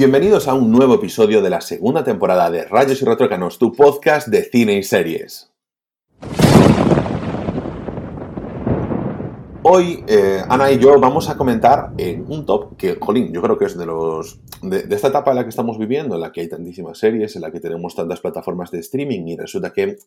Bienvenidos 0.00 0.48
a 0.48 0.54
un 0.54 0.72
nuevo 0.72 0.94
episodio 0.94 1.42
de 1.42 1.50
la 1.50 1.60
segunda 1.60 2.02
temporada 2.02 2.50
de 2.50 2.64
Rayos 2.64 3.02
y 3.02 3.04
Retrócanos, 3.04 3.58
tu 3.58 3.70
podcast 3.70 4.28
de 4.28 4.44
cine 4.44 4.78
y 4.78 4.82
series. 4.82 5.52
Hoy 9.62 10.02
eh, 10.08 10.40
Ana 10.48 10.72
y 10.72 10.78
yo 10.78 10.98
vamos 10.98 11.28
a 11.28 11.36
comentar 11.36 11.92
en 11.98 12.24
un 12.32 12.46
top 12.46 12.78
que, 12.78 12.96
jolín, 12.98 13.30
yo 13.30 13.42
creo 13.42 13.58
que 13.58 13.66
es 13.66 13.76
de 13.76 13.84
los 13.84 14.40
de, 14.62 14.86
esta 14.88 15.08
etapa 15.08 15.32
en 15.32 15.36
la 15.36 15.42
que 15.42 15.50
estamos 15.50 15.76
viviendo, 15.76 16.14
en 16.14 16.22
la 16.22 16.32
que 16.32 16.40
hay 16.40 16.48
tantísimas 16.48 16.96
series, 16.96 17.36
en 17.36 17.42
la 17.42 17.52
que 17.52 17.60
tenemos 17.60 17.94
tantas 17.94 18.22
plataformas 18.22 18.70
de 18.70 18.78
streaming 18.78 19.26
y 19.26 19.36
resulta 19.36 19.70
que 19.70 19.98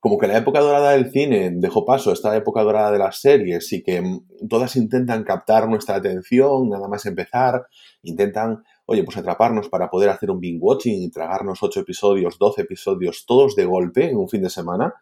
como 0.00 0.18
que 0.18 0.26
la 0.26 0.38
época 0.38 0.60
dorada 0.60 0.92
del 0.92 1.10
cine 1.10 1.50
dejó 1.52 1.84
paso 1.84 2.10
a 2.10 2.12
esta 2.12 2.36
época 2.36 2.62
dorada 2.62 2.90
de 2.90 2.98
las 2.98 3.20
series 3.20 3.72
y 3.72 3.82
que 3.82 4.00
mm, 4.00 4.48
todas 4.48 4.76
intentan 4.76 5.24
captar 5.24 5.68
nuestra 5.68 5.96
atención, 5.96 6.68
nada 6.68 6.88
más 6.88 7.06
empezar, 7.06 7.66
intentan, 8.02 8.64
oye, 8.90 9.04
pues 9.04 9.18
atraparnos 9.18 9.68
para 9.68 9.90
poder 9.90 10.08
hacer 10.08 10.30
un 10.30 10.40
binge 10.40 10.60
watching 10.62 11.02
y 11.02 11.10
tragarnos 11.10 11.62
8 11.62 11.80
episodios, 11.80 12.38
12 12.38 12.62
episodios, 12.62 13.26
todos 13.26 13.54
de 13.54 13.66
golpe 13.66 14.08
en 14.08 14.16
un 14.16 14.30
fin 14.30 14.40
de 14.40 14.48
semana, 14.48 14.94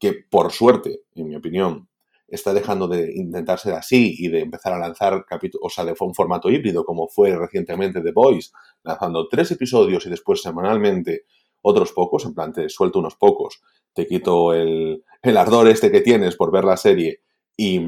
que 0.00 0.12
por 0.28 0.50
suerte, 0.50 1.02
en 1.14 1.28
mi 1.28 1.36
opinión, 1.36 1.88
está 2.26 2.52
dejando 2.52 2.88
de 2.88 3.12
intentarse 3.14 3.72
así 3.72 4.16
y 4.18 4.26
de 4.26 4.40
empezar 4.40 4.72
a 4.72 4.78
lanzar 4.80 5.24
capítulos, 5.24 5.66
o 5.66 5.70
sea, 5.72 5.84
de 5.84 5.94
un 6.00 6.14
formato 6.16 6.50
híbrido 6.50 6.84
como 6.84 7.06
fue 7.06 7.36
recientemente 7.36 8.00
The 8.00 8.10
Boys, 8.10 8.52
lanzando 8.82 9.28
tres 9.28 9.52
episodios 9.52 10.04
y 10.06 10.10
después 10.10 10.42
semanalmente 10.42 11.22
otros 11.62 11.92
pocos, 11.92 12.24
en 12.24 12.34
plan 12.34 12.52
te 12.52 12.68
suelto 12.68 12.98
unos 12.98 13.14
pocos, 13.14 13.62
te 13.92 14.04
quito 14.04 14.52
el, 14.52 15.04
el 15.22 15.36
ardor 15.36 15.68
este 15.68 15.92
que 15.92 16.00
tienes 16.00 16.34
por 16.34 16.50
ver 16.50 16.64
la 16.64 16.76
serie 16.76 17.22
y, 17.56 17.80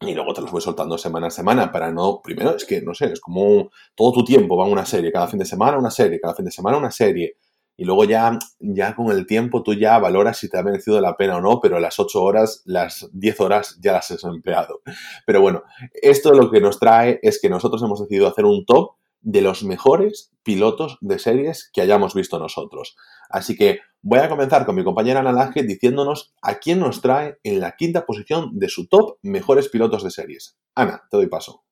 y 0.00 0.14
luego 0.14 0.34
te 0.34 0.40
los 0.40 0.50
voy 0.50 0.60
soltando 0.60 0.98
semana 0.98 1.28
a 1.28 1.30
semana 1.30 1.72
para 1.72 1.90
no, 1.90 2.20
primero 2.22 2.56
es 2.56 2.64
que, 2.64 2.82
no 2.82 2.94
sé, 2.94 3.12
es 3.12 3.20
como 3.20 3.70
todo 3.94 4.12
tu 4.12 4.24
tiempo 4.24 4.56
va 4.56 4.64
a 4.64 4.68
una 4.68 4.84
serie, 4.84 5.12
cada 5.12 5.28
fin 5.28 5.38
de 5.38 5.44
semana 5.44 5.78
una 5.78 5.90
serie, 5.90 6.20
cada 6.20 6.34
fin 6.34 6.44
de 6.44 6.50
semana 6.50 6.76
una 6.76 6.90
serie. 6.90 7.36
Y 7.76 7.84
luego 7.84 8.04
ya, 8.04 8.38
ya 8.60 8.94
con 8.94 9.10
el 9.10 9.26
tiempo 9.26 9.62
tú 9.64 9.74
ya 9.74 9.98
valoras 9.98 10.38
si 10.38 10.48
te 10.48 10.58
ha 10.58 10.62
merecido 10.62 11.00
la 11.00 11.16
pena 11.16 11.36
o 11.36 11.40
no, 11.40 11.60
pero 11.60 11.80
las 11.80 11.98
8 11.98 12.22
horas, 12.22 12.62
las 12.66 13.08
10 13.12 13.40
horas 13.40 13.78
ya 13.80 13.92
las 13.92 14.10
has 14.12 14.22
empleado. 14.24 14.80
Pero 15.26 15.40
bueno, 15.40 15.64
esto 15.92 16.32
lo 16.34 16.50
que 16.50 16.60
nos 16.60 16.78
trae 16.78 17.18
es 17.22 17.40
que 17.40 17.48
nosotros 17.48 17.82
hemos 17.82 18.00
decidido 18.00 18.28
hacer 18.28 18.44
un 18.44 18.64
top 18.64 18.92
de 19.24 19.40
los 19.40 19.64
mejores 19.64 20.30
pilotos 20.42 20.98
de 21.00 21.18
series 21.18 21.70
que 21.72 21.80
hayamos 21.80 22.14
visto 22.14 22.38
nosotros. 22.38 22.96
Así 23.28 23.56
que 23.56 23.80
voy 24.02 24.20
a 24.20 24.28
comenzar 24.28 24.66
con 24.66 24.76
mi 24.76 24.84
compañera 24.84 25.20
Ana 25.20 25.32
Laje 25.32 25.62
diciéndonos 25.62 26.34
a 26.42 26.56
quién 26.56 26.78
nos 26.78 27.00
trae 27.00 27.38
en 27.42 27.58
la 27.58 27.74
quinta 27.76 28.06
posición 28.06 28.58
de 28.58 28.68
su 28.68 28.86
top 28.86 29.18
mejores 29.22 29.68
pilotos 29.68 30.04
de 30.04 30.10
series. 30.10 30.56
Ana, 30.74 31.02
te 31.10 31.16
doy 31.16 31.26
paso. 31.26 31.64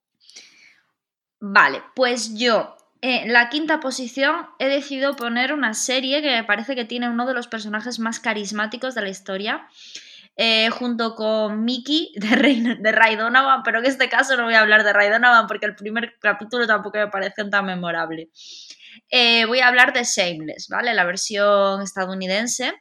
Vale, 1.39 1.83
pues 1.94 2.34
yo 2.34 2.77
en 3.03 3.33
la 3.33 3.50
quinta 3.50 3.81
posición 3.81 4.47
he 4.59 4.69
decidido 4.69 5.14
poner 5.16 5.53
una 5.53 5.75
serie 5.75 6.22
que 6.22 6.31
me 6.31 6.44
parece 6.44 6.75
que 6.75 6.84
tiene 6.84 7.11
uno 7.11 7.27
de 7.27 7.34
los 7.34 7.48
personajes 7.48 7.98
más 7.98 8.20
carismáticos 8.20 8.94
de 8.94 9.03
la 9.03 9.09
historia 9.09 9.69
eh, 10.36 10.70
junto 10.70 11.14
con 11.14 11.64
Mickey 11.64 12.12
de, 12.16 12.28
Rey, 12.37 12.60
de 12.60 12.93
Ray 12.93 13.16
Donovan, 13.16 13.62
pero 13.62 13.78
en 13.78 13.87
este 13.87 14.09
caso 14.09 14.37
no 14.37 14.44
voy 14.44 14.54
a 14.54 14.60
hablar 14.60 14.84
de 14.84 14.93
Ray 14.93 15.10
Donovan 15.10 15.47
porque 15.47 15.66
el 15.66 15.75
primer 15.75 16.15
capítulo 16.20 16.66
tampoco 16.66 16.98
me 16.98 17.09
parece 17.09 17.44
tan 17.50 17.66
memorable. 17.66 18.31
Eh, 19.10 19.44
voy 19.47 19.60
a 19.60 19.69
hablar 19.69 19.93
de 19.93 20.04
Shameless, 20.04 20.69
¿vale? 20.69 20.94
La 20.94 21.04
versión 21.04 21.82
estadounidense. 21.82 22.72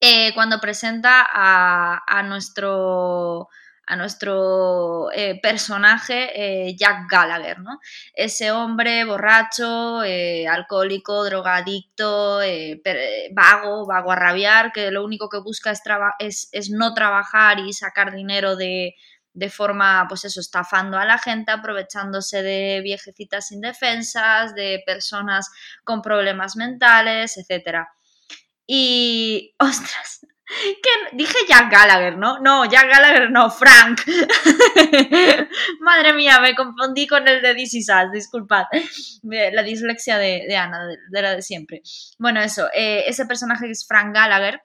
Eh, 0.00 0.32
cuando 0.34 0.60
presenta 0.60 1.26
a, 1.28 2.02
a 2.06 2.22
nuestro 2.22 3.48
a 3.88 3.96
nuestro 3.96 5.10
eh, 5.12 5.40
personaje 5.40 6.28
eh, 6.34 6.76
Jack 6.76 7.10
Gallagher, 7.10 7.58
¿no? 7.60 7.80
Ese 8.12 8.50
hombre 8.50 9.02
borracho, 9.04 10.04
eh, 10.04 10.46
alcohólico, 10.46 11.24
drogadicto, 11.24 12.40
vago, 13.32 13.86
vago 13.86 14.12
a 14.12 14.16
rabiar, 14.16 14.72
que 14.72 14.90
lo 14.90 15.02
único 15.02 15.30
que 15.30 15.38
busca 15.38 15.72
es, 16.18 16.70
no 16.70 16.92
trabajar 16.92 17.60
y 17.60 17.72
sacar 17.72 18.14
dinero 18.14 18.56
de, 18.56 18.94
de 19.32 19.48
forma, 19.48 20.04
pues 20.06 20.26
eso, 20.26 20.40
estafando 20.40 20.98
a 20.98 21.06
la 21.06 21.16
gente, 21.16 21.50
aprovechándose 21.50 22.42
de 22.42 22.82
viejecitas 22.82 23.52
indefensas, 23.52 24.54
de 24.54 24.82
personas 24.84 25.50
con 25.82 26.02
problemas 26.02 26.56
mentales, 26.56 27.38
etc. 27.38 27.86
Y, 28.66 29.54
ostras, 29.58 30.26
Dije 31.12 31.36
Jack 31.48 31.70
Gallagher, 31.70 32.16
¿no? 32.16 32.38
No, 32.38 32.64
Jack 32.64 32.88
Gallagher 32.90 33.30
no, 33.30 33.50
Frank. 33.50 34.00
Madre 35.80 36.12
mía, 36.14 36.40
me 36.40 36.54
confundí 36.54 37.06
con 37.06 37.28
el 37.28 37.42
de 37.42 37.54
DC 37.54 37.82
Sass, 37.82 38.10
disculpad. 38.12 38.64
La 39.22 39.62
dislexia 39.62 40.18
de, 40.18 40.56
Ana, 40.56 40.86
de, 40.86 41.22
la 41.22 41.34
de 41.34 41.42
siempre. 41.42 41.82
Bueno, 42.18 42.40
eso, 42.40 42.68
eh, 42.72 43.04
ese 43.06 43.26
personaje 43.26 43.70
es 43.70 43.86
Frank 43.86 44.14
Gallagher, 44.14 44.62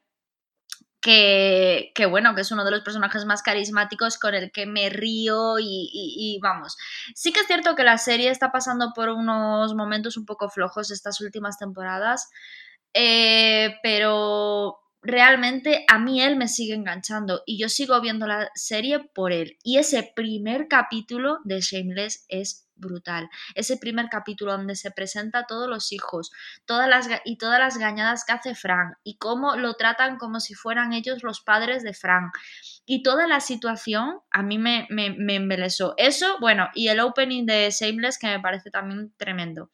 que, 1.03 2.05
bueno, 2.09 2.33
que 2.33 2.41
es 2.41 2.51
uno 2.51 2.63
de 2.63 2.71
los 2.71 2.81
personajes 2.81 3.25
más 3.25 3.41
carismáticos 3.41 4.17
con 4.17 4.35
el 4.35 4.51
que 4.51 4.65
me 4.65 4.89
río 4.89 5.59
y, 5.59 5.89
y, 5.91 6.39
vamos. 6.41 6.77
Sí 7.13 7.33
que 7.33 7.41
es 7.41 7.47
cierto 7.47 7.75
que 7.75 7.83
la 7.83 7.97
serie 7.97 8.29
está 8.29 8.51
pasando 8.51 8.93
por 8.95 9.09
unos 9.09 9.75
momentos 9.75 10.15
un 10.15 10.25
poco 10.25 10.49
flojos 10.49 10.91
estas 10.91 11.19
últimas 11.19 11.57
temporadas, 11.57 12.29
eh, 12.93 13.75
pero 13.83 14.82
realmente 15.03 15.85
a 15.87 15.99
mí 15.99 16.21
él 16.21 16.37
me 16.37 16.47
sigue 16.47 16.73
enganchando 16.73 17.43
y 17.45 17.59
yo 17.59 17.69
sigo 17.69 17.99
viendo 18.01 18.25
la 18.25 18.49
serie 18.55 18.99
por 18.99 19.31
él. 19.31 19.57
Y 19.63 19.77
ese 19.77 20.11
primer 20.15 20.67
capítulo 20.67 21.39
de 21.43 21.61
Shameless 21.61 22.25
es 22.29 22.67
brutal. 22.75 23.29
Ese 23.55 23.77
primer 23.77 24.07
capítulo 24.09 24.53
donde 24.53 24.75
se 24.75 24.91
presenta 24.91 25.39
a 25.39 25.45
todos 25.45 25.69
los 25.69 25.91
hijos 25.91 26.31
todas 26.65 26.89
las, 26.89 27.07
y 27.23 27.37
todas 27.37 27.59
las 27.59 27.77
gañadas 27.77 28.23
que 28.25 28.33
hace 28.33 28.55
Frank 28.55 28.95
y 29.03 29.17
cómo 29.17 29.55
lo 29.55 29.75
tratan 29.75 30.17
como 30.17 30.39
si 30.39 30.53
fueran 30.53 30.93
ellos 30.93 31.23
los 31.23 31.41
padres 31.41 31.83
de 31.83 31.93
Frank. 31.93 32.33
Y 32.85 33.03
toda 33.03 33.27
la 33.27 33.39
situación 33.39 34.19
a 34.31 34.43
mí 34.43 34.57
me, 34.57 34.87
me, 34.89 35.11
me 35.11 35.35
embelesó. 35.35 35.93
Eso, 35.97 36.37
bueno, 36.39 36.69
y 36.73 36.87
el 36.87 36.99
opening 36.99 37.45
de 37.45 37.69
Shameless 37.69 38.17
que 38.17 38.27
me 38.27 38.39
parece 38.39 38.71
también 38.71 39.13
tremendo. 39.17 39.69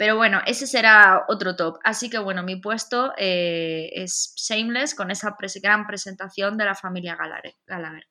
Pero 0.00 0.16
bueno, 0.16 0.38
ese 0.46 0.66
será 0.66 1.26
otro 1.28 1.56
top. 1.56 1.76
Así 1.84 2.08
que 2.08 2.18
bueno, 2.18 2.42
mi 2.42 2.56
puesto 2.56 3.12
eh, 3.18 3.90
es 3.92 4.32
Shameless 4.34 4.94
con 4.94 5.10
esa 5.10 5.36
gran 5.62 5.86
presentación 5.86 6.56
de 6.56 6.64
la 6.64 6.74
familia 6.74 7.18
Gallagher. 7.66 8.06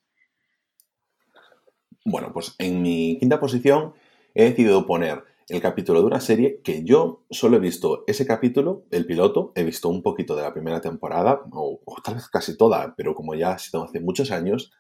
Bueno, 2.06 2.32
pues 2.32 2.54
en 2.60 2.84
mi 2.84 3.18
quinta 3.18 3.40
posición 3.40 3.96
he 4.36 4.44
decidido 4.44 4.86
poner 4.86 5.24
el 5.48 5.62
capítulo 5.62 6.02
de 6.02 6.06
una 6.06 6.20
serie 6.20 6.62
que 6.64 6.84
yo 6.84 7.26
solo 7.32 7.58
he 7.58 7.60
visto 7.60 8.04
ese 8.06 8.28
capítulo, 8.28 8.86
el 8.92 9.08
piloto, 9.08 9.52
he 9.56 9.64
visto 9.64 9.90
un 9.90 10.04
poquito 10.04 10.36
de 10.36 10.44
la 10.44 10.54
primera 10.54 10.82
temporada, 10.82 11.42
o, 11.52 11.82
o 11.84 12.02
tal 12.04 12.14
vez 12.14 12.30
casi 12.30 12.56
toda, 12.56 12.94
pero 12.98 13.16
como 13.16 13.34
ya 13.34 13.54
ha 13.54 13.58
sido 13.58 13.84
hace 13.84 14.00
muchos 14.00 14.30
años, 14.30 14.72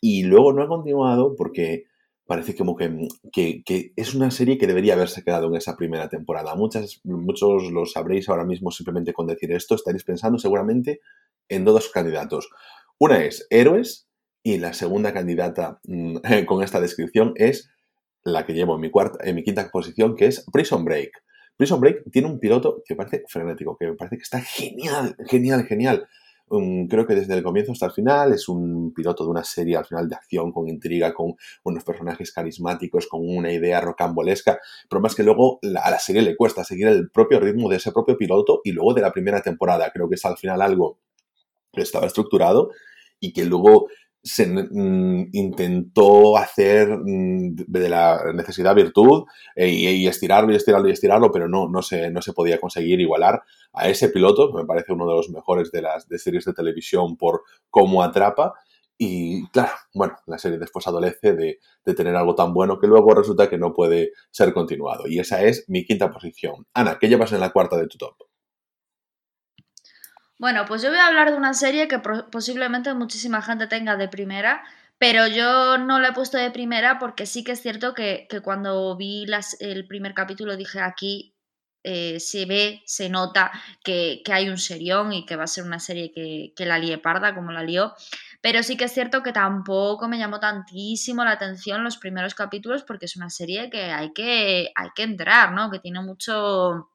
y 0.00 0.22
luego 0.22 0.54
no 0.54 0.64
he 0.64 0.66
continuado 0.66 1.36
porque 1.36 1.91
parece 2.26 2.54
como 2.56 2.76
que, 2.76 3.08
que, 3.32 3.92
es 3.96 4.14
una 4.14 4.30
serie 4.30 4.58
que 4.58 4.66
debería 4.66 4.94
haberse 4.94 5.22
quedado 5.22 5.48
en 5.48 5.56
esa 5.56 5.76
primera 5.76 6.08
temporada. 6.08 6.54
Muchas, 6.54 7.00
muchos 7.04 7.70
lo 7.70 7.84
sabréis 7.86 8.28
ahora 8.28 8.44
mismo 8.44 8.70
simplemente 8.70 9.12
con 9.12 9.26
decir 9.26 9.52
esto, 9.52 9.74
estaréis 9.74 10.04
pensando 10.04 10.38
seguramente 10.38 11.00
en 11.48 11.64
dos 11.64 11.90
candidatos. 11.90 12.48
Una 12.98 13.24
es 13.24 13.46
Héroes 13.50 14.08
y 14.42 14.58
la 14.58 14.72
segunda 14.72 15.12
candidata 15.12 15.80
mm, 15.84 16.18
con 16.46 16.62
esta 16.62 16.80
descripción 16.80 17.32
es 17.36 17.70
la 18.24 18.46
que 18.46 18.52
llevo 18.52 18.76
en 18.76 18.80
mi, 18.80 18.90
cuarta, 18.90 19.18
en 19.28 19.34
mi 19.34 19.42
quinta 19.42 19.68
posición, 19.70 20.14
que 20.14 20.26
es 20.26 20.46
Prison 20.52 20.84
Break. 20.84 21.10
Prison 21.56 21.80
Break 21.80 22.10
tiene 22.10 22.28
un 22.28 22.38
piloto 22.38 22.82
que 22.86 22.94
parece 22.94 23.24
frenético, 23.28 23.76
que 23.76 23.86
me 23.86 23.94
parece 23.94 24.16
que 24.16 24.22
está 24.22 24.40
genial, 24.40 25.16
genial, 25.28 25.64
genial 25.64 26.08
creo 26.88 27.06
que 27.06 27.14
desde 27.14 27.34
el 27.34 27.42
comienzo 27.42 27.72
hasta 27.72 27.86
el 27.86 27.92
final 27.92 28.32
es 28.32 28.48
un 28.48 28.92
piloto 28.92 29.24
de 29.24 29.30
una 29.30 29.44
serie 29.44 29.76
al 29.76 29.86
final 29.86 30.08
de 30.08 30.16
acción, 30.16 30.52
con 30.52 30.68
intriga, 30.68 31.14
con 31.14 31.34
unos 31.64 31.84
personajes 31.84 32.32
carismáticos, 32.32 33.06
con 33.06 33.20
una 33.24 33.52
idea 33.52 33.80
rocambolesca, 33.80 34.58
pero 34.88 35.00
más 35.00 35.14
que 35.14 35.22
luego 35.22 35.58
a 35.62 35.90
la 35.90 35.98
serie 35.98 36.22
le 36.22 36.36
cuesta 36.36 36.64
seguir 36.64 36.88
el 36.88 37.10
propio 37.10 37.40
ritmo 37.40 37.68
de 37.68 37.76
ese 37.76 37.92
propio 37.92 38.16
piloto 38.16 38.60
y 38.64 38.72
luego 38.72 38.94
de 38.94 39.00
la 39.02 39.12
primera 39.12 39.40
temporada. 39.40 39.90
Creo 39.92 40.08
que 40.08 40.16
es 40.16 40.24
al 40.24 40.36
final 40.36 40.60
algo 40.60 40.98
que 41.72 41.82
estaba 41.82 42.06
estructurado 42.06 42.70
y 43.18 43.32
que 43.32 43.44
luego 43.44 43.88
se 44.22 44.46
mm, 44.46 45.30
intentó 45.32 46.36
hacer 46.36 46.88
mm, 46.88 47.56
de 47.66 47.88
la 47.88 48.32
necesidad 48.34 48.74
virtud 48.74 49.24
eh, 49.56 49.68
y, 49.68 50.06
estirarlo 50.06 50.52
y 50.52 50.56
estirarlo 50.56 50.88
y 50.88 50.92
estirarlo, 50.92 51.32
pero 51.32 51.48
no, 51.48 51.68
no, 51.68 51.82
se, 51.82 52.10
no 52.10 52.22
se 52.22 52.32
podía 52.32 52.60
conseguir 52.60 53.00
igualar 53.00 53.42
a 53.72 53.88
ese 53.88 54.08
piloto, 54.10 54.50
que 54.50 54.58
me 54.58 54.66
parece 54.66 54.92
uno 54.92 55.08
de 55.08 55.14
los 55.14 55.30
mejores 55.30 55.72
de 55.72 55.82
las 55.82 56.08
de 56.08 56.18
series 56.18 56.44
de 56.44 56.52
televisión 56.52 57.16
por 57.16 57.42
cómo 57.70 58.02
atrapa. 58.02 58.54
Y 58.98 59.48
claro, 59.48 59.72
bueno, 59.94 60.16
la 60.26 60.38
serie 60.38 60.58
después 60.58 60.86
adolece 60.86 61.34
de, 61.34 61.58
de 61.84 61.94
tener 61.94 62.14
algo 62.14 62.36
tan 62.36 62.54
bueno 62.54 62.78
que 62.78 62.86
luego 62.86 63.14
resulta 63.14 63.50
que 63.50 63.58
no 63.58 63.72
puede 63.74 64.12
ser 64.30 64.52
continuado. 64.52 65.08
Y 65.08 65.18
esa 65.18 65.42
es 65.42 65.64
mi 65.68 65.84
quinta 65.84 66.10
posición. 66.10 66.66
Ana, 66.74 66.98
¿qué 67.00 67.08
llevas 67.08 67.32
en 67.32 67.40
la 67.40 67.50
cuarta 67.50 67.76
de 67.76 67.88
tu 67.88 67.98
top? 67.98 68.31
Bueno, 70.42 70.64
pues 70.66 70.82
yo 70.82 70.88
voy 70.88 70.98
a 70.98 71.06
hablar 71.06 71.30
de 71.30 71.36
una 71.36 71.54
serie 71.54 71.86
que 71.86 72.00
posiblemente 72.00 72.92
muchísima 72.94 73.42
gente 73.42 73.68
tenga 73.68 73.96
de 73.96 74.08
primera, 74.08 74.64
Pero 74.98 75.28
yo 75.28 75.78
no 75.78 76.00
la 76.00 76.08
he 76.08 76.12
puesto 76.14 76.36
de 76.38 76.50
primera 76.50 76.98
porque 76.98 77.26
sí 77.26 77.44
que 77.44 77.52
es 77.52 77.62
cierto 77.62 77.94
que, 77.94 78.26
cuando 78.42 78.96
vi 78.96 79.24
las, 79.26 79.56
el 79.60 79.86
primer 79.86 80.14
capítulo 80.14 80.56
dije 80.56 80.80
aquí 80.80 81.36
eh, 81.84 82.18
se 82.20 82.46
ve, 82.46 82.82
se 82.86 83.08
nota 83.08 83.52
que, 83.84 84.22
hay 84.32 84.48
un 84.48 84.58
serión 84.58 85.12
y 85.12 85.26
que 85.26 85.36
va 85.36 85.44
a 85.44 85.46
ser 85.46 85.64
una 85.64 85.80
serie 85.80 86.12
que, 86.12 86.52
que 86.56 86.66
la 86.66 86.78
lie 86.78 86.98
parda 86.98 87.34
como 87.36 87.52
la 87.52 87.62
lió. 87.62 87.94
Pero 88.40 88.62
sí 88.64 88.76
que 88.76 88.86
es 88.86 88.92
cierto 88.92 89.22
que 89.22 89.32
tampoco 89.32 90.08
me 90.08 90.18
llamó 90.18 90.40
tantísimo 90.40 91.24
la 91.24 91.32
atención 91.32 91.84
los 91.84 91.98
primeros 91.98 92.34
capítulos 92.34 92.82
porque 92.84 93.06
es 93.06 93.16
una 93.16 93.30
serie 93.30 93.70
que 93.70 93.84
hay 93.92 94.12
que, 94.12 94.72
hay 94.74 94.88
que 94.96 95.04
entrar, 95.04 95.52
¿no? 95.52 95.70
Que 95.70 95.78
tiene 95.80 96.00
mucho 96.00 96.91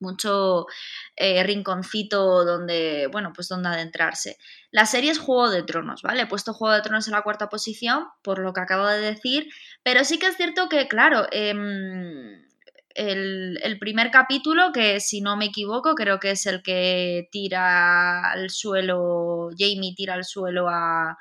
mucho 0.00 0.66
eh, 1.16 1.42
rinconcito 1.42 2.44
donde, 2.44 3.08
bueno, 3.10 3.32
pues 3.34 3.48
donde 3.48 3.68
adentrarse. 3.68 4.36
La 4.70 4.86
serie 4.86 5.10
es 5.10 5.18
Juego 5.18 5.50
de 5.50 5.62
Tronos, 5.62 6.02
¿vale? 6.02 6.22
He 6.22 6.26
puesto 6.26 6.52
Juego 6.52 6.74
de 6.74 6.82
Tronos 6.82 7.06
en 7.06 7.14
la 7.14 7.22
cuarta 7.22 7.48
posición, 7.48 8.06
por 8.22 8.38
lo 8.38 8.52
que 8.52 8.60
acabo 8.60 8.86
de 8.86 9.00
decir, 9.00 9.48
pero 9.82 10.04
sí 10.04 10.18
que 10.18 10.26
es 10.26 10.36
cierto 10.36 10.68
que, 10.68 10.88
claro, 10.88 11.26
em, 11.32 12.46
el, 12.96 13.78
primer 13.78 14.10
capítulo, 14.10 14.72
que 14.72 15.00
si 15.00 15.20
no 15.20 15.36
me 15.36 15.46
equivoco, 15.46 15.94
creo 15.94 16.18
que 16.18 16.32
es 16.32 16.46
el 16.46 16.62
que 16.62 17.28
tira 17.30 18.32
al 18.32 18.50
suelo, 18.50 19.50
Jamie 19.56 19.94
tira 19.94 20.14
al 20.14 20.24
suelo 20.24 20.68
a, 20.68 21.16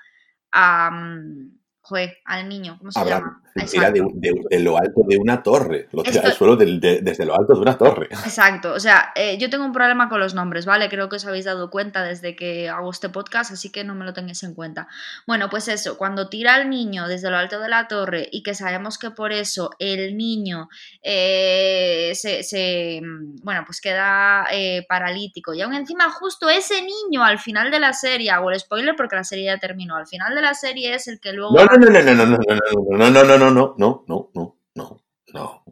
a, 0.51 0.91
mm, 0.91 1.59
Joder, 1.87 2.17
al 2.25 2.49
niño, 2.49 2.77
¿cómo 2.79 2.91
se 2.91 3.05
llama? 3.05 3.43
Tira 3.71 3.89
de, 3.89 4.59
lo 4.59 4.75
alto 4.75 5.01
de 5.07 5.17
una 5.17 5.41
torre, 5.41 5.87
lo 5.93 6.03
tira 6.03 6.23
al 6.23 6.33
suelo 6.33 6.57
desde 6.57 7.25
lo 7.25 7.39
alto 7.39 7.53
de 7.53 7.59
una 7.61 7.77
torre. 7.77 8.07
Exacto, 8.11 8.73
o 8.73 8.79
sea, 8.79 9.13
eh, 9.15 9.37
yo 9.37 9.49
tengo 9.49 9.63
un 9.63 9.71
problema 9.71 10.09
con 10.09 10.19
los 10.19 10.33
nombres, 10.33 10.65
¿vale? 10.65 10.89
Creo 10.89 11.07
que 11.07 11.17
os 11.17 11.25
habéis 11.25 11.45
dado 11.45 11.69
cuenta 11.69 12.03
desde 12.03 12.35
que 12.35 12.67
hago 12.69 12.89
este 12.89 13.07
podcast, 13.09 13.51
así 13.51 13.71
que 13.71 13.83
no 13.83 13.95
me 13.95 14.03
lo 14.03 14.13
tengáis 14.13 14.43
en 14.43 14.55
cuenta. 14.55 14.87
Bueno, 15.25 15.49
pues 15.49 15.67
eso, 15.67 15.97
cuando 15.97 16.27
tira 16.27 16.55
al 16.55 16.69
niño 16.69 17.07
desde 17.07 17.29
lo 17.29 17.37
alto 17.37 17.59
de 17.59 17.69
la 17.69 17.87
torre 17.87 18.27
y 18.31 18.43
que 18.43 18.55
sabemos 18.55 18.97
que 18.97 19.11
por 19.11 19.31
eso 19.31 19.69
el 19.79 20.17
niño 20.17 20.67
eh, 21.03 22.11
se, 22.15 23.01
bueno, 23.41 23.63
pues 23.65 23.79
queda 23.79 24.47
eh, 24.51 24.85
paralítico 24.89 25.53
y 25.53 25.61
aún 25.61 25.75
encima 25.75 26.09
justo 26.09 26.49
ese 26.49 26.81
niño 26.81 27.23
al 27.23 27.39
final 27.39 27.71
de 27.71 27.79
la 27.79 27.93
serie, 27.93 28.31
hago 28.31 28.51
el 28.51 28.59
spoiler 28.59 28.95
porque 28.97 29.15
la 29.15 29.23
serie 29.23 29.45
ya 29.45 29.59
terminó, 29.59 29.95
al 29.95 30.07
final 30.07 30.35
de 30.35 30.41
la 30.41 30.53
serie 30.55 30.93
es 30.93 31.07
el 31.07 31.19
que 31.19 31.31
luego 31.31 31.55
no, 31.55 31.65
no, 31.65 31.74
no, 31.77 31.89
no, 31.89 32.01
no, 32.01 32.15
no, 32.15 32.25
no, 32.25 32.37
no, 32.37 33.09
no, 33.09 33.23
no, 33.23 33.37
no, 33.37 33.37
no, 33.37 33.75
no, 33.77 34.05
no, 34.07 34.33
no, 34.33 34.57
no, 34.75 35.03
no, 35.33 35.63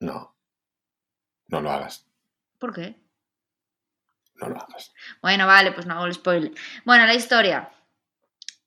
no. 0.00 0.36
No 1.48 1.60
lo 1.60 1.70
hagas. 1.70 2.06
¿Por 2.58 2.72
qué? 2.72 2.96
No 4.36 4.48
lo 4.48 4.56
hagas. 4.56 4.92
Bueno, 5.20 5.46
vale, 5.46 5.72
pues 5.72 5.86
no 5.86 5.94
hago 5.94 6.06
el 6.06 6.14
spoiler. 6.14 6.52
Bueno, 6.84 7.06
la 7.06 7.14
historia. 7.14 7.70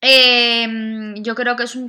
Em, 0.06 1.14
yo 1.22 1.34
creo 1.34 1.56
que 1.56 1.62
es 1.62 1.74
un, 1.74 1.88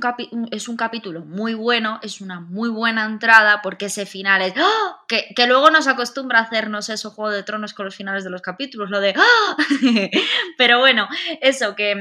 es 0.50 0.68
un 0.68 0.76
capítulo 0.78 1.26
muy 1.26 1.52
bueno, 1.52 2.00
es 2.02 2.22
una 2.22 2.40
muy 2.40 2.70
buena 2.70 3.04
entrada 3.04 3.60
porque 3.62 3.86
ese 3.86 4.06
final 4.06 4.40
es... 4.40 4.54
¡ah! 4.56 5.04
Que, 5.06 5.34
luego 5.46 5.70
nos 5.70 5.86
acostumbra 5.86 6.38
a 6.38 6.44
hacernos 6.44 6.88
eso, 6.88 7.10
Juego 7.10 7.30
de 7.30 7.42
Tronos 7.42 7.74
con 7.74 7.84
los 7.84 7.94
finales 7.94 8.24
de 8.24 8.30
los 8.30 8.40
capítulos, 8.40 8.88
lo 8.88 9.00
de... 9.00 9.12
¡ah! 9.18 9.56
Pero 10.56 10.78
bueno, 10.78 11.06
eso, 11.42 11.76
que, 11.76 11.92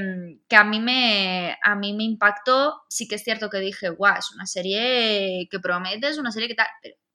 a, 0.52 0.64
mí 0.64 0.80
me, 0.80 1.58
a 1.62 1.76
mí 1.76 1.92
me 1.92 2.06
impactó, 2.06 2.84
sí 2.88 3.10
que 3.10 3.16
es 3.16 3.24
cierto 3.26 3.50
que 3.50 3.60
dije, 3.60 3.90
guau, 3.90 4.18
es 4.18 4.32
una 4.32 4.46
serie 4.46 5.50
que 5.52 5.60
promete, 5.60 6.08
es 6.08 6.18
una 6.18 6.32
serie 6.32 6.48
que 6.48 6.56
tal... 6.56 6.68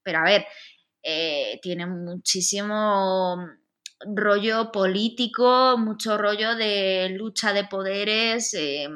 Pero, 0.03 0.19
a 0.19 0.25
ver, 0.25 0.47
eh, 1.03 1.59
tiene 1.63 1.87
muchísimo 1.87 3.49
rollo 4.01 4.73
político, 4.73 5.77
mucho 5.79 6.17
rollo 6.17 6.55
de 6.57 7.11
lucha 7.11 7.53
de 7.53 7.65
poderes, 7.65 8.55
eh, 8.55 8.89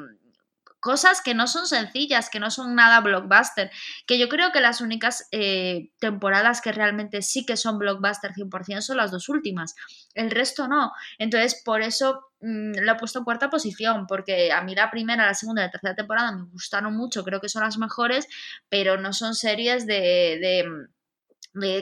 cosas 0.85 1.21
que 1.23 1.33
no 1.33 1.47
son 1.47 1.65
sencillas, 1.65 2.29
que 2.29 2.39
no 2.39 2.51
son 2.51 2.75
nada 2.75 3.01
blockbuster, 3.01 3.71
que 4.05 4.19
yo 4.19 4.29
creo 4.29 4.51
que 4.51 4.61
las 4.61 4.81
únicas 4.81 5.27
eh, 5.31 5.89
temporadas 5.97 6.61
que 6.61 6.71
realmente 6.71 7.23
sí 7.23 7.43
que 7.43 7.57
son 7.57 7.79
blockbuster 7.79 8.33
100% 8.33 8.81
son 8.81 8.97
las 8.97 9.09
dos 9.09 9.27
últimas, 9.27 9.73
el 10.13 10.29
resto 10.29 10.67
no. 10.67 10.91
Entonces, 11.17 11.59
por 11.65 11.81
eso 11.81 12.27
mm, 12.41 12.73
lo 12.81 12.91
he 12.91 12.95
puesto 12.97 13.17
en 13.17 13.25
cuarta 13.25 13.49
posición, 13.49 14.05
porque 14.05 14.51
a 14.51 14.61
mí 14.61 14.75
la 14.75 14.91
primera, 14.91 15.25
la 15.25 15.33
segunda 15.33 15.63
y 15.63 15.65
la 15.65 15.71
tercera 15.71 15.95
temporada 15.95 16.31
me 16.33 16.43
gustaron 16.51 16.95
mucho, 16.95 17.23
creo 17.23 17.41
que 17.41 17.49
son 17.49 17.63
las 17.63 17.79
mejores, 17.79 18.27
pero 18.69 18.97
no 18.97 19.11
son 19.11 19.33
series 19.33 19.87
de 19.87 20.37
de 20.39 20.87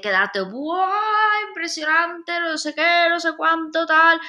quedarte, 0.02 0.42
¡buah! 0.42 1.48
Impresionante, 1.50 2.40
no 2.40 2.58
sé 2.58 2.74
qué, 2.74 3.08
no 3.10 3.20
sé 3.20 3.34
cuánto, 3.36 3.86
tal. 3.86 4.20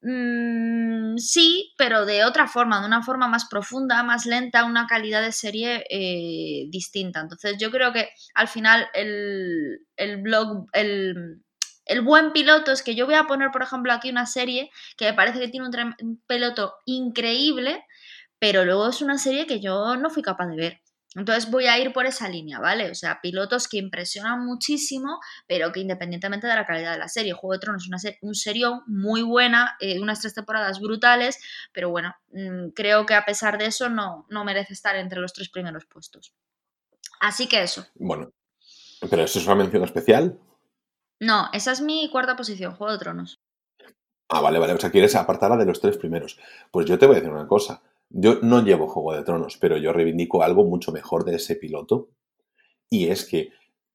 Mm, 0.00 1.16
sí, 1.18 1.74
pero 1.76 2.06
de 2.06 2.24
otra 2.24 2.46
forma, 2.46 2.80
de 2.80 2.86
una 2.86 3.02
forma 3.02 3.26
más 3.28 3.46
profunda, 3.48 4.02
más 4.04 4.26
lenta, 4.26 4.64
una 4.64 4.86
calidad 4.86 5.22
de 5.22 5.32
serie 5.32 5.84
eh, 5.90 6.66
distinta. 6.70 7.20
Entonces 7.20 7.56
yo 7.58 7.70
creo 7.70 7.92
que 7.92 8.08
al 8.34 8.48
final 8.48 8.88
el, 8.94 9.80
blog, 10.22 10.66
el, 10.72 11.42
el, 11.84 12.00
buen 12.02 12.32
piloto 12.32 12.70
es 12.72 12.82
que 12.82 12.94
yo 12.94 13.06
voy 13.06 13.16
a 13.16 13.26
poner, 13.26 13.50
por 13.50 13.62
ejemplo, 13.62 13.92
aquí 13.92 14.10
una 14.10 14.26
serie 14.26 14.70
que 14.96 15.06
me 15.06 15.14
parece 15.14 15.40
que 15.40 15.48
tiene 15.48 15.66
un 15.66 16.22
piloto 16.28 16.74
increíble, 16.86 17.84
pero 18.38 18.64
luego 18.64 18.88
es 18.88 19.02
una 19.02 19.18
serie 19.18 19.46
que 19.46 19.60
yo 19.60 19.96
no 19.96 20.10
fui 20.10 20.22
capaz 20.22 20.46
de 20.48 20.56
ver. 20.56 20.80
Entonces 21.18 21.50
voy 21.50 21.66
a 21.66 21.78
ir 21.78 21.92
por 21.92 22.06
esa 22.06 22.28
línea, 22.28 22.60
¿vale? 22.60 22.90
O 22.90 22.94
sea, 22.94 23.20
pilotos 23.20 23.68
que 23.68 23.78
impresionan 23.78 24.44
muchísimo, 24.44 25.20
pero 25.46 25.72
que 25.72 25.80
independientemente 25.80 26.46
de 26.46 26.54
la 26.54 26.66
calidad 26.66 26.92
de 26.92 26.98
la 26.98 27.08
serie, 27.08 27.32
Juego 27.32 27.54
de 27.54 27.58
Tronos 27.58 27.82
es 27.82 27.88
una 27.88 27.98
un 28.22 28.34
serión 28.34 28.82
muy 28.86 29.22
buena, 29.22 29.76
eh, 29.80 30.00
unas 30.00 30.20
tres 30.20 30.34
temporadas 30.34 30.80
brutales, 30.80 31.38
pero 31.72 31.90
bueno, 31.90 32.14
mm, 32.32 32.68
creo 32.74 33.06
que 33.06 33.14
a 33.14 33.24
pesar 33.24 33.58
de 33.58 33.66
eso 33.66 33.88
no, 33.88 34.26
no 34.30 34.44
merece 34.44 34.72
estar 34.72 34.96
entre 34.96 35.20
los 35.20 35.32
tres 35.32 35.48
primeros 35.48 35.86
puestos. 35.86 36.32
Así 37.20 37.48
que 37.48 37.62
eso. 37.62 37.86
Bueno, 37.94 38.30
pero 39.10 39.22
¿eso 39.22 39.38
es 39.38 39.46
una 39.46 39.56
mención 39.56 39.82
especial? 39.84 40.38
No, 41.20 41.48
esa 41.52 41.72
es 41.72 41.80
mi 41.80 42.08
cuarta 42.10 42.36
posición, 42.36 42.74
Juego 42.74 42.92
de 42.92 42.98
Tronos. 42.98 43.40
Ah, 44.28 44.40
vale, 44.40 44.58
vale. 44.58 44.74
O 44.74 44.78
sea, 44.78 44.90
quieres 44.90 45.14
apartarla 45.16 45.56
de 45.56 45.64
los 45.64 45.80
tres 45.80 45.96
primeros. 45.96 46.38
Pues 46.70 46.86
yo 46.86 46.98
te 46.98 47.06
voy 47.06 47.16
a 47.16 47.18
decir 47.18 47.32
una 47.32 47.48
cosa. 47.48 47.82
Yo 48.10 48.40
no 48.42 48.62
llevo 48.62 48.88
Juego 48.88 49.14
de 49.14 49.22
Tronos, 49.22 49.58
pero 49.58 49.76
yo 49.76 49.92
reivindico 49.92 50.42
algo 50.42 50.64
mucho 50.64 50.92
mejor 50.92 51.24
de 51.24 51.36
ese 51.36 51.56
piloto. 51.56 52.08
Y 52.90 53.08
es 53.08 53.26
que 53.26 53.50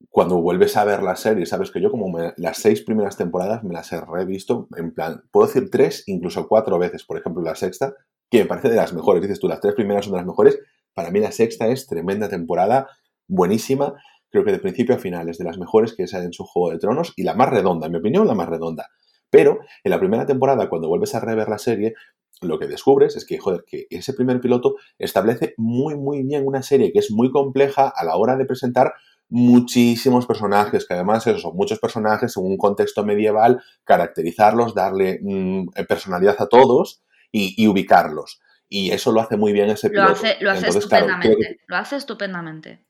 cuando 0.10 0.42
vuelves 0.42 0.78
a 0.78 0.86
ver 0.86 1.02
la 1.02 1.16
serie, 1.16 1.46
sabes 1.46 1.72
que 1.72 1.82
yo 1.82 1.90
como 1.90 2.18
las 2.38 2.58
seis 2.58 2.82
primeras 2.82 3.18
temporadas 3.18 3.64
me 3.64 3.74
las 3.74 3.92
he 3.92 4.00
revisto, 4.02 4.68
en 4.78 4.94
plan, 4.94 5.24
puedo 5.32 5.48
decir 5.48 5.70
tres, 5.72 6.04
incluso 6.08 6.48
cuatro 6.48 6.78
veces, 6.78 7.04
por 7.04 7.18
ejemplo 7.18 7.42
la 7.42 7.56
sexta, 7.56 7.96
que 8.30 8.40
me 8.40 8.46
parece 8.46 8.70
de 8.70 8.76
las 8.76 8.94
mejores. 8.94 9.22
Dices 9.22 9.40
tú, 9.40 9.48
las 9.48 9.62
tres 9.62 9.76
primeras 9.76 10.06
son 10.06 10.14
de 10.14 10.18
las 10.18 10.28
mejores. 10.28 10.60
Para 10.94 11.10
mí 11.10 11.20
la 11.20 11.32
sexta 11.32 11.68
es 11.68 11.88
tremenda 11.88 12.30
temporada, 12.30 12.88
buenísima. 13.28 13.96
Creo 14.30 14.44
que 14.44 14.52
de 14.52 14.60
principio 14.60 14.96
a 14.96 15.00
final 15.00 15.30
es 15.30 15.38
de 15.38 15.46
las 15.46 15.58
mejores 15.58 15.96
que 15.96 16.08
salen 16.08 16.28
en 16.28 16.34
su 16.34 16.44
Juego 16.44 16.72
de 16.72 16.80
Tronos 16.80 17.14
y 17.16 17.24
la 17.24 17.36
más 17.36 17.50
redonda, 17.50 17.88
en 17.88 17.94
mi 17.94 18.00
opinión, 18.00 18.28
la 18.28 18.36
más 18.36 18.50
redonda. 18.50 18.90
Pero 19.30 19.60
en 19.84 19.90
la 19.90 20.00
primera 20.00 20.28
temporada, 20.28 20.70
cuando 20.70 20.88
vuelves 20.88 21.16
a 21.16 21.20
rever 21.20 21.50
la 21.50 21.58
serie, 21.58 21.96
lo 22.44 22.60
que 22.60 22.68
descubres 22.68 23.16
es 23.16 23.26
que, 23.26 23.38
joder, 23.38 23.64
que 23.66 23.88
ese 23.90 24.14
primer 24.14 24.40
piloto 24.42 24.76
establece 24.98 25.54
muy, 25.58 25.96
muy 25.96 26.24
bien 26.24 26.46
una 26.46 26.62
serie 26.62 26.92
que 26.92 27.00
es 27.00 27.12
muy 27.12 27.32
compleja 27.32 27.92
a 27.96 28.04
la 28.04 28.16
hora 28.16 28.36
de 28.36 28.46
presentar 28.46 28.94
muchísimos 29.30 30.28
personajes, 30.28 30.86
que 30.86 30.94
además 30.94 31.24
son 31.24 31.56
muchos 31.56 31.80
personajes 31.80 32.38
en 32.38 32.44
un 32.46 32.58
contexto 32.58 33.04
medieval, 33.04 33.64
caracterizarlos, 33.84 34.76
darle 34.76 35.20
mm, 35.22 35.70
personalidad 35.88 36.36
a 36.40 36.48
todos 36.48 37.02
y, 37.32 37.68
ubicarlos. 37.68 38.42
Y 38.70 38.92
eso 38.92 39.12
lo 39.12 39.22
hace 39.22 39.38
muy 39.38 39.52
bien 39.52 39.70
ese 39.70 39.90
piloto. 39.90 40.10
Lo 40.10 40.16
hace, 40.16 40.38
lo 40.40 40.52
hace 40.52 40.68
estupendamente. 40.68 41.60
Lo 41.68 41.76
hace 41.78 41.96
estupendamente. 41.96 42.86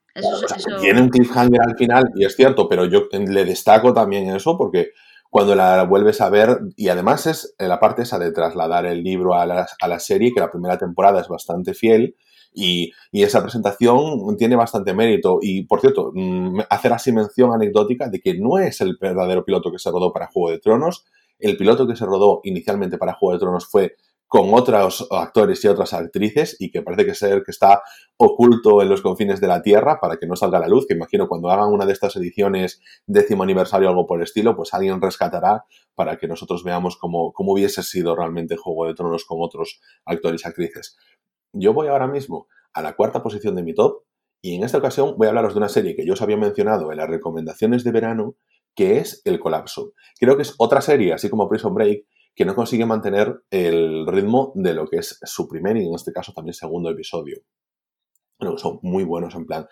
Tiene 0.82 1.02
un 1.02 1.10
cliffhanger 1.10 1.62
al 1.62 1.78
final, 1.78 2.04
y 2.16 2.26
es 2.26 2.36
cierto, 2.36 2.70
pero 2.70 2.86
yo 2.86 3.08
le 3.12 3.46
destaco 3.46 3.94
también 3.94 4.30
eso 4.30 4.58
porque 4.58 4.92
cuando 5.34 5.56
la 5.56 5.82
vuelves 5.86 6.22
a 6.22 6.30
ver, 6.30 6.60
y 6.78 6.90
además 6.90 7.26
es 7.26 7.56
la 7.58 7.80
parte 7.80 8.04
esa 8.04 8.20
de 8.20 8.32
trasladar 8.32 8.86
el 8.86 9.02
libro 9.04 9.34
a 9.34 9.48
la, 9.48 9.68
a 9.82 9.88
la 9.88 10.00
serie, 10.00 10.32
que 10.32 10.40
la 10.40 10.52
primera 10.52 10.78
temporada 10.78 11.22
es 11.22 11.28
bastante 11.28 11.74
fiel, 11.74 12.16
y, 12.54 12.92
y, 13.12 13.24
esa 13.24 13.42
presentación 13.42 14.38
tiene 14.38 14.56
bastante 14.56 14.94
mérito. 14.94 15.40
Y, 15.42 15.64
por 15.64 15.82
cierto, 15.82 16.12
mm, 16.14 16.60
hacer 16.70 16.94
así 16.94 17.12
mención 17.12 17.52
anecdótica 17.52 18.10
de 18.10 18.20
que 18.20 18.38
no 18.38 18.60
es 18.60 18.80
el 18.82 18.96
verdadero 19.02 19.44
piloto 19.44 19.72
que 19.72 19.80
se 19.80 19.90
rodó 19.90 20.14
para 20.14 20.30
Juego 20.32 20.52
de 20.52 20.60
Tronos. 20.60 21.04
El 21.40 21.58
piloto 21.58 21.88
que 21.88 21.96
se 21.96 22.06
rodó 22.06 22.42
inicialmente 22.44 23.00
para 23.00 23.16
Juego 23.16 23.34
de 23.34 23.40
Tronos 23.40 23.66
fue 23.66 23.96
con 24.34 24.52
otros 24.52 25.08
actores 25.12 25.64
y 25.64 25.68
otras 25.68 25.94
actrices 25.94 26.58
y 26.60 26.72
que 26.72 26.82
parece 26.82 27.06
que 27.06 27.14
ser 27.14 27.44
que 27.44 27.52
está 27.52 27.84
oculto 28.18 28.82
en 28.82 28.90
los 28.90 29.04
confines 29.04 29.40
de 29.40 29.46
la 29.46 29.62
Tierra 29.62 30.00
para 30.02 30.18
que 30.18 30.26
no 30.26 30.36
salga 30.36 30.58
a 30.58 30.62
la 30.62 30.68
luz, 30.68 30.88
que 30.88 30.96
imagino 30.96 31.28
cuando 31.28 31.52
hagan 31.52 31.72
una 31.72 31.86
de 31.86 31.94
estas 31.94 32.16
ediciones 32.16 32.82
décimo 33.06 33.44
aniversario 33.44 33.88
o 33.88 33.92
algo 33.92 34.08
por 34.08 34.18
el 34.18 34.24
estilo, 34.24 34.56
pues 34.56 34.74
alguien 34.74 35.00
rescatará 35.00 35.66
para 35.94 36.18
que 36.18 36.28
nosotros 36.28 36.64
veamos 36.64 36.98
cómo, 36.98 37.32
cómo 37.32 37.52
hubiese 37.52 37.84
sido 37.84 38.16
realmente 38.16 38.58
Juego 38.58 38.88
de 38.88 38.96
Tronos 38.96 39.24
con 39.24 39.38
otros 39.40 39.80
actores 40.04 40.44
y 40.44 40.48
actrices. 40.48 40.98
Yo 41.54 41.76
voy 41.76 41.90
ahora 41.90 42.08
mismo 42.08 42.48
a 42.74 42.82
la 42.82 42.96
cuarta 42.96 43.22
posición 43.22 43.54
de 43.54 43.62
mi 43.62 43.76
top 43.76 44.02
y 44.42 44.56
en 44.56 44.64
esta 44.64 44.80
ocasión 44.80 45.14
voy 45.16 45.28
a 45.28 45.30
hablaros 45.30 45.54
de 45.54 45.60
una 45.60 45.70
serie 45.70 45.96
que 45.96 46.08
yo 46.08 46.14
os 46.14 46.24
había 46.24 46.38
mencionado 46.38 46.92
en 46.92 46.98
las 46.98 47.08
recomendaciones 47.08 47.84
de 47.84 47.92
verano, 47.92 48.36
que 48.74 48.98
es 48.98 49.22
El 49.26 49.40
Colapso. 49.40 49.94
Creo 50.20 50.38
que 50.38 50.42
es 50.42 50.56
otra 50.58 50.82
serie, 50.82 51.14
así 51.14 51.30
como 51.30 51.48
Prison 51.48 51.76
Break, 51.76 52.08
que 52.36 52.46
no 52.46 52.56
consigue 52.56 52.86
mantener 52.86 53.44
el 53.52 54.08
ritmo 54.08 54.52
de 54.56 54.74
lo 54.74 54.88
que 54.88 54.98
es 54.98 55.20
su 55.24 55.48
primer 55.48 55.78
y 55.78 55.88
en 55.88 55.94
este 55.94 56.12
caso 56.12 56.34
también 56.34 56.54
segundo 56.54 56.90
episodio. 56.90 57.42
Bueno, 58.40 58.58
son 58.58 58.80
muy 58.82 59.04
buenos 59.04 59.36
en 59.36 59.46
plan, 59.46 59.68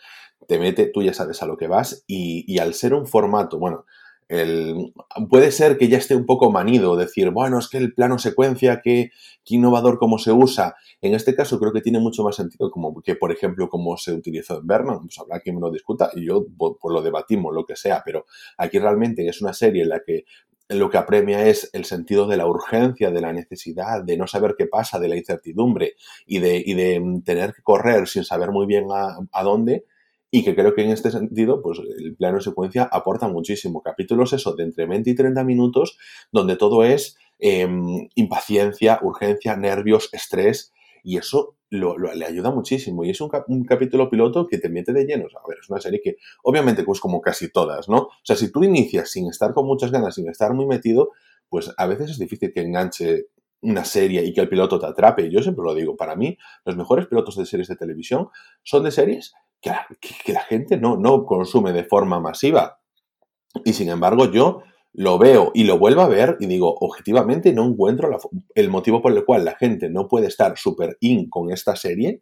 te 0.48 0.60
mete, 0.60 0.88
tú 0.88 1.02
ya 1.02 1.14
sabes 1.14 1.42
a 1.42 1.46
lo 1.46 1.58
que 1.58 1.68
vas 1.68 2.04
y, 2.08 2.58
al 2.60 2.74
ser 2.74 2.94
un 2.94 3.06
formato, 3.06 3.60
bueno, 3.60 3.86
el, 4.30 4.94
puede 5.30 5.52
ser 5.52 5.78
que 5.78 5.90
ya 5.90 5.98
esté 5.98 6.16
un 6.16 6.26
poco 6.26 6.52
manido, 6.52 6.96
decir, 6.96 7.32
bueno, 7.32 7.60
es 7.60 7.68
que 7.68 7.78
el 7.78 7.94
plano 7.94 8.18
secuencia, 8.18 8.80
qué, 8.82 9.12
innovador 9.46 9.98
cómo 10.00 10.18
se 10.20 10.32
usa. 10.32 10.76
En 11.02 11.14
este 11.16 11.36
caso 11.36 11.60
creo 11.60 11.74
que 11.74 11.82
tiene 11.82 12.00
mucho 12.00 12.24
más 12.24 12.38
sentido 12.38 12.72
como 12.72 13.02
que, 13.02 13.16
por 13.16 13.34
ejemplo, 13.34 13.68
como 13.68 13.98
se 13.98 14.14
utilizó 14.14 14.60
en 14.60 14.68
Berman, 14.68 15.02
pues 15.02 15.20
habrá 15.20 15.42
quien 15.42 15.56
me 15.56 15.62
lo 15.62 15.70
discuta 15.70 16.12
y 16.16 16.28
yo 16.28 16.46
pues, 16.58 16.76
lo 16.82 17.02
debatimos, 17.02 17.54
lo 17.54 17.66
que 17.66 17.76
sea, 17.76 18.02
pero 18.06 18.26
aquí 18.58 18.80
realmente 18.80 19.28
es 19.28 19.42
una 19.42 19.52
serie 19.52 19.84
en 19.84 19.90
la 19.90 20.02
que 20.06 20.24
lo 20.74 20.90
que 20.90 20.98
apremia 20.98 21.48
es 21.48 21.70
el 21.74 21.86
sentido 21.86 22.28
de 22.28 22.38
la 22.38 22.48
urgencia, 22.48 23.12
de 23.12 23.22
la 23.22 23.34
necesidad, 23.34 24.04
de 24.04 24.18
no 24.18 24.28
saber 24.28 24.56
qué 24.58 24.68
pasa, 24.68 25.00
de 25.00 25.08
la 25.08 25.16
incertidumbre 25.16 25.96
y 26.26 26.40
de, 26.40 26.62
y 26.66 26.74
de 26.74 27.22
tener 27.26 27.54
que 27.54 27.62
correr 27.62 28.08
sin 28.08 28.24
saber 28.24 28.52
muy 28.52 28.66
bien 28.66 28.88
a, 28.92 29.18
a 29.32 29.44
dónde 29.44 29.86
y 30.32 30.44
que 30.44 30.56
creo 30.56 30.74
que 30.74 30.84
en 30.84 30.92
este 30.92 31.12
sentido, 31.12 31.62
pues 31.62 31.80
el 31.80 32.16
plano 32.16 32.38
de 32.38 32.44
secuencia 32.44 32.84
aporta 32.90 33.28
muchísimo. 33.28 33.84
Capítulos 33.84 34.32
eso, 34.32 34.54
de 34.56 34.64
entre 34.64 34.86
20 34.86 35.10
y 35.10 35.16
30 35.16 35.44
minutos, 35.44 35.98
donde 36.32 36.56
todo 36.56 36.86
es 36.86 37.18
em, 37.38 38.08
impaciencia, 38.16 39.00
urgencia, 39.04 39.58
nervios, 39.58 40.10
estrés, 40.14 40.72
y 41.04 41.18
eso 41.18 41.58
lo, 41.70 41.98
le 41.98 42.26
ayuda 42.26 42.52
muchísimo. 42.52 43.04
Y 43.04 43.12
es 43.12 43.22
un, 43.22 43.30
capítulo 43.66 44.10
piloto 44.10 44.48
que 44.48 44.58
te 44.58 44.70
mete 44.70 44.94
de 44.94 45.06
llenos. 45.06 45.34
A 45.36 45.48
ver, 45.48 45.58
es 45.62 45.70
una 45.70 45.80
serie 45.80 46.02
que, 46.04 46.18
obviamente, 46.44 46.84
pues 46.84 47.00
como 47.00 47.22
casi 47.22 47.52
todas, 47.52 47.90
¿no? 47.90 47.98
O 47.98 48.12
sea, 48.24 48.36
si 48.36 48.52
tú 48.52 48.64
inicias 48.64 49.10
sin 49.10 49.28
estar 49.28 49.54
con 49.54 49.66
muchas 49.66 49.92
ganas, 49.92 50.16
sin 50.16 50.30
estar 50.30 50.54
muy 50.54 50.66
metido, 50.66 51.12
pues 51.50 51.74
a 51.78 51.86
veces 51.86 52.12
es 52.12 52.20
difícil 52.20 52.52
que 52.54 52.62
enganche 52.62 53.28
una 53.62 53.86
serie 53.86 54.24
y 54.26 54.34
que 54.34 54.42
el 54.42 54.50
piloto 54.50 54.80
te 54.80 54.88
atrape. 54.88 55.30
Yo 55.30 55.42
siempre 55.42 55.64
lo 55.64 55.74
digo, 55.74 55.96
para 55.96 56.16
mí 56.16 56.38
los 56.66 56.76
mejores 56.76 57.08
pilotos 57.08 57.36
de 57.38 57.46
series 57.46 57.68
de 57.68 57.76
televisión 57.76 58.30
son 58.64 58.84
de 58.84 58.92
series 58.92 59.34
que 59.62 59.72
la, 60.34 60.42
gente 60.42 60.78
no, 60.78 60.98
no 60.98 61.26
consume 61.26 61.72
de 61.72 61.84
forma 61.84 62.20
masiva. 62.20 62.80
Y 63.64 63.74
sin 63.74 63.90
embargo, 63.90 64.32
yo 64.32 64.64
lo 64.94 65.18
veo 65.18 65.52
y 65.54 65.64
lo 65.64 65.78
vuelvo 65.78 66.02
a 66.02 66.08
ver 66.08 66.38
y 66.40 66.48
digo, 66.48 66.76
objetivamente 66.80 67.54
no 67.54 67.66
encuentro 67.66 68.10
el 68.56 68.70
motivo 68.70 69.02
por 69.02 69.14
el 69.14 69.24
cual 69.24 69.46
la 69.46 69.56
gente 69.56 69.90
no 69.90 70.08
puede 70.08 70.28
estar 70.28 70.58
súper 70.58 70.98
in 71.00 71.30
con 71.30 71.52
esta 71.52 71.76
serie, 71.76 72.22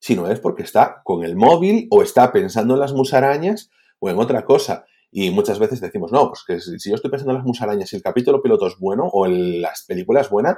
sino 0.00 0.28
es 0.28 0.40
porque 0.40 0.62
está 0.62 1.02
con 1.04 1.24
el 1.24 1.36
móvil 1.36 1.86
o 1.90 2.02
está 2.02 2.32
pensando 2.32 2.74
en 2.74 2.80
las 2.80 2.92
musarañas 2.92 3.70
o 4.00 4.10
en 4.10 4.18
otra 4.18 4.44
cosa. 4.44 4.86
Y 5.12 5.30
muchas 5.30 5.58
veces 5.58 5.80
decimos, 5.80 6.12
no, 6.12 6.28
pues 6.28 6.44
que 6.46 6.60
si 6.60 6.88
yo 6.88 6.96
estoy 6.96 7.10
pensando 7.10 7.32
en 7.32 7.38
las 7.38 7.46
musarañas 7.46 7.92
y 7.92 7.96
el 7.96 8.02
capítulo 8.02 8.42
piloto 8.42 8.66
es 8.66 8.76
bueno 8.78 9.08
o 9.12 9.26
las 9.26 9.84
películas 9.84 10.30
buenas, 10.30 10.56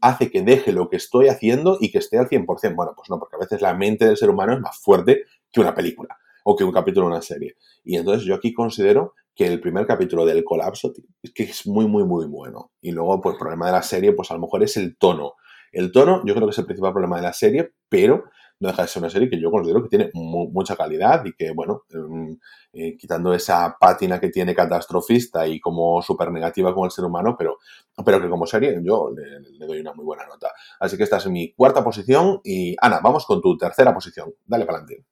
hace 0.00 0.30
que 0.30 0.42
deje 0.42 0.72
lo 0.72 0.88
que 0.88 0.96
estoy 0.96 1.28
haciendo 1.28 1.78
y 1.80 1.90
que 1.92 1.98
esté 1.98 2.18
al 2.18 2.28
100%. 2.28 2.74
Bueno, 2.74 2.92
pues 2.96 3.08
no, 3.08 3.18
porque 3.18 3.36
a 3.36 3.38
veces 3.38 3.62
la 3.62 3.74
mente 3.74 4.04
del 4.04 4.16
ser 4.16 4.30
humano 4.30 4.54
es 4.54 4.60
más 4.60 4.76
fuerte 4.78 5.24
que 5.50 5.60
una 5.60 5.74
película 5.74 6.18
o 6.44 6.56
que 6.56 6.64
un 6.64 6.72
capítulo 6.72 7.06
de 7.06 7.12
una 7.12 7.22
serie. 7.22 7.56
Y 7.84 7.96
entonces 7.96 8.24
yo 8.24 8.34
aquí 8.34 8.52
considero 8.52 9.14
que 9.34 9.46
el 9.46 9.60
primer 9.60 9.86
capítulo 9.86 10.26
del 10.26 10.44
colapso 10.44 10.92
es 11.22 11.32
que 11.32 11.44
es 11.44 11.66
muy, 11.66 11.86
muy, 11.86 12.04
muy 12.04 12.26
bueno. 12.26 12.72
Y 12.80 12.92
luego, 12.92 13.20
pues 13.20 13.34
el 13.34 13.38
problema 13.38 13.66
de 13.66 13.72
la 13.72 13.82
serie, 13.82 14.12
pues 14.12 14.30
a 14.30 14.34
lo 14.34 14.40
mejor 14.40 14.62
es 14.62 14.76
el 14.76 14.96
tono. 14.96 15.34
El 15.72 15.90
tono 15.90 16.22
yo 16.26 16.34
creo 16.34 16.46
que 16.46 16.52
es 16.52 16.58
el 16.58 16.66
principal 16.66 16.92
problema 16.92 17.16
de 17.16 17.22
la 17.22 17.32
serie, 17.32 17.72
pero 17.88 18.24
no 18.62 18.68
deja 18.68 18.82
de 18.82 18.88
ser 18.88 19.02
una 19.02 19.10
serie 19.10 19.28
que 19.28 19.40
yo 19.40 19.50
considero 19.50 19.82
que 19.82 19.88
tiene 19.88 20.10
mucha 20.14 20.76
calidad 20.76 21.24
y 21.24 21.32
que, 21.32 21.50
bueno, 21.50 21.82
em, 21.90 22.38
eh, 22.72 22.96
quitando 22.96 23.34
esa 23.34 23.76
pátina 23.78 24.20
que 24.20 24.28
tiene 24.28 24.54
catastrofista 24.54 25.46
y 25.48 25.58
como 25.58 26.00
súper 26.00 26.30
negativa 26.30 26.72
con 26.72 26.84
el 26.84 26.92
ser 26.92 27.04
humano, 27.04 27.34
pero, 27.36 27.58
pero 28.04 28.20
que 28.20 28.28
como 28.28 28.46
serie 28.46 28.80
yo 28.84 29.10
le, 29.10 29.66
doy 29.66 29.80
una 29.80 29.92
muy 29.94 30.04
buena 30.04 30.26
nota. 30.26 30.52
Así 30.78 30.96
que 30.96 31.02
esta 31.02 31.16
es 31.16 31.26
mi 31.26 31.52
cuarta 31.54 31.82
posición 31.82 32.40
y 32.44 32.76
Ana, 32.80 33.00
vamos 33.02 33.26
con 33.26 33.40
tu 33.40 33.56
tercera 33.58 33.92
posición. 33.92 34.32
Dale 34.46 34.64
para 34.64 34.78
adelante. 34.78 35.06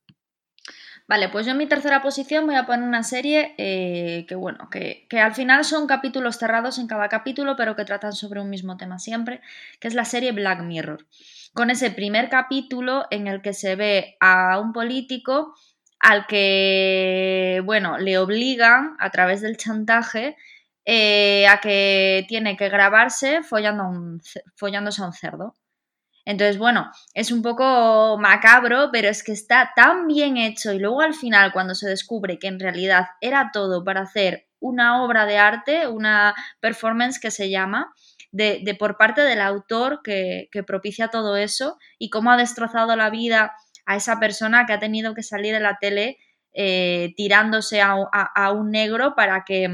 Vale, 1.10 1.28
pues 1.28 1.44
yo 1.44 1.52
en 1.52 1.58
mi 1.58 1.66
tercera 1.66 2.02
posición 2.02 2.46
voy 2.46 2.54
a 2.54 2.66
poner 2.66 2.86
una 2.86 3.02
serie 3.02 3.56
eh, 3.58 4.26
que, 4.28 4.36
bueno, 4.36 4.68
que, 4.70 5.08
que, 5.08 5.18
al 5.18 5.34
final 5.34 5.64
son 5.64 5.88
capítulos 5.88 6.36
cerrados 6.38 6.78
en 6.78 6.86
cada 6.86 7.08
capítulo, 7.08 7.56
pero 7.56 7.74
que 7.74 7.84
tratan 7.84 8.12
sobre 8.12 8.40
un 8.40 8.48
mismo 8.48 8.76
tema 8.76 9.00
siempre, 9.00 9.40
que 9.80 9.88
es 9.88 9.94
la 9.94 10.04
serie 10.04 10.30
Black 10.30 10.62
Mirror 10.62 11.04
con 11.52 11.70
ese 11.70 11.90
primer 11.90 12.28
capítulo 12.28 13.06
en 13.10 13.26
el 13.26 13.42
que 13.42 13.52
se 13.54 13.74
ve 13.74 14.16
a 14.20 14.60
un 14.60 14.72
político 14.72 15.54
al 15.98 16.26
que, 16.26 17.60
bueno, 17.64 17.98
le 17.98 18.18
obligan 18.18 18.96
a 19.00 19.10
través 19.10 19.40
del 19.40 19.56
chantaje 19.56 20.36
eh, 20.84 21.46
a 21.48 21.60
que 21.60 22.24
tiene 22.28 22.56
que 22.56 22.68
grabarse 22.68 23.42
follando 23.42 24.20
follándose 24.54 25.02
a 25.02 25.06
un 25.06 25.12
cerdo. 25.12 25.56
Entonces, 26.24 26.58
bueno, 26.58 26.90
es 27.14 27.32
un 27.32 27.42
poco 27.42 28.18
macabro, 28.18 28.90
pero 28.92 29.08
es 29.08 29.22
que 29.22 29.32
está 29.32 29.72
tan 29.74 30.06
bien 30.06 30.36
hecho 30.36 30.72
y 30.72 30.78
luego 30.78 31.00
al 31.00 31.14
final 31.14 31.52
cuando 31.52 31.74
se 31.74 31.88
descubre 31.88 32.38
que 32.38 32.48
en 32.48 32.60
realidad 32.60 33.06
era 33.20 33.50
todo 33.52 33.84
para 33.84 34.02
hacer 34.02 34.46
una 34.60 35.02
obra 35.02 35.26
de 35.26 35.38
arte, 35.38 35.88
una 35.88 36.34
performance 36.60 37.18
que 37.18 37.30
se 37.30 37.50
llama, 37.50 37.92
de, 38.30 38.76
por 38.78 38.96
parte 38.96 39.22
del 39.22 39.40
autor 39.40 40.02
que, 40.04 40.48
propicia 40.66 41.08
todo 41.08 41.36
eso 41.36 41.78
y 41.98 42.10
cómo 42.10 42.30
ha 42.30 42.36
destrozado 42.36 42.94
la 42.96 43.10
vida 43.10 43.54
a 43.86 43.96
esa 43.96 44.20
persona 44.20 44.66
que 44.66 44.74
ha 44.74 44.78
tenido 44.78 45.14
que 45.14 45.22
salir 45.22 45.54
de 45.54 45.60
la 45.60 45.78
tele 45.80 46.18
eh, 46.52 47.12
tirándose 47.16 47.80
a, 47.80 48.52
un 48.52 48.70
negro 48.70 49.14
para 49.14 49.44
que... 49.44 49.68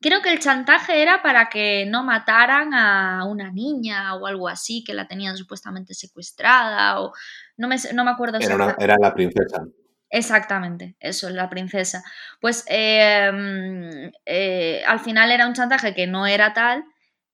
Creo 0.00 0.22
que 0.22 0.32
el 0.32 0.38
chantaje 0.38 1.02
era 1.02 1.22
para 1.22 1.48
que 1.50 1.84
no 1.86 2.02
mataran 2.02 2.72
a 2.72 3.24
una 3.26 3.52
niña 3.52 4.14
o 4.14 4.26
algo 4.26 4.48
así, 4.48 4.82
que 4.82 4.94
la 4.94 5.06
tenían 5.06 5.36
supuestamente 5.36 5.92
secuestrada 5.94 7.00
o 7.00 7.12
no 7.56 7.68
me, 7.68 7.76
no 7.94 8.04
me 8.04 8.10
acuerdo. 8.10 8.38
Era, 8.40 8.76
era 8.78 8.96
la 8.98 9.12
princesa. 9.12 9.62
Exactamente, 10.10 10.96
eso, 10.98 11.30
la 11.30 11.48
princesa. 11.48 12.02
Pues 12.40 12.64
eh, 12.68 13.30
mm, 13.32 14.12
eh, 14.26 14.82
al 14.86 14.98
final 15.00 15.30
era 15.30 15.46
un 15.46 15.54
chantaje 15.54 15.94
que 15.94 16.08
no 16.08 16.26
era 16.26 16.52
tal 16.52 16.84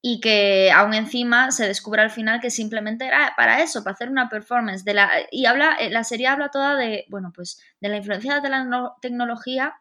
y 0.02 0.20
que 0.20 0.70
aún 0.70 0.92
encima 0.92 1.50
se 1.52 1.66
descubre 1.66 2.02
al 2.02 2.10
final 2.10 2.40
que 2.40 2.50
simplemente 2.50 3.06
era 3.06 3.32
para 3.36 3.62
eso, 3.62 3.82
para 3.82 3.94
hacer 3.94 4.10
una 4.10 4.28
performance 4.28 4.84
de 4.84 4.94
la 4.94 5.10
y 5.30 5.46
habla 5.46 5.76
eh, 5.80 5.90
la 5.90 6.04
serie 6.04 6.26
habla 6.26 6.50
toda 6.50 6.76
de, 6.76 7.06
bueno, 7.08 7.32
pues 7.34 7.58
de 7.80 7.88
la 7.88 7.96
influencia 7.96 8.40
de 8.40 8.48
la 8.50 8.94
tecnología 9.00 9.74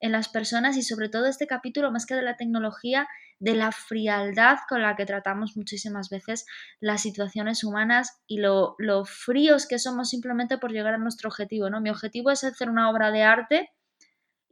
en 0.00 0.12
las 0.12 0.28
personas 0.28 0.76
y 0.76 0.82
sobre 0.82 1.08
todo 1.08 1.26
este 1.26 1.46
capítulo 1.46 1.92
más 1.92 2.06
que 2.06 2.14
de 2.14 2.22
la 2.22 2.36
tecnología 2.36 3.06
de 3.38 3.54
la 3.54 3.72
frialdad 3.72 4.58
con 4.68 4.82
la 4.82 4.96
que 4.96 5.06
tratamos 5.06 5.56
muchísimas 5.56 6.10
veces 6.10 6.46
las 6.80 7.02
situaciones 7.02 7.64
humanas 7.64 8.20
y 8.26 8.38
lo, 8.38 8.74
lo 8.78 9.04
fríos 9.04 9.66
que 9.66 9.78
somos 9.78 10.10
simplemente 10.10 10.58
por 10.58 10.72
llegar 10.72 10.94
a 10.94 10.98
nuestro 10.98 11.28
objetivo, 11.28 11.70
¿no? 11.70 11.80
Mi 11.80 11.90
objetivo 11.90 12.30
es 12.30 12.44
hacer 12.44 12.68
una 12.68 12.90
obra 12.90 13.10
de 13.10 13.22
arte 13.22 13.70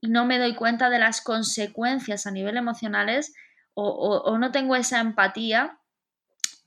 y 0.00 0.08
no 0.08 0.24
me 0.24 0.38
doy 0.38 0.54
cuenta 0.54 0.90
de 0.90 0.98
las 0.98 1.20
consecuencias 1.20 2.26
a 2.26 2.30
nivel 2.30 2.56
emocionales 2.56 3.34
o, 3.80 4.36
no 4.38 4.50
tengo 4.50 4.74
esa 4.74 5.00
empatía 5.00 5.78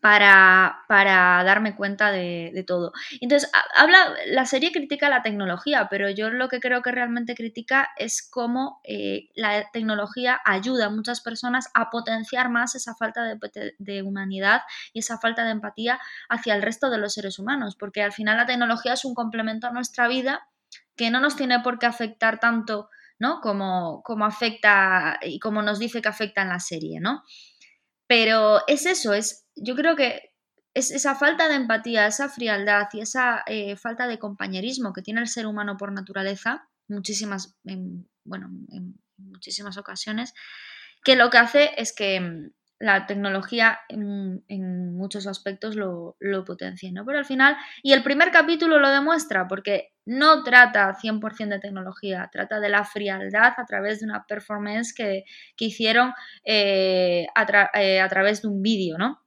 para, 0.01 0.83
para, 0.87 1.43
darme 1.43 1.75
cuenta 1.75 2.11
de, 2.11 2.65
todo. 2.67 2.91
Entonces, 3.21 3.49
habla, 3.75 4.13
la 4.25 4.45
serie 4.45 4.71
critica 4.71 5.09
la 5.09 5.21
tecnología, 5.21 5.87
pero 5.89 6.09
yo 6.09 6.31
lo 6.31 6.49
que 6.49 6.59
creo 6.59 6.81
que 6.81 6.91
realmente 6.91 7.35
critica 7.35 7.89
es 7.97 8.27
cómo 8.27 8.81
eh, 8.83 9.29
la 9.35 9.69
tecnología 9.71 10.41
ayuda 10.43 10.87
a 10.87 10.89
muchas 10.89 11.21
personas 11.21 11.69
a 11.75 11.89
potenciar 11.91 12.49
más 12.49 12.75
esa 12.75 12.95
falta 12.95 13.23
de, 13.23 13.37
de, 13.77 14.01
humanidad 14.01 14.63
y 14.91 14.99
esa 14.99 15.19
falta 15.19 15.45
de 15.45 15.51
empatía 15.51 15.99
hacia 16.29 16.55
el 16.55 16.63
resto 16.63 16.89
de 16.89 16.97
los 16.97 17.13
seres 17.13 17.37
humanos, 17.37 17.75
porque 17.79 18.01
al 18.01 18.11
final 18.11 18.37
la 18.37 18.47
tecnología 18.47 18.93
es 18.93 19.05
un 19.05 19.13
complemento 19.13 19.67
a 19.67 19.71
nuestra 19.71 20.07
vida 20.07 20.47
que 20.95 21.11
no 21.11 21.19
nos 21.19 21.35
tiene 21.35 21.59
por 21.59 21.77
qué 21.79 21.85
afectar 21.85 22.39
tanto 22.39 22.89
¿no? 23.21 23.39
Como, 23.39 24.25
afecta 24.25 25.19
y 25.21 25.37
como 25.37 25.61
nos 25.61 25.77
dice 25.77 26.01
que 26.01 26.09
afecta 26.09 26.41
en 26.41 26.49
la 26.49 26.59
serie, 26.59 26.99
¿no? 26.99 27.23
Pero 28.07 28.61
es 28.67 28.87
eso, 28.87 29.13
es, 29.13 29.40
yo 29.55 29.75
creo 29.75 29.95
que 29.95 30.31
es 30.73 30.91
esa 30.91 31.15
falta 31.15 31.49
de 31.49 31.55
empatía, 31.55 32.07
esa 32.07 32.29
frialdad 32.29 32.87
y 32.93 33.01
esa 33.01 33.43
eh, 33.45 33.75
falta 33.75 34.07
de 34.07 34.19
compañerismo 34.19 34.93
que 34.93 35.01
tiene 35.01 35.21
el 35.21 35.27
ser 35.27 35.45
humano 35.45 35.77
por 35.77 35.91
naturaleza, 35.91 36.69
muchísimas, 36.87 37.57
bueno, 38.23 38.49
en 38.71 38.99
muchísimas 39.17 39.77
ocasiones, 39.77 40.33
que 41.03 41.15
lo 41.15 41.29
que 41.29 41.37
hace 41.37 41.71
es 41.77 41.93
que 41.93 42.51
la 42.81 43.05
tecnología 43.05 43.79
en, 43.89 44.95
muchos 44.95 45.27
aspectos 45.27 45.75
lo, 45.75 46.15
lo, 46.19 46.43
potencia, 46.43 46.91
¿no? 46.91 47.05
Pero 47.05 47.19
al 47.19 47.25
final, 47.25 47.55
y 47.83 47.93
el 47.93 48.03
primer 48.03 48.31
capítulo 48.31 48.79
lo 48.79 48.89
demuestra, 48.89 49.47
porque 49.47 49.93
no 50.05 50.43
trata 50.43 50.95
100% 50.95 51.49
de 51.49 51.59
tecnología, 51.59 52.29
trata 52.31 52.59
de 52.59 52.69
la 52.69 52.83
frialdad 52.83 53.53
a 53.57 53.65
través 53.65 53.99
de 53.99 54.07
una 54.07 54.25
performance 54.25 54.93
que, 54.93 55.23
hicieron 55.57 56.13
eh, 56.43 57.27
eh, 57.75 57.99
a, 57.99 58.09
través 58.09 58.41
de 58.41 58.47
un 58.47 58.61
vídeo, 58.61 58.97
¿no? 58.97 59.21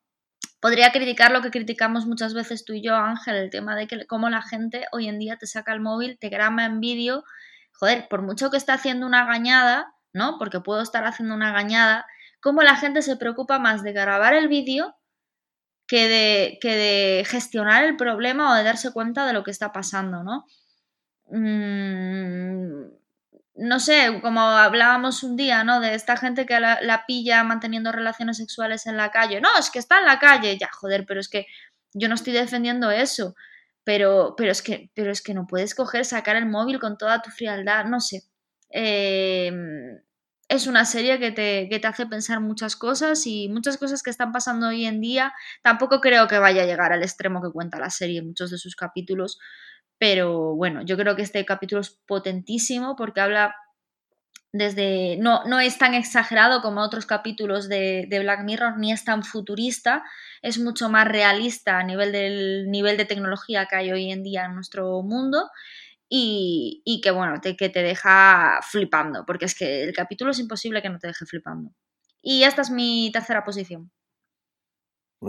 Podría 0.65 0.93
criticar 0.93 1.31
lo 1.31 1.43
que 1.43 1.51
criticamos 1.51 2.07
muchas 2.07 2.33
veces 2.33 2.65
tú 2.65 2.73
y 2.73 2.81
yo, 2.81 2.95
Ángel, 2.95 3.37
el 3.37 3.51
tema 3.51 3.77
de 3.77 3.87
que 3.87 4.07
cómo 4.07 4.31
la 4.31 4.41
gente 4.41 4.87
hoy 4.93 5.09
en 5.09 5.19
día 5.19 5.37
te 5.37 5.47
saca 5.47 5.75
el 5.75 5.81
móvil, 5.81 6.17
te 6.19 6.31
graba 6.31 6.65
en 6.65 6.81
vídeo, 6.81 7.23
joder, 7.75 8.09
por 8.09 8.23
mucho 8.23 8.51
que 8.51 8.57
esté 8.57 8.73
haciendo 8.73 9.05
una 9.07 9.27
gañada, 9.27 9.95
¿no? 10.15 10.39
Porque 10.39 10.61
puedo 10.61 10.81
estar 10.81 11.05
haciendo 11.05 11.35
una 11.35 11.53
gañada, 11.53 12.07
cómo 12.41 12.63
la 12.63 12.77
gente 12.77 13.03
se 13.03 13.19
preocupa 13.19 13.59
más 13.59 13.83
de 13.83 13.93
grabar 13.93 14.33
el 14.33 14.49
vídeo 14.49 14.97
que 15.87 16.09
de, 16.09 16.59
que 16.63 16.75
de 16.75 17.25
gestionar 17.27 17.85
el 17.85 17.99
problema 17.99 18.51
o 18.51 18.55
de 18.55 18.65
darse 18.65 18.91
cuenta 18.91 19.27
de 19.27 19.35
lo 19.35 19.45
que 19.45 19.51
está 19.51 19.71
pasando, 19.71 20.23
¿no? 20.25 20.47
Mm, 21.27 22.87
no 23.57 23.79
sé, 23.79 24.19
como 24.21 24.41
hablábamos 24.41 25.23
un 25.23 25.37
día, 25.37 25.63
¿no? 25.63 25.81
De 25.81 25.95
esta 25.95 26.17
gente 26.17 26.45
que 26.47 26.59
la, 26.59 27.05
pilla 27.07 27.45
manteniendo 27.45 27.93
relaciones 27.93 28.39
sexuales 28.39 28.87
en 28.87 28.97
la 28.97 29.11
calle. 29.11 29.41
No, 29.41 29.49
es 29.59 29.71
que 29.71 29.79
está 29.79 29.99
en 29.99 30.07
la 30.07 30.19
calle. 30.19 30.59
Ya, 30.59 30.69
joder, 30.73 31.05
pero 31.07 31.21
es 31.21 31.29
que 31.29 31.47
yo 31.93 32.09
no 32.09 32.17
estoy 32.17 32.33
defendiendo 32.33 32.91
eso. 32.91 33.35
Pero, 33.85 34.35
pero, 34.37 34.51
es 34.51 34.63
que, 34.63 34.91
pero 34.95 35.13
es 35.13 35.23
que 35.23 35.35
no 35.35 35.47
puedes 35.47 35.75
coger, 35.75 36.05
sacar 36.05 36.37
el 36.37 36.47
móvil 36.47 36.81
con 36.81 36.99
toda 36.99 37.23
tu 37.23 37.31
frialdad. 37.31 37.85
No 37.85 38.01
sé. 38.01 38.25
Em, 38.71 40.01
es 40.49 40.67
una 40.67 40.85
serie 40.85 41.19
que 41.21 41.31
te, 41.31 41.69
que 41.71 41.79
te 41.79 41.87
hace 41.87 42.07
pensar 42.07 42.41
muchas 42.41 42.77
cosas 42.77 43.27
y 43.27 43.49
muchas 43.49 43.79
cosas 43.79 44.03
que 44.03 44.11
están 44.11 44.33
pasando 44.33 44.69
hoy 44.69 44.85
en 44.87 45.01
día. 45.01 45.33
Tampoco 45.63 46.01
creo 46.01 46.27
que 46.29 46.39
vaya 46.39 46.63
a 46.63 46.67
llegar 46.67 46.93
al 46.93 47.03
extremo 47.03 47.41
que 47.43 47.53
cuenta 47.53 47.79
la 47.79 47.91
serie 47.91 48.19
en 48.19 48.29
muchos 48.29 48.51
de 48.51 48.59
sus 48.59 48.75
capítulos 48.75 49.39
pero 49.99 50.55
bueno, 50.55 50.83
yo 50.83 50.97
creo 50.97 51.17
que 51.17 51.23
este 51.23 51.45
capítulo 51.45 51.81
es 51.81 51.91
potentísimo 52.07 52.97
porque 52.97 53.21
habla 53.21 53.55
desde. 54.53 55.17
No, 55.19 55.45
no 55.45 55.61
es 55.61 55.79
tan 55.79 55.95
exagerado 55.95 56.63
como 56.63 56.81
otros 56.83 57.07
capítulos 57.07 57.69
de, 57.69 58.07
Black 58.11 58.45
Mirror, 58.45 58.79
ni 58.79 58.93
es 58.93 59.05
tan 59.05 59.25
futurista, 59.25 60.05
es 60.43 60.59
mucho 60.59 60.89
más 60.89 61.09
realista 61.09 61.79
a 61.79 61.85
nivel 61.85 62.13
del 62.13 62.71
nivel 62.71 62.97
de 62.97 63.05
tecnología 63.05 63.67
que 63.67 63.77
hay 63.77 63.93
hoy 63.93 64.13
en 64.13 64.23
día 64.23 64.45
en 64.45 64.55
nuestro 64.55 65.03
mundo. 65.03 65.51
Y, 66.09 66.83
y 66.85 67.01
que 67.01 67.11
bueno, 67.11 67.41
te, 67.41 67.57
que 67.57 67.71
te 67.71 67.83
deja 67.83 68.61
flipando, 68.63 69.25
porque 69.27 69.47
es 69.47 69.55
que 69.57 69.83
el 69.85 69.93
capítulo 69.95 70.31
es 70.31 70.39
imposible 70.39 70.83
que 70.83 70.91
no 70.91 70.99
te 70.99 71.09
deje 71.09 71.27
flipando. 71.27 71.73
Y 72.23 72.45
esta 72.45 72.63
es 72.63 72.71
mi 72.71 73.11
tercera 73.13 73.45
posición. 73.45 73.91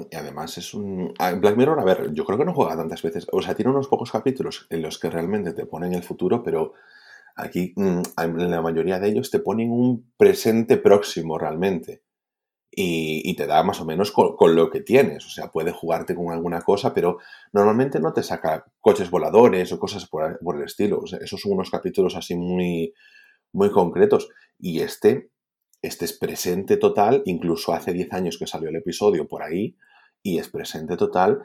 Y 0.10 0.16
además 0.16 0.58
es 0.58 0.74
un... 0.74 1.14
Black 1.40 1.58
Mirror, 1.58 1.80
a 1.80 1.84
ver, 1.84 2.14
yo 2.14 2.26
creo 2.26 2.38
que 2.38 2.46
no 2.46 2.54
juega 2.54 2.76
tantas 2.76 3.02
veces. 3.02 3.28
O 3.32 3.42
sea, 3.42 3.56
tiene 3.56 3.72
unos 3.72 3.88
pocos 3.88 4.12
capítulos 4.12 4.68
en 4.70 4.82
los 4.82 5.00
que 5.00 5.10
realmente 5.10 5.54
te 5.54 5.66
ponen 5.66 5.94
el 5.94 6.04
futuro, 6.04 6.44
pero 6.44 6.74
aquí 7.36 7.74
mm, 7.76 8.02
en 8.18 8.52
la 8.52 8.62
mayoría 8.62 9.00
de 9.00 9.10
ellos 9.10 9.30
te 9.30 9.40
ponen 9.40 9.72
un 9.72 10.12
presente 10.18 10.78
próximo 10.78 11.38
realmente. 11.38 12.04
Y, 12.78 13.34
te 13.38 13.48
da 13.48 13.64
más 13.64 13.80
o 13.80 13.86
menos 13.86 14.12
con, 14.12 14.56
lo 14.56 14.70
que 14.70 14.82
tienes. 14.82 15.26
O 15.26 15.30
sea, 15.30 15.50
puede 15.50 15.72
jugarte 15.72 16.14
con 16.14 16.32
alguna 16.34 16.62
cosa, 16.62 16.94
pero 16.94 17.20
normalmente 17.54 18.02
no 18.02 18.12
te 18.12 18.22
saca 18.22 18.66
coches 18.82 19.10
voladores 19.10 19.72
o 19.72 19.80
cosas 19.80 20.06
por, 20.08 20.40
el 20.56 20.64
estilo. 20.64 21.00
O 21.00 21.08
sea, 21.08 21.20
esos 21.20 21.40
son 21.40 21.54
unos 21.54 21.72
capítulos 21.72 22.18
así 22.18 22.36
muy, 22.36 22.94
muy 23.54 23.72
concretos. 23.72 24.28
Y 24.60 24.82
este 24.82 25.30
este 25.86 26.06
es 26.06 26.14
presente 26.14 26.78
total, 26.78 27.22
incluso 27.26 27.74
hace 27.74 27.94
10 27.94 28.14
años 28.14 28.38
que 28.38 28.48
salió 28.48 28.70
el 28.70 28.76
episodio 28.76 29.28
por 29.28 29.44
ahí, 29.44 29.76
y 30.24 30.40
es 30.40 30.50
presente 30.50 30.98
total 30.98 31.44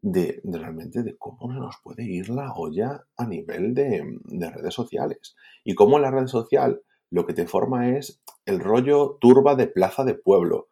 de, 0.00 0.40
realmente 0.44 1.02
de 1.02 1.16
cómo 1.16 1.52
nos 1.52 1.76
puede 1.82 2.04
ir 2.04 2.28
la 2.28 2.52
olla 2.54 3.04
a 3.16 3.26
nivel 3.26 3.74
de, 3.74 4.02
redes 4.50 4.74
sociales. 4.74 5.36
Y 5.64 5.74
cómo 5.74 5.98
la 5.98 6.10
red 6.10 6.26
social 6.26 6.82
lo 7.10 7.26
que 7.26 7.34
te 7.34 7.46
forma 7.46 7.90
es 7.90 8.20
el 8.46 8.58
rollo 8.60 9.18
turba 9.20 9.54
de 9.54 9.68
plaza 9.68 10.04
de 10.04 10.14
pueblo. 10.14 10.68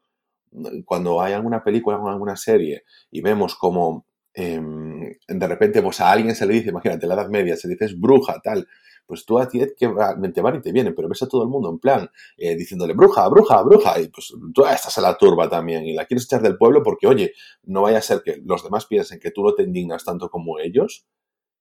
Cuando 0.85 1.21
hay 1.21 1.35
alguna 1.35 1.62
película 1.62 1.99
o 1.99 2.09
alguna 2.09 2.37
serie 2.37 2.85
y 3.11 3.21
vemos 3.21 3.54
como 3.54 4.06
em, 4.35 5.15
de 5.28 5.47
repente 5.47 5.80
pues 5.80 6.00
a 6.00 6.11
alguien 6.11 6.35
se 6.35 6.47
le 6.47 6.54
dice, 6.54 6.71
imagínate, 6.71 7.06
la 7.06 7.15
Edad 7.15 7.28
Media, 7.28 7.56
se 7.56 7.69
dice 7.69 7.85
es 7.85 8.00
bruja, 8.00 8.41
tal, 8.43 8.67
pues 9.11 9.25
tú 9.25 9.41
a 9.41 9.49
ti 9.49 9.59
que 9.77 9.89
te 10.33 10.41
van 10.41 10.55
y 10.55 10.61
te 10.61 10.71
vienen, 10.71 10.95
pero 10.95 11.09
ves 11.09 11.21
a 11.25 11.29
todo 11.29 11.43
el 11.43 11.49
mundo 11.49 11.69
en 11.69 11.81
plan 11.81 12.09
eh, 12.37 12.55
diciéndole 12.55 12.95
bruja, 12.95 13.27
bruja, 13.29 13.61
bruja, 13.63 14.01
y 14.01 14.07
pues 14.07 14.33
tú 14.55 14.65
estás 14.65 14.97
a 14.99 15.01
la 15.01 15.19
turba 15.19 15.51
también 15.51 15.85
y 15.85 15.95
la 15.95 16.07
quieres 16.07 16.27
echar 16.27 16.43
del 16.43 16.57
pueblo 16.57 16.85
porque, 16.85 17.09
oye, 17.09 17.33
no 17.65 17.83
vaya 17.83 17.99
a 17.99 18.03
ser 18.03 18.23
que 18.23 18.41
los 18.45 18.63
demás 18.63 18.87
piensen 18.87 19.19
que 19.19 19.33
tú 19.33 19.43
no 19.43 19.53
te 19.55 19.65
indignas 19.65 20.05
tanto 20.05 20.31
como 20.31 20.61
ellos, 20.61 21.09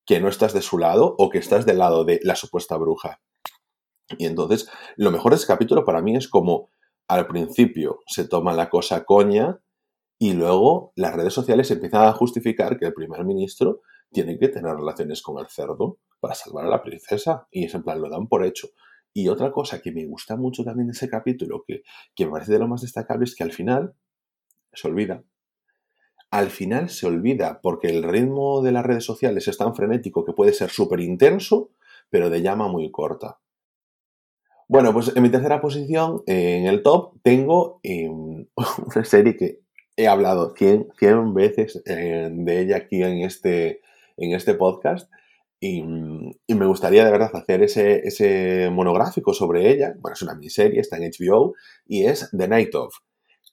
que 0.06 0.20
no 0.20 0.28
estás 0.28 0.54
de 0.54 0.62
su 0.62 0.78
lado 0.78 1.16
o 1.18 1.32
que 1.32 1.40
estás 1.40 1.66
del 1.66 1.80
lado 1.80 2.06
de 2.06 2.20
la 2.22 2.36
supuesta 2.36 2.78
bruja. 2.78 3.20
Y 4.20 4.28
entonces, 4.28 4.70
lo 4.96 5.10
mejor 5.10 5.32
de 5.32 5.38
ese 5.38 5.48
capítulo 5.48 5.86
para 5.86 6.04
mí 6.04 6.16
es 6.16 6.28
como 6.28 6.70
al 7.08 7.26
principio 7.26 8.02
se 8.06 8.28
toma 8.28 8.54
la 8.54 8.70
cosa 8.70 9.06
coña 9.06 9.60
y 10.20 10.34
luego 10.34 10.94
las 10.96 11.16
redes 11.16 11.34
sociales 11.34 11.72
empiezan 11.72 12.06
a 12.06 12.14
justificar 12.14 12.78
que 12.78 12.86
el 12.86 12.94
primer 12.94 13.26
ministro 13.26 13.82
tiene 14.12 14.38
que 14.38 14.50
tener 14.50 14.76
relaciones 14.76 15.24
con 15.24 15.40
el 15.40 15.48
cerdo 15.48 15.98
para 16.20 16.36
salvar 16.36 16.66
a 16.66 16.70
la 16.70 16.84
princesa. 16.84 17.48
Y 17.52 17.66
es 17.66 17.74
en 17.76 17.84
plan, 17.84 18.02
lo 18.02 18.10
dan 18.10 18.28
por 18.28 18.46
hecho. 18.46 18.70
Y 19.14 19.28
otra 19.28 19.52
cosa 19.52 19.82
que 19.82 19.92
me 19.92 20.06
gusta 20.06 20.36
mucho 20.36 20.64
también 20.64 20.88
de 20.88 20.94
ese 20.94 21.10
capítulo, 21.10 21.64
que, 21.68 21.84
que 22.16 22.26
me 22.26 22.32
parece 22.32 22.54
de 22.54 22.60
lo 22.60 22.68
más 22.68 22.82
destacable, 22.82 23.26
es 23.26 23.36
que 23.36 23.44
al 23.44 23.52
final 23.52 23.96
se 24.74 24.88
olvida. 24.88 25.24
Al 26.32 26.52
final 26.52 26.90
se 26.90 27.08
olvida 27.08 27.60
porque 27.62 27.88
el 27.88 28.04
ritmo 28.04 28.62
de 28.62 28.72
las 28.72 28.86
redes 28.86 29.04
sociales 29.04 29.48
es 29.48 29.58
tan 29.58 29.76
frenético 29.76 30.26
que 30.26 30.34
puede 30.34 30.54
ser 30.54 30.70
súper 30.70 31.00
intenso, 31.00 31.72
pero 32.10 32.30
de 32.30 32.42
llama 32.42 32.68
muy 32.68 32.92
corta. 32.92 33.40
Bueno, 34.68 34.94
pues 34.94 35.12
en 35.16 35.24
mi 35.24 35.30
tercera 35.30 35.62
posición, 35.62 36.22
en 36.28 36.68
el 36.68 36.84
top, 36.84 37.16
tengo 37.24 37.80
em, 37.82 38.46
una 38.96 39.04
serie 39.04 39.36
que 39.36 39.62
he 39.98 40.08
hablado 40.08 40.54
100, 40.56 40.90
100 41.00 41.34
veces 41.34 41.82
eh, 41.88 42.30
de 42.32 42.62
ella 42.62 42.78
aquí 42.78 43.02
en 43.02 43.24
este, 43.24 43.82
en 44.18 44.34
este 44.34 44.54
podcast, 44.54 45.12
y, 45.60 45.82
me 45.82 46.66
gustaría 46.66 47.04
de 47.04 47.12
verdad 47.12 47.32
hacer 47.34 47.64
ese, 47.64 48.00
ese, 48.08 48.70
monográfico 48.72 49.34
sobre 49.34 49.70
ella. 49.72 49.94
Bueno, 50.00 50.14
es 50.14 50.22
una 50.22 50.36
miniserie, 50.36 50.80
está 50.80 50.98
en 50.98 51.12
HBO 51.12 51.54
y 51.86 52.06
es 52.06 52.30
The 52.38 52.48
Night 52.48 52.74
of. 52.76 52.94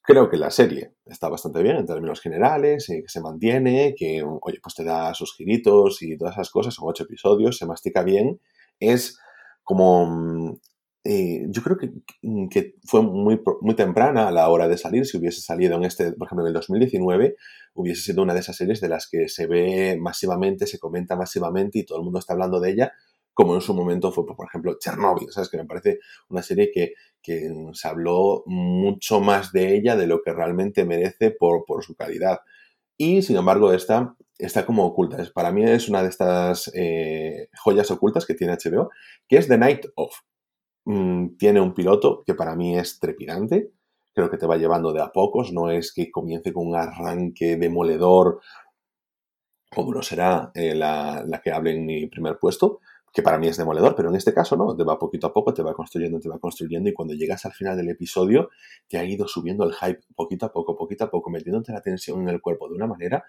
Creo 0.02 0.30
que 0.30 0.36
la 0.36 0.50
serie 0.52 0.92
está 1.04 1.28
bastante 1.28 1.62
bien 1.64 1.76
en 1.76 1.86
términos 1.86 2.20
generales, 2.20 2.88
eh, 2.90 3.02
que 3.02 3.08
se 3.08 3.20
mantiene, 3.20 3.94
que, 3.96 4.22
oye, 4.22 4.58
pues 4.62 4.76
te 4.76 4.84
da 4.84 5.12
sus 5.14 5.34
giritos 5.34 6.00
y 6.02 6.16
todas 6.16 6.34
esas 6.34 6.50
cosas. 6.50 6.74
Son 6.74 6.88
ocho 6.88 7.04
episodios, 7.04 7.58
se 7.58 7.66
mastica 7.66 8.04
bien. 8.04 8.40
Es 8.78 9.18
como 9.64 10.60
eh, 11.08 11.46
yo 11.48 11.62
creo 11.62 11.76
que, 11.76 11.92
que, 12.50 12.74
fue 12.84 13.02
muy, 13.02 13.40
muy 13.60 13.74
temprana 13.74 14.28
a 14.28 14.30
la 14.32 14.48
hora 14.48 14.66
de 14.66 14.76
salir. 14.76 15.06
Si 15.06 15.16
hubiese 15.16 15.40
salido 15.40 15.76
en 15.76 15.84
este, 15.84 16.12
por 16.12 16.26
ejemplo, 16.26 16.44
en 16.44 16.48
el 16.48 16.54
2019, 16.54 17.36
hubiese 17.74 18.02
sido 18.02 18.22
una 18.22 18.34
de 18.34 18.40
esas 18.40 18.56
series 18.56 18.80
de 18.80 18.88
las 18.88 19.08
que 19.08 19.28
se 19.28 19.46
ve 19.46 19.96
masivamente, 20.00 20.66
se 20.66 20.78
comenta 20.78 21.14
masivamente 21.14 21.78
y 21.78 21.84
todo 21.84 21.98
el 21.98 22.04
mundo 22.04 22.18
está 22.18 22.32
hablando 22.32 22.58
de 22.58 22.70
ella, 22.70 22.92
como 23.32 23.54
en 23.54 23.60
su 23.60 23.74
momento 23.74 24.10
fue, 24.10 24.26
por 24.26 24.46
ejemplo, 24.46 24.78
Chernobyl, 24.80 25.30
¿sabes? 25.30 25.48
Que 25.48 25.58
me 25.58 25.66
parece 25.66 26.00
una 26.28 26.42
serie 26.42 26.70
que, 26.72 26.94
que 27.22 27.50
se 27.74 27.88
habló 27.88 28.42
mucho 28.46 29.20
más 29.20 29.52
de 29.52 29.76
ella 29.76 29.94
de 29.94 30.06
lo 30.06 30.22
que 30.22 30.32
realmente 30.32 30.84
merece 30.84 31.30
por, 31.30 31.64
por 31.66 31.84
su 31.84 31.94
calidad. 31.94 32.40
Y, 32.96 33.22
sin 33.22 33.36
embargo, 33.36 33.72
esta 33.72 34.16
está 34.38 34.66
como 34.66 34.86
oculta. 34.86 35.18
Para 35.34 35.52
mí 35.52 35.64
es 35.64 35.88
una 35.88 36.02
de 36.02 36.08
estas 36.08 36.70
eh, 36.74 37.48
joyas 37.62 37.90
ocultas 37.90 38.26
que 38.26 38.34
tiene 38.34 38.54
HBO, 38.54 38.90
que 39.28 39.36
es 39.36 39.48
The 39.48 39.58
Night 39.58 39.86
Of. 39.94 40.14
Mm, 40.86 41.36
tiene 41.36 41.60
un 41.60 41.74
piloto 41.74 42.22
que 42.24 42.34
para 42.34 42.54
mí 42.54 42.78
es 42.78 42.98
trepidante. 43.00 43.72
Creo 44.14 44.30
que 44.30 44.38
te 44.38 44.46
va 44.46 44.56
llevando 44.56 44.92
de 44.92 45.02
a 45.02 45.12
pocos. 45.12 45.52
No 45.52 45.70
es 45.70 45.92
que 45.92 46.10
comience 46.10 46.52
con 46.52 46.68
un 46.68 46.76
arranque 46.76 47.56
demoledor, 47.56 48.40
como 49.70 49.92
lo 49.92 50.02
será 50.02 50.52
eh, 50.54 50.74
la, 50.74 51.24
la, 51.26 51.40
que 51.42 51.50
hable 51.52 51.72
en 51.72 51.84
mi 51.84 52.06
primer 52.06 52.38
puesto, 52.38 52.80
que 53.12 53.22
para 53.22 53.38
mí 53.38 53.48
es 53.48 53.56
demoledor, 53.56 53.94
pero 53.96 54.10
en 54.10 54.16
este 54.16 54.32
caso 54.32 54.56
no. 54.56 54.76
Te 54.76 54.84
va 54.84 54.98
poquito 54.98 55.26
a 55.26 55.32
poco, 55.32 55.52
te 55.52 55.62
va 55.62 55.74
construyendo, 55.74 56.20
te 56.20 56.28
va 56.28 56.38
construyendo. 56.38 56.88
Y 56.88 56.94
cuando 56.94 57.14
llegas 57.14 57.44
al 57.46 57.52
final 57.52 57.76
del 57.76 57.90
episodio, 57.90 58.50
te 58.88 58.98
ha 58.98 59.04
ido 59.04 59.26
subiendo 59.26 59.64
el 59.64 59.74
hype 59.74 60.00
poquito 60.14 60.46
a 60.46 60.52
poco, 60.52 60.76
poquito 60.76 61.04
a 61.04 61.10
poco, 61.10 61.30
metiéndote 61.30 61.72
la 61.72 61.82
tensión 61.82 62.22
en 62.22 62.28
el 62.28 62.40
cuerpo 62.40 62.68
de 62.68 62.74
una 62.76 62.86
manera 62.86 63.24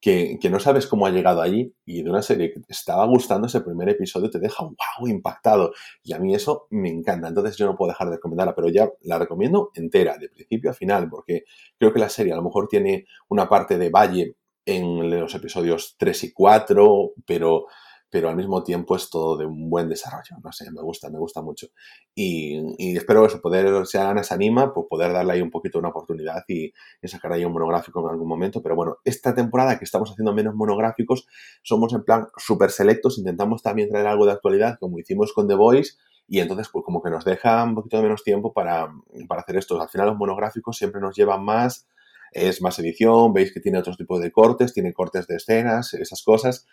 que, 0.00 0.38
no 0.50 0.58
sabes 0.58 0.86
cómo 0.86 1.06
ha 1.06 1.10
llegado 1.10 1.42
allí 1.42 1.74
y 1.84 2.02
de 2.02 2.10
una 2.10 2.22
serie 2.22 2.52
que 2.52 2.60
te 2.60 2.72
estaba 2.72 3.04
gustando 3.06 3.46
ese 3.46 3.60
primer 3.60 3.88
episodio 3.90 4.30
te 4.30 4.38
deja 4.38 4.64
wow, 4.64 5.08
impactado. 5.08 5.72
Y 6.02 6.14
a 6.14 6.18
mí 6.18 6.34
eso 6.34 6.66
me 6.70 6.88
encanta. 6.88 7.28
Entonces 7.28 7.56
yo 7.56 7.66
no 7.66 7.76
puedo 7.76 7.92
dejar 7.92 8.08
de 8.08 8.16
recomendarla, 8.16 8.54
pero 8.54 8.68
ya 8.68 8.88
la 9.02 9.18
recomiendo 9.18 9.70
entera, 9.74 10.16
de 10.16 10.30
principio 10.30 10.70
a 10.70 10.74
final, 10.74 11.08
porque 11.10 11.44
creo 11.78 11.92
que 11.92 12.00
la 12.00 12.08
serie 12.08 12.32
a 12.32 12.36
lo 12.36 12.42
mejor 12.42 12.66
tiene 12.66 13.06
una 13.28 13.48
parte 13.48 13.76
de 13.76 13.90
valle 13.90 14.36
en 14.64 15.10
los 15.10 15.34
episodios 15.34 15.96
3 15.98 16.24
y 16.24 16.32
4, 16.32 17.12
pero 17.26 17.66
pero 18.10 18.28
al 18.28 18.36
mismo 18.36 18.64
tiempo 18.64 18.96
es 18.96 19.08
todo 19.08 19.36
de 19.36 19.46
un 19.46 19.70
buen 19.70 19.88
desarrollo. 19.88 20.36
No 20.42 20.50
sé, 20.52 20.70
me 20.70 20.82
gusta, 20.82 21.08
me 21.10 21.18
gusta 21.18 21.40
mucho. 21.42 21.68
Y, 22.14 22.96
espero 22.96 23.24
eso, 23.24 23.40
poder, 23.40 23.86
si 23.86 23.98
Ana 23.98 24.24
se 24.24 24.34
anima, 24.34 24.74
pues 24.74 24.86
poder 24.90 25.12
darle 25.12 25.34
ahí 25.34 25.40
un 25.40 25.50
poquito 25.50 25.78
una 25.78 25.88
oportunidad 25.90 26.42
y, 26.48 26.72
sacar 27.04 27.32
ahí 27.32 27.44
un 27.44 27.52
monográfico 27.52 28.00
en 28.00 28.10
algún 28.10 28.28
momento. 28.28 28.62
Pero 28.62 28.74
bueno, 28.74 28.96
esta 29.04 29.34
temporada 29.34 29.78
que 29.78 29.84
estamos 29.84 30.10
haciendo 30.10 30.34
menos 30.34 30.54
monográficos, 30.54 31.26
somos 31.62 31.92
en 31.92 32.04
plan 32.04 32.26
súper 32.36 32.70
selectos, 32.70 33.18
intentamos 33.18 33.62
también 33.62 33.88
traer 33.88 34.08
algo 34.08 34.26
de 34.26 34.32
actualidad, 34.32 34.78
como 34.80 34.98
hicimos 34.98 35.32
con 35.32 35.46
The 35.46 35.54
Voice, 35.54 35.94
y 36.26 36.40
entonces 36.40 36.68
pues 36.72 36.84
como 36.84 37.02
que 37.02 37.10
nos 37.10 37.24
deja 37.24 37.62
un 37.64 37.74
poquito 37.74 37.96
de 37.96 38.02
menos 38.02 38.24
tiempo 38.24 38.52
para, 38.52 38.92
para 39.28 39.42
hacer 39.42 39.56
esto. 39.56 39.80
Al 39.80 39.88
final 39.88 40.08
los 40.08 40.16
monográficos 40.16 40.76
siempre 40.76 41.00
nos 41.00 41.16
llevan 41.16 41.44
más 41.44 41.86
es 42.32 42.62
más 42.62 42.78
edición, 42.78 43.32
veis 43.32 43.52
que 43.52 43.60
tiene 43.60 43.78
otros 43.78 43.96
tipos 43.96 44.20
de 44.20 44.30
cortes, 44.30 44.72
tiene 44.72 44.92
cortes 44.92 45.26
de 45.26 45.36
escenas, 45.36 45.94
esas 45.94 46.22
cosas. 46.22 46.66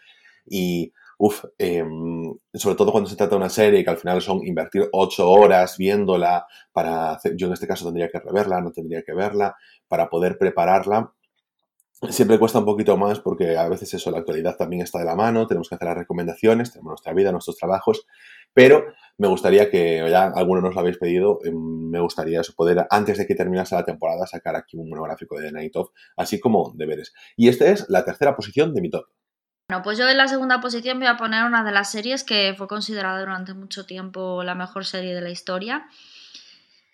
Y 0.45 0.93
uff, 1.17 1.45
em, 1.58 2.34
sobre 2.53 2.75
todo 2.75 2.91
cuando 2.91 3.10
se 3.10 3.15
trata 3.15 3.32
de 3.32 3.38
una 3.38 3.49
serie 3.49 3.84
que 3.84 3.89
al 3.89 3.97
final 3.97 4.21
son 4.21 4.45
invertir 4.45 4.88
ocho 4.91 5.30
horas 5.30 5.77
viéndola 5.77 6.45
para 6.71 7.12
hacer, 7.12 7.36
yo 7.36 7.47
en 7.47 7.53
este 7.53 7.67
caso 7.67 7.86
tendría 7.86 8.10
que 8.10 8.19
reverla, 8.19 8.62
no 8.62 8.71
tendría 8.71 9.03
que 9.03 9.13
verla, 9.13 9.56
para 9.88 10.10
poder 10.10 10.38
prepararla. 10.38 11.13
Siempre 12.10 12.38
cuesta 12.38 12.60
un 12.60 12.65
poquito 12.65 12.95
más 12.95 13.19
porque 13.19 13.58
a 13.58 13.67
veces 13.67 13.91
eso, 13.95 14.12
la 14.12 14.19
actualidad 14.19 14.56
también 14.56 14.84
está 14.84 14.99
de 14.99 15.06
la 15.06 15.15
mano, 15.15 15.47
tenemos 15.47 15.67
que 15.67 15.75
hacer 15.75 15.88
las 15.88 15.97
recomendaciones, 15.97 16.71
tenemos 16.71 16.91
nuestra 16.91 17.13
vida, 17.13 17.32
nuestros 17.32 17.58
trabajos, 17.58 18.06
pero 18.53 18.86
me 19.17 19.27
gustaría 19.27 19.71
que, 19.71 20.06
ya 20.08 20.25
algunos 20.27 20.63
nos 20.63 20.75
lo 20.75 20.82
habéis 20.82 20.99
pedido, 20.99 21.39
em, 21.43 21.89
me 21.89 21.99
gustaría 21.99 22.41
poder, 22.56 22.86
antes 22.91 23.17
de 23.17 23.25
que 23.25 23.34
terminase 23.34 23.73
la 23.73 23.84
temporada, 23.84 24.27
sacar 24.27 24.56
aquí 24.56 24.77
un 24.77 24.89
monográfico 24.89 25.39
de 25.39 25.47
The 25.47 25.51
Night 25.53 25.75
of, 25.75 25.89
así 26.15 26.39
como 26.39 26.73
deberes. 26.75 27.13
Y 27.36 27.47
esta 27.49 27.65
es 27.67 27.89
la 27.89 28.06
tercera 28.06 28.36
posición 28.36 28.75
de 28.75 28.82
mi 28.82 28.91
top. 28.91 29.06
Bueno, 29.69 29.84
pues 29.84 29.97
yo 29.97 30.08
en 30.08 30.15
la 30.15 30.30
segunda 30.30 30.62
posición 30.62 30.97
voy 30.97 31.10
a 31.10 31.17
poner 31.17 31.43
una 31.43 31.62
de 31.62 31.73
las 31.73 31.91
series 31.91 32.23
que 32.23 32.56
fue 32.58 32.69
considerada 32.69 33.19
durante 33.19 33.53
mucho 33.53 33.86
tiempo 33.86 34.41
la 34.41 34.56
mejor 34.56 34.86
serie 34.86 35.13
de 35.13 35.19
la 35.19 35.30
historia, 35.30 35.89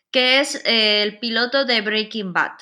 que 0.10 0.40
es 0.40 0.56
eh, 0.66 1.04
el 1.04 1.20
piloto 1.20 1.66
de 1.66 1.82
Breaking 1.82 2.34
Bad. 2.34 2.54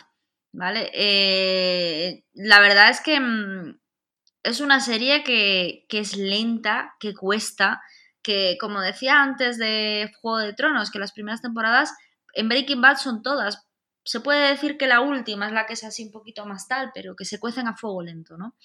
¿Vale? 0.51 0.91
Eh, 0.93 2.25
la 2.33 2.59
verdad 2.59 2.89
es 2.89 2.99
que 2.99 3.21
mm, 3.21 3.79
es 4.43 4.59
una 4.59 4.81
serie 4.81 5.23
que, 5.23 5.85
que, 5.87 5.99
es 5.99 6.17
lenta, 6.17 6.97
que 6.99 7.13
cuesta, 7.13 7.81
que 8.21 8.57
como 8.59 8.81
decía 8.81 9.23
antes 9.23 9.57
de 9.57 10.11
Juego 10.19 10.39
de 10.39 10.51
Tronos, 10.51 10.91
que 10.91 10.99
las 10.99 11.13
primeras 11.13 11.41
temporadas 11.41 11.93
en 12.33 12.49
Breaking 12.49 12.81
Bad 12.81 12.97
son 12.97 13.21
todas. 13.23 13.65
Se 14.03 14.19
puede 14.19 14.49
decir 14.49 14.77
que 14.77 14.87
la 14.87 14.99
última 14.99 15.47
es 15.47 15.53
la 15.53 15.65
que 15.67 15.73
es 15.73 15.85
así 15.85 16.03
un 16.03 16.11
poquito 16.11 16.45
más 16.45 16.67
tal, 16.67 16.91
pero 16.93 17.15
que 17.15 17.23
se 17.23 17.39
cuecen 17.39 17.67
a 17.69 17.77
fuego 17.77 18.01
lento, 18.01 18.35
¿no? 18.35 18.57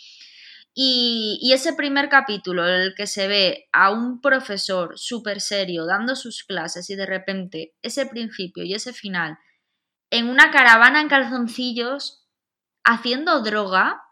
Y, 0.79 1.53
ese 1.55 1.73
primer 1.73 2.11
capítulo 2.11 2.69
en 2.69 2.75
el 2.83 2.95
que 2.95 3.07
se 3.07 3.27
ve 3.29 3.67
a 3.73 3.91
un 3.91 4.21
profesor 4.21 4.99
súper 4.99 5.41
serio 5.41 5.87
dando 5.87 6.15
sus 6.15 6.45
clases 6.45 6.91
y 6.91 6.97
de 6.97 7.07
repente 7.07 7.75
ese 7.81 8.05
principio 8.05 8.63
y 8.63 8.75
ese 8.75 8.93
final 8.93 9.39
en 10.11 10.29
una 10.29 10.51
caravana 10.51 11.01
en 11.01 11.09
calzoncillos 11.09 12.29
haciendo 12.85 13.41
droga, 13.41 14.03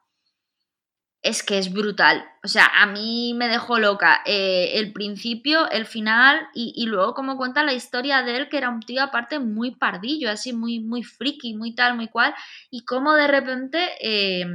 es 1.22 1.42
que 1.42 1.58
es 1.58 1.70
brutal. 1.72 2.24
O 2.42 2.48
sea, 2.48 2.66
a 2.66 2.86
mí 2.86 3.34
me 3.34 3.48
dejó 3.48 3.78
loca 3.78 4.22
eh, 4.24 4.72
el 4.74 4.92
principio, 4.94 5.70
el 5.70 5.84
final 5.84 6.48
y, 6.54 6.86
luego 6.86 7.12
como 7.12 7.36
cuenta 7.36 7.62
la 7.62 7.74
historia 7.74 8.22
de 8.22 8.38
él, 8.38 8.48
que 8.48 8.56
era 8.56 8.70
un 8.70 8.80
tío 8.80 9.02
aparte 9.02 9.38
muy 9.38 9.74
pardillo, 9.76 10.30
así 10.30 10.54
muy, 10.54 10.80
muy 10.80 11.02
friki, 11.02 11.54
muy 11.54 11.74
tal, 11.74 11.94
muy 11.94 12.08
cual, 12.08 12.34
y 12.70 12.86
cómo 12.86 13.12
de 13.12 13.26
repente... 13.26 13.90
Eh, 14.00 14.46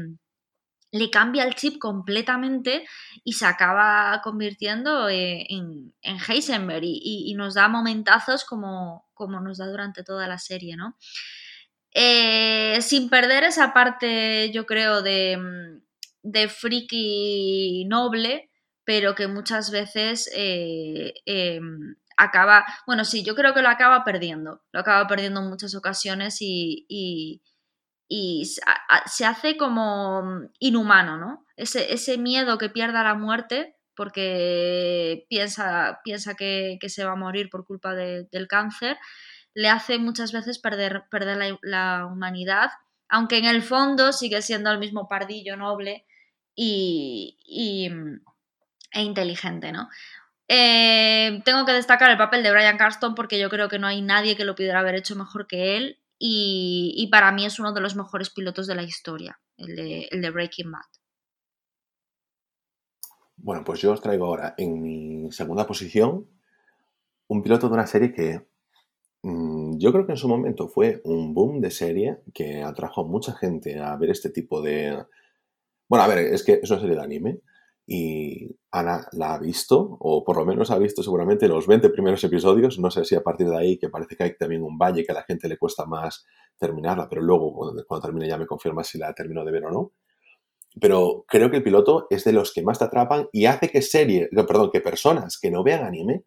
le 0.91 1.09
cambia 1.09 1.43
el 1.43 1.55
chip 1.55 1.79
completamente 1.79 2.85
y 3.23 3.33
se 3.33 3.45
acaba 3.45 4.21
convirtiendo 4.23 5.09
eh, 5.09 5.45
en, 5.49 5.93
en, 6.01 6.17
Heisenberg 6.27 6.83
y, 6.83 7.33
nos 7.35 7.53
da 7.53 7.67
momentazos 7.67 8.43
como, 8.43 9.07
como, 9.13 9.39
nos 9.39 9.59
da 9.59 9.67
durante 9.67 10.03
toda 10.03 10.27
la 10.27 10.39
serie, 10.39 10.75
¿no? 10.75 10.97
Eh, 11.91 12.79
sin 12.81 13.09
perder 13.09 13.43
esa 13.43 13.73
parte, 13.73 14.51
yo 14.51 14.65
creo, 14.65 15.01
de, 15.01 15.37
mm, 15.37 15.81
de 16.23 16.47
friki 16.49 17.85
noble, 17.87 18.49
pero 18.83 19.15
que 19.15 19.27
muchas 19.27 19.71
veces 19.71 20.29
eh, 20.35 21.13
em, 21.25 21.95
acaba, 22.17 22.65
bueno, 22.87 23.05
sí, 23.05 23.23
yo 23.23 23.35
creo 23.35 23.53
que 23.53 23.61
lo 23.61 23.69
acaba 23.69 24.03
perdiendo, 24.03 24.61
lo 24.71 24.79
acaba 24.79 25.07
perdiendo 25.07 25.41
en 25.41 25.49
muchas 25.49 25.75
ocasiones 25.75 26.37
y 26.41 26.85
y 26.89 27.41
se 28.09 29.25
hace 29.25 29.57
como 29.57 30.23
mm, 30.23 30.49
inhumano, 30.59 31.17
¿no? 31.17 31.45
Ese, 31.55 31.93
ese 31.93 32.17
miedo 32.17 32.57
que 32.57 32.69
pierda 32.69 33.03
la 33.03 33.15
muerte 33.15 33.75
porque 33.99 35.25
piensa, 35.27 35.99
piensa 36.05 36.35
que, 36.35 36.79
se 36.87 37.03
va 37.03 37.11
a 37.11 37.15
morir 37.17 37.49
por 37.49 37.65
culpa 37.65 37.95
del 37.95 38.47
cáncer, 38.47 38.97
le 39.53 39.67
hace 39.67 39.97
muchas 39.99 40.31
veces 40.31 40.57
perder, 40.57 41.03
perder 41.11 41.57
la, 41.61 42.05
humanidad, 42.05 42.69
aunque 43.09 43.39
en 43.39 43.43
el 43.43 43.61
fondo 43.61 44.13
sigue 44.13 44.41
siendo 44.41 44.71
el 44.71 44.79
mismo 44.79 45.09
pardillo 45.09 45.57
noble 45.57 46.05
y, 46.55 47.89
mm, 47.91 48.21
e 48.93 49.01
inteligente, 49.01 49.73
¿no? 49.73 49.89
Eh, 50.47 51.41
tengo 51.43 51.65
que 51.65 51.73
destacar 51.73 52.09
el 52.09 52.17
papel 52.17 52.41
de 52.41 52.51
Brian 52.51 52.77
Carston 52.77 53.15
porque 53.15 53.37
yo 53.37 53.49
creo 53.49 53.67
que 53.67 53.79
no 53.79 53.87
hay 53.87 54.01
nadie 54.01 54.37
que 54.37 54.45
lo 54.45 54.55
pudiera 54.55 54.79
haber 54.79 54.95
hecho 54.95 55.17
mejor 55.17 55.45
que 55.45 55.75
él 55.75 55.99
y, 56.21 57.07
para 57.09 57.31
mí 57.31 57.45
es 57.45 57.59
uno 57.59 57.73
de 57.73 57.79
los 57.79 57.95
mejores 57.95 58.29
pilotos 58.29 58.67
de 58.67 58.75
la 58.75 58.83
historia, 58.83 59.39
el 59.57 59.75
de, 60.21 60.31
Breaking 60.31 60.71
Bad. 60.71 60.81
Bueno, 63.37 63.63
pues 63.63 63.79
yo 63.79 63.93
os 63.93 64.01
traigo 64.01 64.25
ahora 64.25 64.53
en 64.57 64.81
mi 64.81 65.31
segunda 65.31 65.65
posición 65.65 66.27
un 67.27 67.41
piloto 67.41 67.67
de 67.69 67.73
una 67.73 67.87
serie 67.87 68.11
que 68.11 68.45
mm, 69.21 69.77
yo 69.77 69.93
creo 69.93 70.05
que 70.05 70.11
en 70.11 70.17
su 70.17 70.27
momento 70.27 70.67
fue 70.67 70.99
un 71.05 71.33
boom 71.33 71.61
de 71.61 71.71
serie 71.71 72.17
que 72.33 72.63
atrajo 72.63 73.01
a 73.01 73.07
mucha 73.07 73.33
gente 73.33 73.79
a 73.79 73.95
ver 73.95 74.09
este 74.09 74.29
tipo 74.29 74.61
de... 74.61 75.05
Bueno, 75.87 76.03
a 76.03 76.07
ver, 76.07 76.19
es 76.19 76.43
que 76.43 76.59
es 76.61 76.69
una 76.69 76.81
serie 76.81 76.95
de 76.95 77.01
anime 77.01 77.39
y 77.91 78.55
Ana 78.69 79.07
la 79.13 79.33
ha 79.33 79.39
visto, 79.39 79.97
o 79.99 80.23
por 80.23 80.37
lo 80.37 80.45
menos 80.45 80.69
ha 80.69 80.77
visto 80.77 81.01
seguramente 81.01 81.47
los 81.47 81.65
20 81.65 81.89
primeros 81.89 82.23
episodios. 82.23 82.77
No 82.77 82.91
sé 82.91 83.03
si 83.03 83.15
a 83.15 83.23
partir 83.23 83.49
de 83.49 83.57
ahí, 83.57 83.79
que 83.79 83.89
parece 83.89 84.15
que 84.15 84.23
hay 84.25 84.37
también 84.37 84.61
un 84.61 84.77
valle 84.77 85.03
que 85.03 85.11
a 85.11 85.15
la 85.15 85.23
gente 85.23 85.47
le 85.49 85.57
cuesta 85.57 85.87
más 85.87 86.23
terminarla, 86.59 87.09
pero 87.09 87.23
luego 87.23 87.51
cuando, 87.51 87.99
termine 87.99 88.27
ya 88.27 88.37
me 88.37 88.45
confirma 88.45 88.83
si 88.83 88.99
la 88.99 89.11
termino 89.15 89.43
de 89.43 89.51
ver 89.51 89.65
o 89.65 89.71
no. 89.71 89.93
Pero 90.79 91.25
creo 91.27 91.49
que 91.49 91.57
el 91.57 91.63
piloto 91.63 92.05
es 92.11 92.23
de 92.25 92.31
los 92.31 92.53
que 92.53 92.61
más 92.61 92.77
te 92.77 92.85
atrapan 92.85 93.27
y 93.31 93.47
hace 93.47 93.69
que 93.71 93.81
serie, 93.81 94.29
perdón, 94.47 94.69
que 94.71 94.81
personas 94.81 95.39
que 95.39 95.49
no 95.49 95.63
vean 95.63 95.83
anime, 95.83 96.25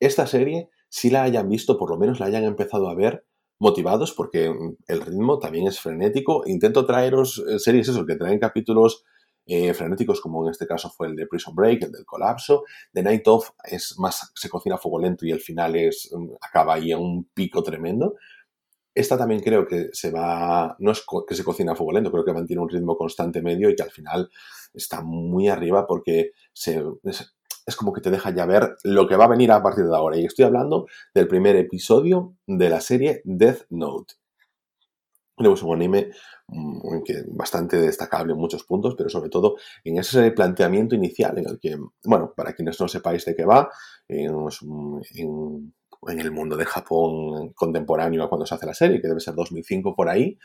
esta 0.00 0.26
serie 0.26 0.68
si 0.90 1.08
la 1.08 1.22
hayan 1.22 1.48
visto, 1.48 1.78
por 1.78 1.88
lo 1.88 1.96
menos 1.96 2.20
la 2.20 2.26
hayan 2.26 2.44
empezado 2.44 2.86
a 2.90 2.94
ver 2.94 3.24
motivados 3.58 4.12
porque 4.12 4.54
el 4.86 5.00
ritmo 5.00 5.38
también 5.38 5.66
es 5.68 5.80
frenético. 5.80 6.42
Intento 6.44 6.84
traeros 6.84 7.42
eh, 7.48 7.58
series 7.58 7.88
eso, 7.88 8.04
que 8.04 8.16
traen 8.16 8.38
capítulos 8.38 9.06
eh, 9.50 9.72
frenéticos, 9.72 10.20
como 10.20 10.44
en 10.44 10.50
este 10.50 10.66
caso 10.66 10.90
fue 10.90 11.06
el 11.06 11.16
de 11.16 11.26
Prison 11.26 11.54
Break, 11.54 11.84
el 11.84 11.92
del 11.92 12.04
colapso. 12.04 12.64
The 12.92 13.02
Night 13.02 13.26
Of 13.28 13.52
es 13.64 13.98
más, 13.98 14.30
se 14.34 14.50
cocina 14.50 14.74
a 14.74 14.78
fuego 14.78 15.00
lento 15.00 15.24
y 15.24 15.30
el 15.32 15.40
final 15.40 15.74
es, 15.74 16.10
mm, 16.12 16.34
acaba 16.42 16.74
ahí 16.74 16.92
a 16.92 16.98
un 16.98 17.24
pico 17.32 17.62
tremendo. 17.62 18.16
Esta 18.94 19.16
también 19.16 19.40
creo 19.40 19.66
que 19.66 19.88
se 19.92 20.10
va, 20.10 20.76
no 20.80 20.92
es 20.92 21.02
que 21.26 21.34
se 21.34 21.44
cocina 21.44 21.72
a 21.72 21.76
fuego 21.76 21.92
lento, 21.92 22.12
creo 22.12 22.26
que 22.26 22.34
mantiene 22.34 22.60
un 22.60 22.68
ritmo 22.68 22.94
constante 22.94 23.40
medio 23.40 23.70
y 23.70 23.74
que 23.74 23.84
al 23.84 23.90
final 23.90 24.28
está 24.74 25.00
muy 25.02 25.48
arriba 25.48 25.86
porque 25.86 26.32
es, 26.54 27.34
es 27.66 27.76
como 27.76 27.94
que 27.94 28.02
te 28.02 28.10
deja 28.10 28.30
ya 28.34 28.44
ver 28.44 28.76
lo 28.84 29.08
que 29.08 29.16
va 29.16 29.24
a 29.24 29.28
venir 29.28 29.50
a 29.52 29.62
partir 29.62 29.86
de 29.86 29.96
ahora. 29.96 30.18
Y 30.18 30.26
estoy 30.26 30.44
hablando 30.44 30.86
del 31.14 31.26
primer 31.26 31.56
episodio 31.56 32.34
de 32.46 32.68
la 32.68 32.82
serie 32.82 33.22
Death 33.24 33.62
Note. 33.70 34.14
Tenemos 35.38 35.62
un 35.62 35.74
anime 35.74 36.10
mm, 36.48 37.36
bastante 37.36 37.78
destacable 37.78 38.32
en 38.32 38.38
muchos 38.38 38.64
puntos, 38.64 38.94
pero 38.96 39.08
sobre 39.08 39.30
todo 39.30 39.56
en 39.84 39.98
ese 39.98 40.30
planteamiento 40.32 40.94
inicial 40.94 41.38
en 41.38 41.48
el 41.48 41.58
que, 41.58 41.78
bueno, 42.04 42.34
para 42.36 42.52
quienes 42.52 42.78
no 42.80 42.88
sepáis 42.88 43.24
de 43.24 43.34
qué 43.34 43.44
va, 43.44 43.70
en, 44.08 44.34
el 46.20 46.30
mundo 46.32 46.56
de 46.56 46.64
Japón 46.64 47.52
contemporáneo 47.54 48.24
a 48.24 48.28
cuando 48.28 48.46
se 48.46 48.54
hace 48.54 48.66
la 48.66 48.74
serie, 48.74 49.00
que 49.00 49.08
debe 49.08 49.20
ser 49.20 49.34
2005 49.34 49.94
por 49.94 50.08
ahí, 50.08 50.38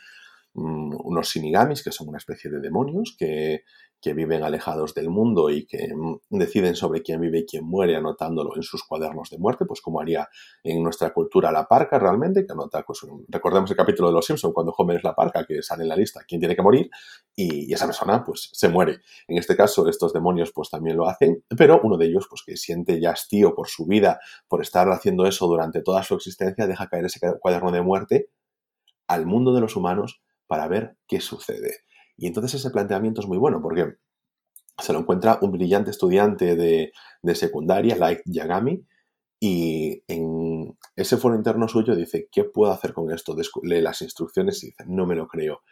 mm, 0.54 0.96
unos 1.04 1.28
shinigamis, 1.28 1.82
que 1.82 1.92
son 1.92 2.08
una 2.08 2.18
especie 2.18 2.50
de 2.50 2.60
demonios 2.60 3.14
que 3.18 3.64
que 4.04 4.12
viven 4.12 4.42
alejados 4.42 4.92
del 4.92 5.08
mundo 5.08 5.48
y 5.48 5.64
que 5.64 5.94
mm, 5.94 6.18
deciden 6.28 6.76
sobre 6.76 7.00
quién 7.00 7.22
vive 7.22 7.38
y 7.38 7.46
quién 7.46 7.64
muere 7.64 7.96
anotándolo 7.96 8.54
en 8.54 8.62
sus 8.62 8.84
cuadernos 8.84 9.30
de 9.30 9.38
muerte, 9.38 9.64
pues 9.64 9.80
como 9.80 9.98
haría 9.98 10.28
en 10.62 10.82
nuestra 10.82 11.08
cultura 11.14 11.50
la 11.50 11.66
parca 11.66 11.98
realmente, 11.98 12.44
que 12.44 12.52
anota, 12.52 12.82
pues, 12.82 13.00
recordemos 13.28 13.70
el 13.70 13.78
capítulo 13.78 14.08
de 14.08 14.14
Los 14.14 14.26
Simpson 14.26 14.52
cuando 14.52 14.74
Homer 14.76 14.98
es 14.98 15.04
la 15.04 15.14
parca, 15.14 15.46
que 15.46 15.62
sale 15.62 15.84
en 15.84 15.88
la 15.88 15.96
lista 15.96 16.20
quién 16.28 16.38
tiene 16.38 16.54
que 16.54 16.60
morir 16.60 16.90
y, 17.34 17.72
esa 17.72 17.86
persona 17.86 18.22
pues 18.22 18.50
se 18.52 18.68
muere. 18.68 19.00
En 19.26 19.38
este 19.38 19.56
caso 19.56 19.88
estos 19.88 20.12
demonios 20.12 20.52
pues 20.54 20.68
también 20.68 20.98
lo 20.98 21.08
hacen, 21.08 21.42
pero 21.56 21.80
uno 21.82 21.96
de 21.96 22.04
ellos 22.04 22.26
pues 22.28 22.42
que 22.44 22.58
siente 22.58 23.00
ya 23.00 23.12
hastío 23.12 23.54
por 23.54 23.68
su 23.68 23.86
vida, 23.86 24.20
por 24.48 24.60
estar 24.60 24.86
haciendo 24.90 25.24
eso 25.24 25.46
durante 25.46 25.80
toda 25.80 26.02
su 26.02 26.14
existencia, 26.14 26.66
deja 26.66 26.90
caer 26.90 27.06
ese 27.06 27.20
cuaderno 27.40 27.72
de 27.72 27.80
muerte 27.80 28.28
al 29.08 29.24
mundo 29.24 29.54
de 29.54 29.62
los 29.62 29.76
humanos 29.76 30.20
para 30.54 30.68
ver 30.68 30.96
qué 31.08 31.20
sucede. 31.20 31.78
Y 32.16 32.28
entonces 32.28 32.54
ese 32.54 32.70
planteamiento 32.70 33.20
es 33.20 33.26
muy 33.26 33.38
bueno 33.38 33.60
porque 33.60 33.94
se 34.80 34.92
lo 34.92 35.00
encuentra 35.00 35.40
un 35.42 35.50
brillante 35.50 35.90
estudiante 35.90 36.54
de, 36.54 36.92
secundaria, 37.34 37.96
Light 37.96 38.20
Yagami, 38.24 38.86
y 39.40 40.04
en 40.06 40.78
ese 40.94 41.16
foro 41.16 41.34
interno 41.34 41.66
suyo 41.66 41.96
dice, 41.96 42.28
¿qué 42.30 42.44
puedo 42.44 42.70
hacer 42.70 42.92
con 42.92 43.10
esto? 43.10 43.34
Lee 43.64 43.80
las 43.80 44.00
instrucciones 44.00 44.62
y 44.62 44.66
dice, 44.66 44.84
no 44.86 45.06
me 45.06 45.16
lo 45.16 45.26
creo. 45.26 45.62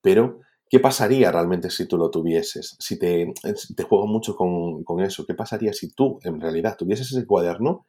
Pero, 0.00 0.40
¿qué 0.70 0.80
pasaría 0.80 1.30
realmente 1.30 1.68
si 1.68 1.86
tú 1.86 1.98
lo 1.98 2.10
tuvieses? 2.10 2.76
Si 2.80 2.98
te, 2.98 3.34
te 3.76 3.82
juego 3.82 4.06
mucho 4.06 4.34
con, 4.34 4.84
con, 4.84 5.00
eso, 5.00 5.26
¿qué 5.26 5.34
pasaría 5.34 5.74
si 5.74 5.92
tú 5.92 6.18
en 6.24 6.40
realidad 6.40 6.78
tuvieses 6.78 7.12
ese 7.12 7.26
cuaderno? 7.26 7.86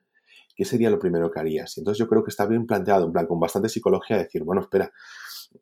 ¿Qué 0.54 0.66
sería 0.66 0.90
lo 0.90 1.00
primero 1.00 1.32
que 1.32 1.40
harías? 1.40 1.78
Y 1.78 1.80
entonces 1.80 1.98
yo 1.98 2.10
creo 2.10 2.26
que 2.26 2.30
está 2.30 2.46
bien 2.46 2.68
planteado, 2.68 3.06
en 3.06 3.14
plan, 3.14 3.26
con 3.26 3.40
bastante 3.40 3.70
psicología, 3.70 4.18
decir, 4.18 4.44
bueno, 4.44 4.62
espera, 4.62 4.92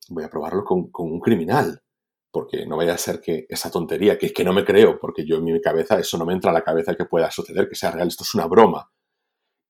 voy 0.10 0.24
a 0.24 0.30
probarlo 0.30 0.64
con, 0.64 0.90
con 0.92 1.12
un 1.12 1.20
criminal 1.20 1.82
porque 2.32 2.66
no 2.66 2.78
vaya 2.78 2.94
a 2.94 2.98
ser 2.98 3.20
que 3.22 3.46
esa 3.50 3.72
tontería, 3.72 4.18
que, 4.18 4.32
que 4.32 4.44
no 4.44 4.54
me 4.54 4.64
creo, 4.64 5.00
porque 5.00 5.26
yo 5.26 5.38
en 5.38 5.46
mi 5.46 5.62
cabeza 5.62 6.00
eso 6.00 6.18
no 6.18 6.26
me 6.26 6.34
entra 6.34 6.52
a 6.52 6.54
la 6.54 6.64
cabeza 6.64 6.96
que 6.96 7.06
pueda 7.06 7.32
suceder, 7.32 7.68
que 7.68 7.76
sea 7.76 7.92
real, 7.92 8.08
esto 8.08 8.24
es 8.24 8.36
una 8.36 8.46
broma. 8.46 8.92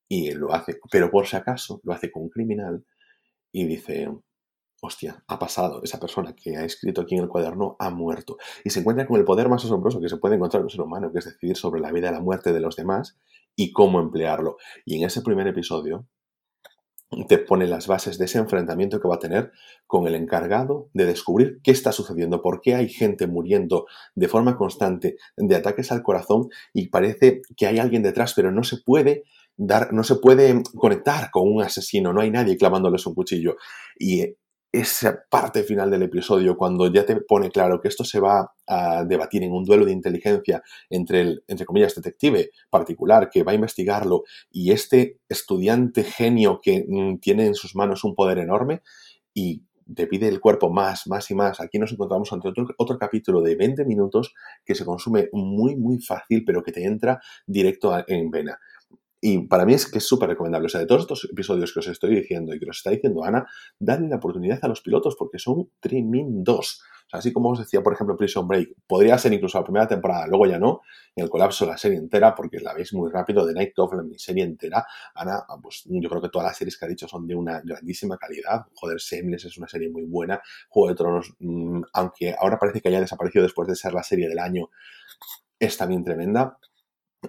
Y 0.10 0.32
lo 0.32 0.53
hace, 0.53 0.79
pero 0.91 1.10
por 1.10 1.27
si 1.27 1.38
acaso 1.38 1.79
lo 1.84 1.93
hace 1.93 2.12
con 2.12 2.23
un 2.23 2.29
criminal 2.29 2.84
y 3.51 3.65
dice, 3.65 4.10
hostia, 4.82 5.23
ha 5.27 5.39
pasado, 5.39 5.82
esa 5.84 5.99
persona 5.99 6.36
que 6.36 6.58
ha 6.58 6.65
escrito 6.65 7.01
aquí 7.01 7.15
en 7.15 7.23
el 7.23 7.29
cuaderno 7.29 7.75
ha 7.79 7.89
muerto. 7.91 8.38
Y 8.63 8.71
se 8.71 8.79
encuentra 8.79 9.08
con 9.08 9.17
el 9.19 9.25
poder 9.25 9.49
más 9.49 9.63
asombroso 9.63 10.01
que 10.01 10.10
se 10.10 10.17
puede 10.17 10.36
encontrar 10.36 10.62
en 10.62 10.65
un 10.65 10.69
ser 10.69 10.82
humano, 10.82 11.12
que 11.12 11.19
es 11.19 11.25
decidir 11.25 11.55
sobre 11.55 11.79
la 11.79 11.91
vida 11.91 12.10
y 12.10 12.12
la 12.12 12.21
muerte 12.21 12.51
de 12.51 12.60
los 12.60 12.75
demás 12.75 13.17
y 13.55 13.71
cómo 13.71 13.99
emplearlo. 13.99 14.58
Y 14.86 14.97
en 14.97 15.05
ese 15.05 15.21
primer 15.21 15.47
episodio 15.47 16.08
te 17.27 17.39
pone 17.39 17.67
las 17.67 17.87
bases 17.87 18.17
de 18.17 18.25
ese 18.25 18.37
enfrentamiento 18.37 18.99
que 18.99 19.07
va 19.07 19.15
a 19.15 19.19
tener 19.19 19.51
con 19.87 20.05
el 20.07 20.15
encargado 20.15 20.89
de 20.93 21.05
descubrir 21.05 21.59
qué 21.63 21.71
está 21.71 21.91
sucediendo, 21.91 22.41
por 22.41 22.61
qué 22.61 22.75
hay 22.75 22.87
gente 22.87 23.25
muriendo 23.25 23.87
de 24.15 24.27
forma 24.27 24.55
constante 24.55 25.17
de 25.35 25.55
ataques 25.55 25.91
al 25.91 26.03
corazón 26.03 26.49
y 26.73 26.89
parece 26.89 27.41
que 27.57 27.65
hay 27.65 27.79
alguien 27.79 28.03
detrás, 28.03 28.33
pero 28.35 28.51
no 28.51 28.63
se 28.63 28.77
puede 28.77 29.23
dar, 29.57 29.91
no 29.91 30.03
se 30.03 30.15
puede 30.15 30.61
conectar 30.75 31.31
con 31.31 31.51
un 31.51 31.63
asesino, 31.63 32.13
no 32.13 32.21
hay 32.21 32.29
nadie 32.29 32.57
clavándoles 32.57 33.05
un 33.07 33.15
cuchillo. 33.15 33.57
Y 33.97 34.35
esa 34.71 35.23
parte 35.29 35.63
final 35.63 35.89
del 35.89 36.03
episodio, 36.03 36.55
cuando 36.55 36.91
ya 36.91 37.05
te 37.05 37.15
pone 37.21 37.49
claro 37.49 37.82
que 37.82 37.88
esto 37.88 38.03
se 38.03 38.19
va 38.19 38.53
a 38.67 39.03
debatir 39.03 39.43
en 39.43 39.51
un 39.51 39.63
duelo 39.63 39.86
de 39.86 39.91
inteligencia 39.91 40.62
entre 40.89 41.21
el, 41.21 41.43
entre 41.47 41.65
comillas, 41.65 41.95
detective 41.95 42.51
particular 42.69 43.29
que 43.32 43.43
va 43.43 43.51
a 43.51 43.55
investigarlo 43.55 44.23
y 44.51 44.71
este 44.71 45.17
estudiante 45.27 46.03
genio 46.03 46.60
que 46.62 46.86
mm, 46.88 47.17
tiene 47.19 47.47
en 47.47 47.55
sus 47.55 47.75
manos 47.75 48.03
un 48.03 48.13
poder 48.13 48.38
enorme 48.38 48.82
y 49.34 49.63
te 49.95 50.05
pide 50.05 50.27
el 50.27 50.39
cuerpo 50.39 50.69
más, 50.69 51.08
más 51.08 51.29
y 51.32 51.36
más. 51.36 51.60
Aquí 51.60 51.79
nos 51.79 51.91
encontramos 51.91 52.32
ante 52.32 52.47
otro, 52.47 52.67
otro 52.77 52.97
capítulo 52.99 53.41
de 53.41 53.55
20 53.55 53.86
minutos 53.86 54.34
que 54.63 54.75
se 54.75 54.86
consume 54.86 55.29
muy, 55.32 55.75
muy 55.75 55.99
fácil, 55.99 56.43
pero 56.45 56.62
que 56.62 56.71
te 56.71 56.86
entra 56.86 57.19
directo 57.47 58.03
en 58.08 58.29
vena. 58.29 58.60
Y 59.21 59.47
para 59.47 59.65
mí 59.65 59.73
es 59.73 59.89
que 59.89 59.97
es 59.97 60.08
súper 60.08 60.29
recomendable. 60.29 60.67
O 60.67 60.69
sea, 60.69 60.82
de 60.82 60.88
todos 60.88 61.01
estos 61.01 61.25
episodios 61.25 61.73
que 61.73 61.79
os 61.79 61.88
estoy 61.88 62.15
diciendo 62.15 62.53
y 62.53 62.60
que 62.60 62.69
os 62.69 62.77
está 62.77 62.91
diciendo 62.91 63.23
Ana, 63.23 63.47
dadle 63.77 64.08
la 64.08 64.15
oportunidad 64.17 64.60
a 64.62 64.67
los 64.67 64.82
pilotos 64.82 65.15
porque 65.17 65.39
son 65.39 65.69
tremendos. 65.79 66.82
O 67.08 67.10
sea, 67.10 67.19
así 67.19 67.34
como 67.34 67.49
os 67.49 67.58
decía, 67.58 67.82
por 67.82 67.93
ejemplo, 67.93 68.15
Prison 68.15 68.47
Break, 68.47 68.69
podría 68.86 69.17
ser 69.17 69.34
incluso 69.34 69.58
la 69.58 69.63
primera 69.63 69.88
temporada, 69.88 70.27
luego 70.27 70.45
ya 70.45 70.60
no, 70.60 70.82
en 71.15 71.23
el 71.23 71.29
colapso 71.32 71.65
la 71.65 71.75
serie 71.75 71.97
entera, 71.97 72.36
porque 72.36 72.60
la 72.60 72.75
veis 72.75 72.93
muy 72.93 73.10
rápido, 73.10 73.47
de 73.47 73.53
Night 73.55 73.77
of, 73.79 73.93
la 73.93 74.03
miniserie 74.03 74.43
entera. 74.43 74.86
Ana, 75.15 75.43
pues 75.60 75.86
yo 75.86 76.08
creo 76.08 76.21
que 76.21 76.29
todas 76.29 76.47
las 76.49 76.58
series 76.58 76.77
que 76.77 76.86
ha 76.86 76.88
dicho 76.88 77.08
son 77.08 77.25
de 77.25 77.34
una 77.34 77.62
grandísima 77.62 78.15
calidad. 78.15 78.67
Joder, 78.75 79.01
Seamless 79.01 79.45
es 79.45 79.58
una 79.58 79.67
serie 79.67 79.89
muy 79.89 80.03
buena. 80.03 80.39
Juego 80.69 80.89
de 80.89 80.95
Tronos, 80.95 81.34
mm, 81.39 81.82
aunque 81.93 82.36
ahora 82.39 82.60
parece 82.60 82.79
que 82.79 82.89
haya 82.89 83.01
desaparecido 83.01 83.41
después 83.41 83.67
de 83.67 83.75
ser 83.75 83.93
la 83.93 84.03
serie 84.03 84.29
del 84.29 84.38
año, 84.38 84.69
es 85.60 85.77
también 85.77 86.03
tremenda. 86.03 86.60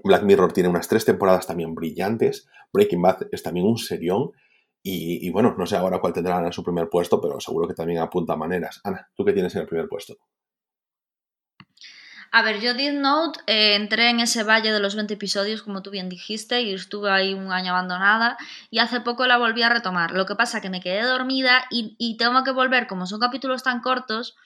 Black 0.05 0.23
Mirror 0.23 0.53
tiene 0.53 0.69
unas 0.69 0.89
tres 0.89 1.05
temporadas 1.05 1.47
también 1.47 1.75
brillantes. 1.75 2.49
Breaking 2.73 3.03
Bad 3.03 3.29
es 3.33 3.43
también 3.43 3.67
un 3.67 3.79
serión. 3.79 4.33
Y, 4.83 5.29
bueno, 5.31 5.55
no 5.59 5.67
sé 5.67 5.77
ahora 5.77 5.99
cuál 6.01 6.15
tendrán 6.15 6.47
en 6.47 6.53
su 6.53 6.65
primer 6.65 6.89
puesto, 6.89 7.21
pero 7.21 7.39
seguro 7.39 7.69
que 7.69 7.75
también 7.75 8.01
apunta 8.01 8.35
maneras. 8.35 8.81
Ana, 8.83 9.11
¿tú 9.15 9.25
qué 9.27 9.35
tienes 9.35 9.55
en 9.55 9.63
el 9.63 9.67
primer 9.67 9.89
puesto? 9.89 10.17
A 12.33 12.43
ver, 12.43 12.61
yo 12.61 12.73
Death 12.75 12.95
Note 12.95 13.41
eh, 13.47 13.75
entré 13.75 14.09
en 14.09 14.21
ese 14.21 14.43
valle 14.43 14.73
de 14.73 14.81
los 14.81 14.95
20 14.95 15.13
episodios, 15.13 15.63
como 15.63 15.83
tú 15.83 15.91
bien 15.91 16.09
dijiste, 16.09 16.63
y 16.63 16.73
estuve 16.73 17.11
ahí 17.11 17.35
un 17.35 17.53
año 17.53 17.73
abandonada, 17.73 18.39
y 18.71 18.79
hace 18.79 19.01
poco 19.01 19.27
la 19.27 19.37
volví 19.37 19.63
a 19.63 19.69
retomar. 19.69 20.13
Lo 20.13 20.25
que 20.27 20.37
pasa 20.37 20.61
que 20.61 20.71
me 20.71 20.81
quedé 20.81 21.03
dormida 21.03 21.65
y, 21.71 21.97
y 21.99 22.17
tengo 22.17 22.43
que 22.45 22.53
volver, 22.53 22.87
como 22.87 23.07
son 23.07 23.21
capítulos 23.21 23.63
tan 23.63 23.81
cortos, 23.81 24.37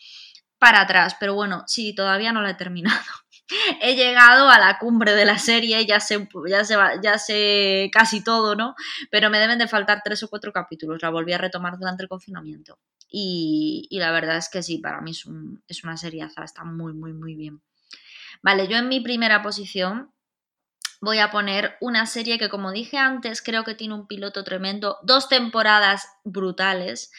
para 0.59 0.81
atrás. 0.81 1.17
Pero 1.21 1.35
bueno, 1.35 1.63
sí, 1.67 1.95
todavía 1.95 2.33
no 2.33 2.41
la 2.41 2.51
he 2.51 2.55
terminado. 2.55 3.05
he 3.81 3.95
llegado 3.95 4.49
a 4.49 4.59
la 4.59 4.79
cumbre 4.79 5.15
de 5.15 5.25
la 5.25 5.39
serie, 5.39 5.85
ya 5.87 6.01
sé, 6.01 6.29
ya, 6.49 6.65
sé, 6.65 6.77
ya 7.03 7.19
sé 7.19 7.91
casi 7.93 8.23
todo, 8.23 8.55
¿no? 8.55 8.75
Pero 9.11 9.31
me 9.31 9.39
deben 9.39 9.59
de 9.59 9.69
faltar 9.69 10.01
tres 10.05 10.23
o 10.23 10.29
cuatro 10.29 10.53
capítulos. 10.53 11.03
La 11.03 11.11
volví 11.11 11.33
a 11.33 11.39
retomar 11.39 11.79
durante 11.79 12.03
el 12.03 12.09
confinamiento. 12.09 12.79
Y, 13.09 13.89
la 13.93 14.11
verdad 14.11 14.37
es 14.37 14.49
que 14.49 14.63
sí, 14.63 14.79
para 14.79 15.01
mí 15.01 15.13
es, 15.13 15.25
un, 15.25 15.63
es 15.69 15.85
una 15.85 15.97
seriaza, 15.97 16.43
está 16.43 16.65
muy, 16.65 16.95
muy, 16.95 17.13
muy 17.13 17.37
bien. 17.37 17.63
Vale, 18.43 18.67
yo 18.67 18.77
en 18.77 18.89
mi 18.89 19.01
primera 19.01 19.41
posición 19.43 20.11
voy 21.01 21.19
a 21.19 21.31
poner 21.31 21.77
una 21.81 22.07
serie 22.07 22.39
que, 22.39 22.49
como 22.49 22.73
dije 22.73 22.99
antes, 22.99 23.41
creo 23.41 23.63
que 23.63 23.75
tiene 23.75 23.95
un 23.95 24.09
piloto 24.09 24.43
tremendo, 24.43 24.99
dos 25.03 25.29
temporadas 25.29 26.09
brutales 26.25 27.13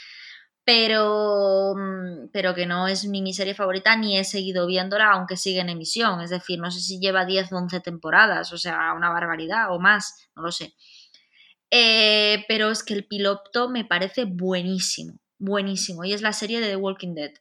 pero, 0.65 1.75
mm, 1.75 2.30
pero 2.34 2.56
que 2.56 2.65
no 2.65 2.88
es 2.88 3.06
mi 3.08 3.34
serie 3.34 3.54
favorita 3.54 3.95
ni 3.95 4.17
he 4.17 4.23
seguido 4.23 4.65
viéndola 4.65 5.12
aunque 5.12 5.38
sigue 5.38 5.62
en 5.62 5.69
emisión. 5.69 6.21
Es 6.21 6.32
decir, 6.32 6.60
no 6.60 6.71
sé 6.71 6.80
si 6.82 6.99
lleva 6.99 7.25
10 7.25 7.51
o 7.54 7.58
11 7.58 7.80
temporadas, 7.82 8.51
o 8.51 8.58
sea, 8.58 8.93
una 8.93 9.10
barbaridad 9.10 9.71
o 9.71 9.80
más, 9.80 10.28
no 10.36 10.43
lo 10.43 10.51
sé. 10.51 10.73
Eh, 11.71 12.45
pero 12.47 12.71
es 12.71 12.84
que 12.84 12.93
el 12.93 13.06
piloto 13.06 13.69
me 13.69 13.86
parece 13.86 14.25
buenísimo, 14.25 15.19
buenísimo, 15.38 16.04
y 16.04 16.13
es 16.13 16.21
la 16.21 16.34
serie 16.34 16.60
de 16.60 16.69
The 16.69 16.75
Walking 16.78 17.15
Dead. 17.15 17.32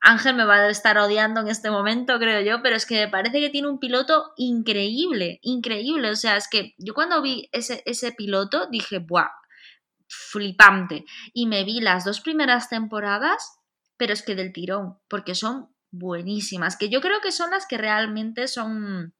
Ángel 0.00 0.36
me 0.36 0.44
va 0.44 0.56
a 0.56 0.68
estar 0.68 0.98
odiando 0.98 1.40
en 1.40 1.48
este 1.48 1.70
momento, 1.70 2.18
creo 2.18 2.40
yo, 2.42 2.62
pero 2.62 2.76
es 2.76 2.86
que 2.86 2.96
me 3.06 3.08
parece 3.08 3.40
que 3.40 3.50
tiene 3.50 3.68
un 3.68 3.80
piloto 3.80 4.32
increíble, 4.36 5.40
increíble. 5.42 6.10
O 6.10 6.16
sea, 6.16 6.36
es 6.36 6.48
que 6.48 6.74
yo 6.78 6.94
cuando 6.94 7.22
vi 7.22 7.48
ese, 7.52 7.82
ese 7.86 8.12
piloto 8.12 8.68
dije, 8.70 8.98
¡buah! 8.98 9.30
Flipante. 10.08 11.04
Y 11.32 11.46
me 11.46 11.64
vi 11.64 11.80
las 11.80 12.04
dos 12.04 12.20
primeras 12.20 12.68
temporadas, 12.68 13.58
pero 13.96 14.12
es 14.12 14.22
que 14.22 14.34
del 14.34 14.52
tirón, 14.52 14.98
porque 15.08 15.34
son 15.34 15.74
buenísimas, 15.90 16.76
que 16.76 16.88
yo 16.88 17.00
creo 17.00 17.20
que 17.20 17.32
son 17.32 17.50
las 17.50 17.66
que 17.66 17.78
realmente 17.78 18.48
son, 18.48 19.14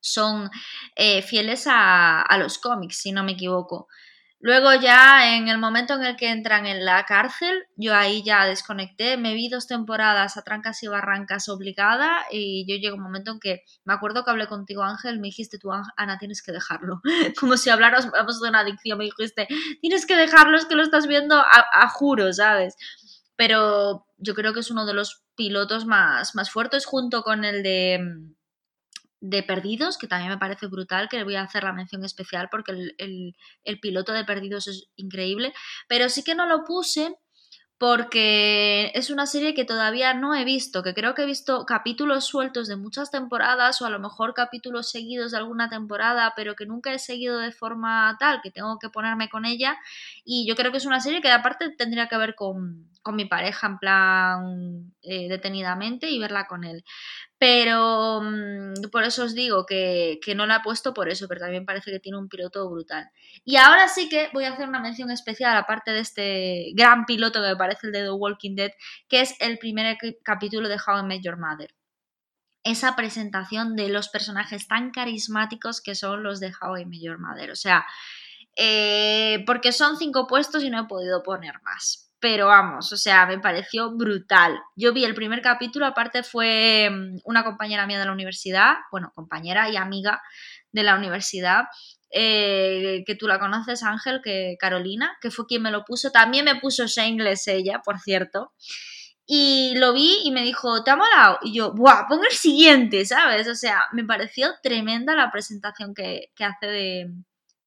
son 0.00 0.50
eh, 0.94 1.22
fieles 1.22 1.66
a, 1.66 2.22
a 2.22 2.38
los 2.38 2.58
cómics, 2.58 2.98
si 2.98 3.12
no 3.12 3.22
me 3.22 3.32
equivoco. 3.32 3.88
Luego 4.38 4.74
ya 4.74 5.34
en 5.34 5.48
el 5.48 5.58
momento 5.58 5.94
en 5.94 6.04
el 6.04 6.16
que 6.16 6.30
entran 6.30 6.66
en 6.66 6.84
la 6.84 7.04
cárcel, 7.06 7.64
yo 7.74 7.94
ahí 7.94 8.22
ya 8.22 8.44
desconecté, 8.44 9.16
me 9.16 9.32
vi 9.34 9.48
dos 9.48 9.66
temporadas 9.66 10.36
a 10.36 10.42
trancas 10.42 10.82
y 10.82 10.88
barrancas 10.88 11.48
obligada 11.48 12.26
y 12.30 12.66
yo 12.68 12.76
llegó 12.76 12.96
un 12.96 13.02
momento 13.02 13.32
en 13.32 13.40
que 13.40 13.62
me 13.84 13.94
acuerdo 13.94 14.24
que 14.24 14.30
hablé 14.30 14.46
contigo 14.46 14.82
Ángel, 14.82 15.20
me 15.20 15.28
dijiste 15.28 15.58
tú 15.58 15.70
Ana 15.72 16.18
tienes 16.18 16.42
que 16.42 16.52
dejarlo, 16.52 17.00
como 17.40 17.56
si 17.56 17.70
habláramos 17.70 18.40
de 18.40 18.48
una 18.48 18.60
adicción, 18.60 18.98
me 18.98 19.04
dijiste 19.04 19.48
tienes 19.80 20.04
que 20.04 20.16
dejarlo, 20.16 20.58
es 20.58 20.66
que 20.66 20.74
lo 20.74 20.82
estás 20.82 21.06
viendo 21.06 21.36
a, 21.36 21.66
a 21.72 21.88
juro, 21.88 22.30
¿sabes? 22.32 22.76
Pero 23.36 24.06
yo 24.18 24.34
creo 24.34 24.52
que 24.52 24.60
es 24.60 24.70
uno 24.70 24.84
de 24.86 24.94
los 24.94 25.22
pilotos 25.34 25.86
más, 25.86 26.34
más 26.34 26.50
fuertes 26.50 26.84
junto 26.84 27.22
con 27.22 27.44
el 27.44 27.62
de 27.62 28.00
de 29.20 29.42
Perdidos, 29.42 29.98
que 29.98 30.06
también 30.06 30.30
me 30.30 30.38
parece 30.38 30.66
brutal, 30.66 31.08
que 31.08 31.16
le 31.16 31.24
voy 31.24 31.36
a 31.36 31.42
hacer 31.42 31.64
la 31.64 31.72
mención 31.72 32.04
especial 32.04 32.48
porque 32.50 32.72
el, 32.72 33.36
el, 33.64 33.80
piloto 33.80 34.12
de 34.12 34.24
Perdidos 34.24 34.68
es 34.68 34.88
increíble, 34.96 35.52
pero 35.88 36.08
sí 36.08 36.22
que 36.22 36.34
no 36.34 36.46
lo 36.46 36.64
puse 36.64 37.16
porque 37.78 38.90
es 38.94 39.10
una 39.10 39.26
serie 39.26 39.52
que 39.52 39.66
todavía 39.66 40.14
no 40.14 40.34
he 40.34 40.44
visto, 40.44 40.82
que 40.82 40.94
creo 40.94 41.14
que 41.14 41.22
he 41.22 41.26
visto 41.26 41.66
capítulos 41.66 42.24
sueltos 42.24 42.68
de 42.68 42.76
muchas 42.76 43.10
temporadas 43.10 43.82
o 43.82 43.86
a 43.86 43.90
lo 43.90 43.98
mejor 43.98 44.32
capítulos 44.32 44.90
seguidos 44.90 45.32
de 45.32 45.38
alguna 45.38 45.68
temporada, 45.68 46.32
pero 46.34 46.56
que 46.56 46.64
nunca 46.64 46.94
he 46.94 46.98
seguido 46.98 47.38
de 47.38 47.52
forma 47.52 48.16
tal, 48.18 48.40
que 48.42 48.50
tengo 48.50 48.78
que 48.78 48.88
ponerme 48.88 49.28
con 49.28 49.44
ella. 49.44 49.76
Y 50.24 50.46
yo 50.48 50.56
creo 50.56 50.72
que 50.72 50.78
es 50.78 50.86
una 50.86 51.00
serie 51.00 51.20
que 51.20 51.30
aparte 51.30 51.68
tendría 51.76 52.08
que 52.08 52.16
ver 52.16 52.34
con, 52.34 52.88
con 53.02 53.14
mi 53.14 53.26
pareja 53.26 53.66
en 53.66 53.78
plan 53.78 54.94
eh, 55.02 55.28
detenidamente 55.28 56.08
y 56.08 56.18
verla 56.18 56.46
con 56.46 56.64
él. 56.64 56.82
Pero 57.38 58.22
mm, 58.22 58.90
por 58.90 59.04
eso 59.04 59.24
os 59.24 59.34
digo 59.34 59.66
que, 59.66 60.18
no 60.34 60.46
la 60.46 60.56
he 60.56 60.60
puesto 60.60 60.94
por 60.94 61.08
eso, 61.08 61.28
pero 61.28 61.40
también 61.42 61.66
parece 61.66 61.90
que 61.90 62.00
tiene 62.00 62.18
un 62.18 62.28
piloto 62.28 62.68
brutal. 62.70 63.10
Y 63.44 63.56
ahora 63.56 63.88
sí 63.88 64.08
que 64.08 64.30
voy 64.32 64.44
a 64.44 64.52
hacer 64.52 64.68
una 64.68 64.80
mención 64.80 65.10
especial, 65.10 65.56
aparte 65.56 65.90
de 65.90 66.00
este 66.00 66.72
gran 66.74 67.04
piloto 67.04 67.42
que 67.42 67.48
me 67.48 67.56
parece 67.56 67.88
el 67.88 67.92
de 67.92 68.04
The 68.04 68.12
Walking 68.12 68.56
Dead, 68.56 68.70
que 69.08 69.20
es 69.20 69.34
el 69.40 69.58
primer 69.58 69.98
capítulo 70.22 70.68
de 70.68 70.76
How 70.76 71.00
I 71.00 71.02
Met 71.02 71.22
Your 71.22 71.38
Mother. 71.38 71.74
Esa 72.64 72.96
presentación 72.96 73.76
de 73.76 73.90
los 73.90 74.08
personajes 74.08 74.66
tan 74.66 74.90
carismáticos 74.90 75.80
que 75.80 75.94
son 75.94 76.22
los 76.22 76.40
de 76.40 76.52
How 76.60 76.78
I 76.78 76.84
Met 76.86 77.00
Your 77.02 77.18
Mother. 77.18 77.50
O 77.50 77.56
sea, 77.56 77.86
eh, 78.56 79.44
porque 79.46 79.72
son 79.72 79.98
cinco 79.98 80.26
puestos 80.26 80.64
y 80.64 80.70
no 80.70 80.80
he 80.80 80.86
podido 80.86 81.22
poner 81.22 81.60
más 81.62 82.05
pero 82.18 82.46
vamos, 82.46 82.92
o 82.92 82.96
sea, 82.96 83.26
me 83.26 83.38
pareció 83.38 83.94
brutal. 83.94 84.58
Yo 84.74 84.92
vi 84.92 85.04
el 85.04 85.14
primer 85.14 85.42
capítulo, 85.42 85.86
aparte 85.86 86.22
fue 86.22 86.88
mm, 86.90 87.18
una 87.24 87.44
compañera 87.44 87.86
mía 87.86 87.98
de 87.98 88.06
la 88.06 88.12
universidad, 88.12 88.74
bueno, 88.90 89.12
compañera 89.14 89.68
y 89.68 89.76
amiga 89.76 90.22
de 90.72 90.82
la 90.82 90.96
universidad, 90.96 91.64
eh, 92.10 93.04
que 93.06 93.14
tú 93.16 93.28
la 93.28 93.38
conoces, 93.38 93.82
Ángel, 93.82 94.20
que 94.22 94.56
Carolina, 94.58 95.16
que 95.20 95.30
fue 95.30 95.46
quien 95.46 95.62
me 95.62 95.70
lo 95.70 95.84
puso. 95.84 96.10
También 96.10 96.46
me 96.46 96.56
puso 96.56 96.86
Shameless 96.86 97.48
ella, 97.48 97.82
por 97.84 98.00
cierto. 98.00 98.52
Y 99.26 99.74
lo 99.76 99.92
vi 99.92 100.20
y 100.24 100.30
me 100.30 100.42
dijo, 100.42 100.84
¿te 100.84 100.92
ha 100.92 100.96
molado? 100.96 101.38
Y 101.42 101.54
yo, 101.54 101.72
¡buah! 101.74 102.06
Pongo 102.08 102.24
el 102.24 102.36
siguiente, 102.36 103.04
¿sabes? 103.04 103.48
O 103.48 103.54
sea, 103.54 103.82
me 103.92 104.04
pareció 104.04 104.54
tremenda 104.62 105.14
la 105.16 105.30
presentación 105.32 105.94
que 105.94 106.30
hace 106.38 106.66
de, 106.66 107.10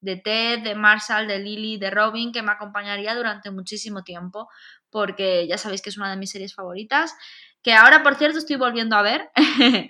de 0.02 0.16
Ted, 0.18 0.60
de 0.60 0.76
Marshall, 0.76 1.28
de 1.28 1.40
Lily, 1.40 1.78
de 1.78 1.90
Robin, 1.90 2.32
que 2.32 2.42
me 2.42 2.52
acompañaría 2.52 3.16
durante 3.16 3.52
muchísimo 3.52 4.04
tiempo, 4.04 4.50
porque 4.90 5.48
ya 5.48 5.58
sabéis 5.58 5.82
que 5.82 5.90
es 5.90 5.98
una 5.98 6.10
de 6.10 6.18
mis 6.18 6.32
series 6.32 6.56
favoritas, 6.56 7.14
que 7.62 7.74
ahora 7.74 8.04
por 8.04 8.16
cierto 8.16 8.38
estoy 8.38 8.56
volviendo 8.56 8.96
a 8.96 9.02
ver. 9.02 9.30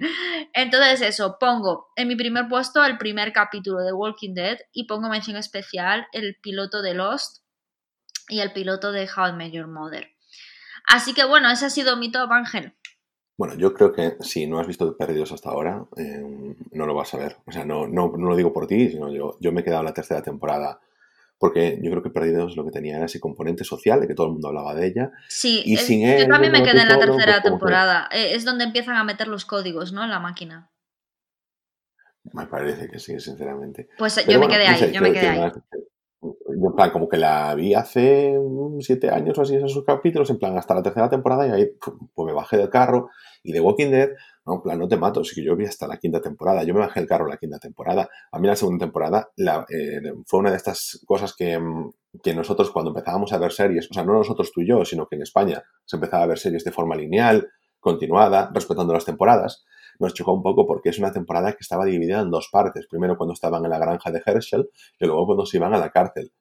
Entonces 0.53 1.01
eso, 1.01 1.37
pongo 1.39 1.89
en 1.95 2.07
mi 2.07 2.15
primer 2.15 2.47
puesto 2.47 2.83
el 2.83 2.97
primer 2.97 3.31
capítulo 3.31 3.79
de 3.79 3.93
Walking 3.93 4.33
Dead 4.33 4.57
y 4.71 4.85
pongo 4.85 5.09
mención 5.09 5.37
especial 5.37 6.07
el 6.11 6.37
piloto 6.41 6.81
de 6.81 6.95
Lost 6.95 7.43
y 8.27 8.39
el 8.39 8.51
piloto 8.53 8.91
de 8.91 9.09
How 9.09 9.29
I 9.29 9.33
Met 9.33 9.67
Mother. 9.67 10.09
Así 10.87 11.13
que 11.13 11.25
bueno, 11.25 11.49
ese 11.51 11.67
ha 11.67 11.69
sido 11.69 11.97
mi 11.97 12.11
top, 12.11 12.31
Ángel. 12.31 12.75
Bueno, 13.39 13.55
yo 13.55 13.73
creo 13.73 13.93
que 13.93 14.17
si 14.19 14.47
no 14.47 14.59
has 14.59 14.67
visto 14.67 14.97
Perdidos 14.97 15.31
hasta 15.31 15.49
ahora, 15.49 15.85
eh, 15.95 16.55
no 16.73 16.85
lo 16.85 16.93
vas 16.93 17.13
a 17.13 17.17
ver. 17.17 17.37
O 17.45 17.53
sea, 17.53 17.63
no, 17.63 17.87
no, 17.87 18.11
no, 18.17 18.27
lo 18.27 18.35
digo 18.35 18.51
por 18.51 18.67
ti, 18.67 18.89
sino 18.89 19.09
yo, 19.13 19.37
yo 19.39 19.53
me 19.53 19.61
he 19.61 19.63
quedado 19.63 19.79
en 19.79 19.85
la 19.85 19.93
tercera 19.93 20.21
temporada 20.21 20.81
porque 21.37 21.79
yo 21.81 21.89
creo 21.89 22.03
que 22.03 22.09
Perdidos 22.09 22.57
lo 22.57 22.65
que 22.65 22.71
tenía 22.71 22.97
era 22.97 23.05
ese 23.05 23.21
componente 23.21 23.63
social, 23.63 24.01
de 24.01 24.09
que 24.09 24.13
todo 24.13 24.27
el 24.27 24.33
mundo 24.33 24.49
hablaba 24.49 24.75
de 24.75 24.87
ella. 24.87 25.11
Sí, 25.29 25.63
y 25.63 25.77
sin 25.77 26.05
yo 26.05 26.27
también 26.27 26.51
me 26.51 26.63
quedé 26.63 26.81
en 26.81 26.89
la 26.89 26.99
tercera 26.99 27.41
temporada. 27.41 28.09
Eh, 28.11 28.35
es 28.35 28.43
donde 28.43 28.65
empiezan 28.65 28.97
a 28.97 29.05
meter 29.05 29.29
los 29.29 29.45
códigos, 29.45 29.93
¿no? 29.93 30.03
En 30.03 30.09
la 30.09 30.19
máquina. 30.19 30.69
Me 32.33 32.45
parece 32.45 32.89
que 32.89 32.99
sí, 32.99 33.21
sinceramente. 33.21 33.87
Pues 33.97 34.17
yo 34.27 34.37
me 34.37 34.49
quedé 34.49 34.67
ahí, 34.67 34.91
yo 34.91 35.01
me 35.01 35.13
quedé 35.13 35.29
ahí 35.29 35.51
en 36.21 36.75
plan, 36.75 36.91
como 36.91 37.07
que 37.07 37.17
la 37.17 37.55
vi 37.55 37.73
hace 37.73 38.37
siete 38.79 39.09
años 39.09 39.37
o 39.37 39.41
así 39.41 39.55
esos 39.55 39.83
capítulos, 39.85 40.29
en 40.29 40.37
plan, 40.37 40.57
hasta 40.57 40.75
la 40.75 40.83
tercera 40.83 41.09
temporada 41.09 41.47
y 41.47 41.51
ahí 41.51 41.71
pues 42.13 42.25
me 42.25 42.33
bajé 42.33 42.57
del 42.57 42.69
carro 42.69 43.09
y 43.41 43.53
de 43.53 43.61
Walking 43.61 43.89
Dead, 43.89 44.09
no, 44.45 44.55
en 44.55 44.61
plan, 44.61 44.79
no 44.79 44.87
te 44.87 44.97
mato, 44.97 45.23
sí 45.23 45.35
que 45.35 45.43
yo 45.43 45.55
vi 45.55 45.65
hasta 45.65 45.87
la 45.87 45.97
quinta 45.97 46.19
temporada, 46.19 46.63
yo 46.63 46.73
me 46.73 46.81
bajé 46.81 46.99
del 46.99 47.07
carro 47.07 47.25
la 47.25 47.37
quinta 47.37 47.57
temporada, 47.59 48.09
a 48.31 48.39
mí 48.39 48.47
la 48.47 48.55
segunda 48.55 48.85
temporada 48.85 49.29
eh, 49.37 50.01
fue 50.25 50.39
una 50.41 50.51
de 50.51 50.57
estas 50.57 51.01
cosas 51.05 51.33
que, 51.35 51.57
que 52.21 52.33
nosotros 52.33 52.71
cuando 52.71 52.91
empezábamos 52.91 53.31
a 53.31 53.37
ver 53.37 53.53
series, 53.53 53.89
o 53.89 53.93
sea, 53.93 54.03
no 54.03 54.13
nosotros 54.13 54.51
tú 54.51 54.61
y 54.61 54.67
yo, 54.67 54.83
sino 54.83 55.07
que 55.07 55.15
en 55.15 55.21
España 55.21 55.63
se 55.85 55.95
empezaba 55.95 56.23
a 56.23 56.27
ver 56.27 56.39
series 56.39 56.65
de 56.65 56.71
forma 56.71 56.95
lineal, 56.95 57.47
continuada, 57.79 58.51
respetando 58.53 58.93
las 58.93 59.05
temporadas, 59.05 59.63
nos 59.99 60.13
chocó 60.13 60.33
un 60.33 60.41
poco 60.41 60.65
porque 60.65 60.89
es 60.89 60.99
una 60.99 61.11
temporada 61.11 61.51
que 61.51 61.61
estaba 61.61 61.85
dividida 61.85 62.21
en 62.21 62.31
dos 62.31 62.49
partes. 62.51 62.87
Primero 62.87 63.17
cuando 63.17 63.33
estaban 63.33 63.63
en 63.63 63.69
la 63.69 63.79
granja 63.79 64.11
de 64.11 64.21
Herschel 64.25 64.69
y 64.99 65.05
luego 65.05 65.25
cuando 65.25 65.45
se 65.45 65.57
iban 65.57 65.73
a 65.73 65.77
la 65.77 65.91
cárcel. 65.91 66.31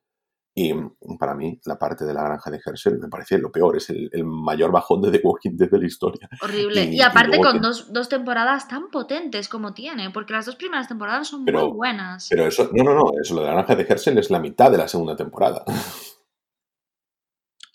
Y 0.61 0.75
para 1.21 1.37
mí, 1.37 1.61
la 1.67 1.79
parte 1.79 2.05
de 2.05 2.13
la 2.13 2.25
granja 2.25 2.51
de 2.51 2.61
Herschel 2.65 2.99
me 2.99 3.09
parece 3.09 3.39
lo 3.39 3.53
peor, 3.53 3.77
es 3.77 3.91
el, 3.91 4.25
mayor 4.25 4.73
bajón 4.73 5.01
de 5.03 5.13
The 5.13 5.21
Walking 5.23 5.57
Dead 5.57 5.71
de 5.71 5.79
la 5.79 5.87
historia. 5.87 6.29
Horrible. 6.43 6.85
Y, 6.87 7.01
aparte 7.01 7.39
con 7.39 7.61
dos, 7.61 7.93
dos, 7.93 8.09
temporadas 8.09 8.67
tan 8.67 8.91
potentes 8.91 9.49
como 9.49 9.73
tiene, 9.73 10.11
porque 10.11 10.33
las 10.33 10.47
dos 10.47 10.57
primeras 10.57 10.89
temporadas 10.89 11.29
son 11.29 11.45
muy 11.45 11.71
buenas. 11.71 12.27
Pero 12.29 12.47
eso, 12.47 12.71
no, 12.73 12.83
no, 12.83 12.93
no, 12.93 13.05
eso 13.23 13.35
lo 13.35 13.43
de 13.43 13.47
la 13.47 13.53
granja 13.53 13.77
de 13.77 13.87
Herschel 13.89 14.19
es 14.19 14.31
la 14.31 14.41
mitad 14.41 14.69
de 14.73 14.79
la 14.79 14.89
segunda 14.89 15.15
temporada. 15.15 15.65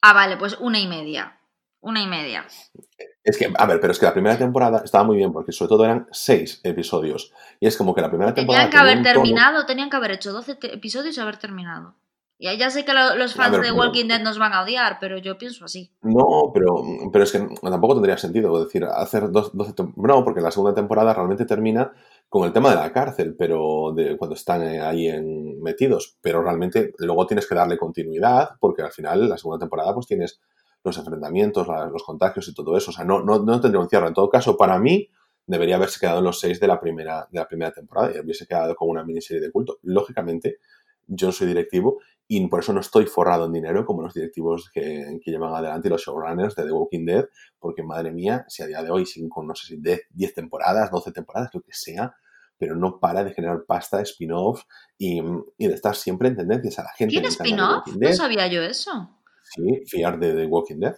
Ah, 0.01 0.11
vale, 0.11 0.35
pues 0.35 0.57
una 0.59 0.81
y 0.81 0.87
media. 0.87 1.39
Una 1.83 2.01
y 2.01 2.07
media. 2.07 2.45
Es 3.25 3.37
que, 3.37 3.51
a 3.53 3.65
ver, 3.65 3.81
pero 3.81 3.91
es 3.91 3.99
que 3.99 4.05
la 4.05 4.13
primera 4.13 4.37
temporada 4.37 4.81
estaba 4.85 5.03
muy 5.03 5.17
bien 5.17 5.33
porque 5.33 5.51
sobre 5.51 5.67
todo 5.67 5.83
eran 5.83 6.07
seis 6.11 6.61
episodios. 6.63 7.33
Y 7.59 7.67
es 7.67 7.75
como 7.75 7.93
que 7.93 7.99
la 7.99 8.09
primera 8.09 8.33
temporada. 8.33 8.69
Tenían 8.69 8.85
que 8.85 8.91
haber 8.91 9.03
terminado, 9.03 9.65
tenían 9.65 9.89
que 9.89 9.97
haber 9.97 10.11
hecho 10.11 10.31
12 10.31 10.59
episodios 10.61 11.17
y 11.17 11.19
haber 11.19 11.35
terminado. 11.35 11.95
Y 12.39 12.57
ya 12.57 12.69
sé 12.69 12.83
que 12.85 12.93
los 12.93 13.35
fans 13.35 13.61
de 13.61 13.71
Walking 13.71 14.07
Dead 14.07 14.21
nos 14.21 14.39
van 14.39 14.53
a 14.53 14.63
odiar, 14.63 14.97
pero 14.99 15.17
yo 15.17 15.37
pienso 15.37 15.65
así. 15.65 15.91
No, 16.01 16.51
pero, 16.53 16.83
pero 17.11 17.23
es 17.23 17.31
que 17.31 17.39
tampoco 17.61 17.95
tendría 17.95 18.17
sentido 18.17 18.63
decir 18.63 18.85
hacer 18.85 19.29
12 19.29 19.51
No, 19.95 20.23
porque 20.23 20.41
la 20.41 20.51
segunda 20.51 20.73
temporada 20.73 21.13
realmente 21.13 21.45
termina 21.45 21.91
con 22.29 22.45
el 22.45 22.53
tema 22.53 22.69
de 22.69 22.77
la 22.77 22.91
cárcel, 22.91 23.35
pero 23.37 23.93
de 23.95 24.17
cuando 24.17 24.35
están 24.35 24.61
ahí 24.61 25.07
en, 25.07 25.61
metidos. 25.61 26.17
Pero 26.21 26.41
realmente 26.41 26.93
luego 26.97 27.27
tienes 27.27 27.47
que 27.47 27.55
darle 27.55 27.77
continuidad, 27.77 28.51
porque 28.59 28.81
al 28.81 28.91
final 28.91 29.29
la 29.29 29.37
segunda 29.37 29.59
temporada 29.59 29.93
pues 29.93 30.07
tienes 30.07 30.41
los 30.83 30.97
enfrentamientos, 30.97 31.67
los 31.67 32.03
contagios 32.03 32.47
y 32.47 32.53
todo 32.53 32.77
eso. 32.77 32.91
O 32.91 32.93
sea, 32.93 33.05
no, 33.05 33.23
no, 33.23 33.39
no 33.39 33.61
tendría 33.61 33.81
un 33.81 33.89
cierre. 33.89 34.07
En 34.07 34.13
todo 34.13 34.29
caso, 34.29 34.57
para 34.57 34.79
mí, 34.79 35.09
debería 35.45 35.75
haberse 35.75 35.99
quedado 35.99 36.19
en 36.19 36.25
los 36.25 36.39
seis 36.39 36.59
de 36.59 36.67
la 36.67 36.79
primera, 36.79 37.27
de 37.31 37.39
la 37.39 37.47
primera 37.47 37.71
temporada 37.71 38.11
y 38.15 38.19
hubiese 38.19 38.45
quedado 38.45 38.75
con 38.75 38.89
una 38.89 39.03
miniserie 39.03 39.41
de 39.41 39.51
culto. 39.51 39.79
Lógicamente, 39.83 40.59
yo 41.07 41.31
soy 41.31 41.47
directivo 41.47 41.99
y 42.27 42.47
por 42.47 42.61
eso 42.61 42.73
no 42.73 42.79
estoy 42.79 43.05
forrado 43.05 43.45
en 43.45 43.53
dinero 43.53 43.85
como 43.85 44.01
los 44.01 44.13
directivos 44.13 44.69
que, 44.73 45.19
que 45.23 45.31
llevan 45.31 45.53
adelante 45.53 45.89
los 45.89 46.01
showrunners 46.01 46.55
de 46.55 46.63
The 46.63 46.71
Walking 46.71 47.05
Dead, 47.05 47.25
porque 47.59 47.83
madre 47.83 48.11
mía, 48.11 48.45
si 48.47 48.63
a 48.63 48.67
día 48.67 48.81
de 48.81 48.89
hoy 48.89 49.05
siguen 49.05 49.29
con, 49.29 49.47
no 49.47 49.55
sé 49.55 49.67
si 49.67 49.77
10, 49.77 50.33
temporadas, 50.33 50.89
12 50.89 51.11
temporadas, 51.11 51.49
lo 51.53 51.61
que 51.61 51.73
sea, 51.73 52.15
pero 52.57 52.75
no 52.75 52.99
para 52.99 53.23
de 53.25 53.33
generar 53.33 53.65
pasta, 53.65 54.01
spin-off 54.01 54.63
y, 54.97 55.21
y, 55.57 55.67
de 55.67 55.73
estar 55.73 55.95
siempre 55.95 56.29
en 56.29 56.37
tendencias 56.37 56.79
a 56.79 56.83
la 56.83 56.93
gente. 56.93 57.11
¿Tiene 57.11 57.27
spin-off? 57.27 57.87
No 57.87 58.13
sabía 58.13 58.47
yo 58.47 58.61
eso. 58.61 59.09
Sí, 59.55 59.83
fiar 59.87 60.19
de 60.19 60.33
The 60.33 60.45
Walking 60.45 60.79
Dead. 60.79 60.95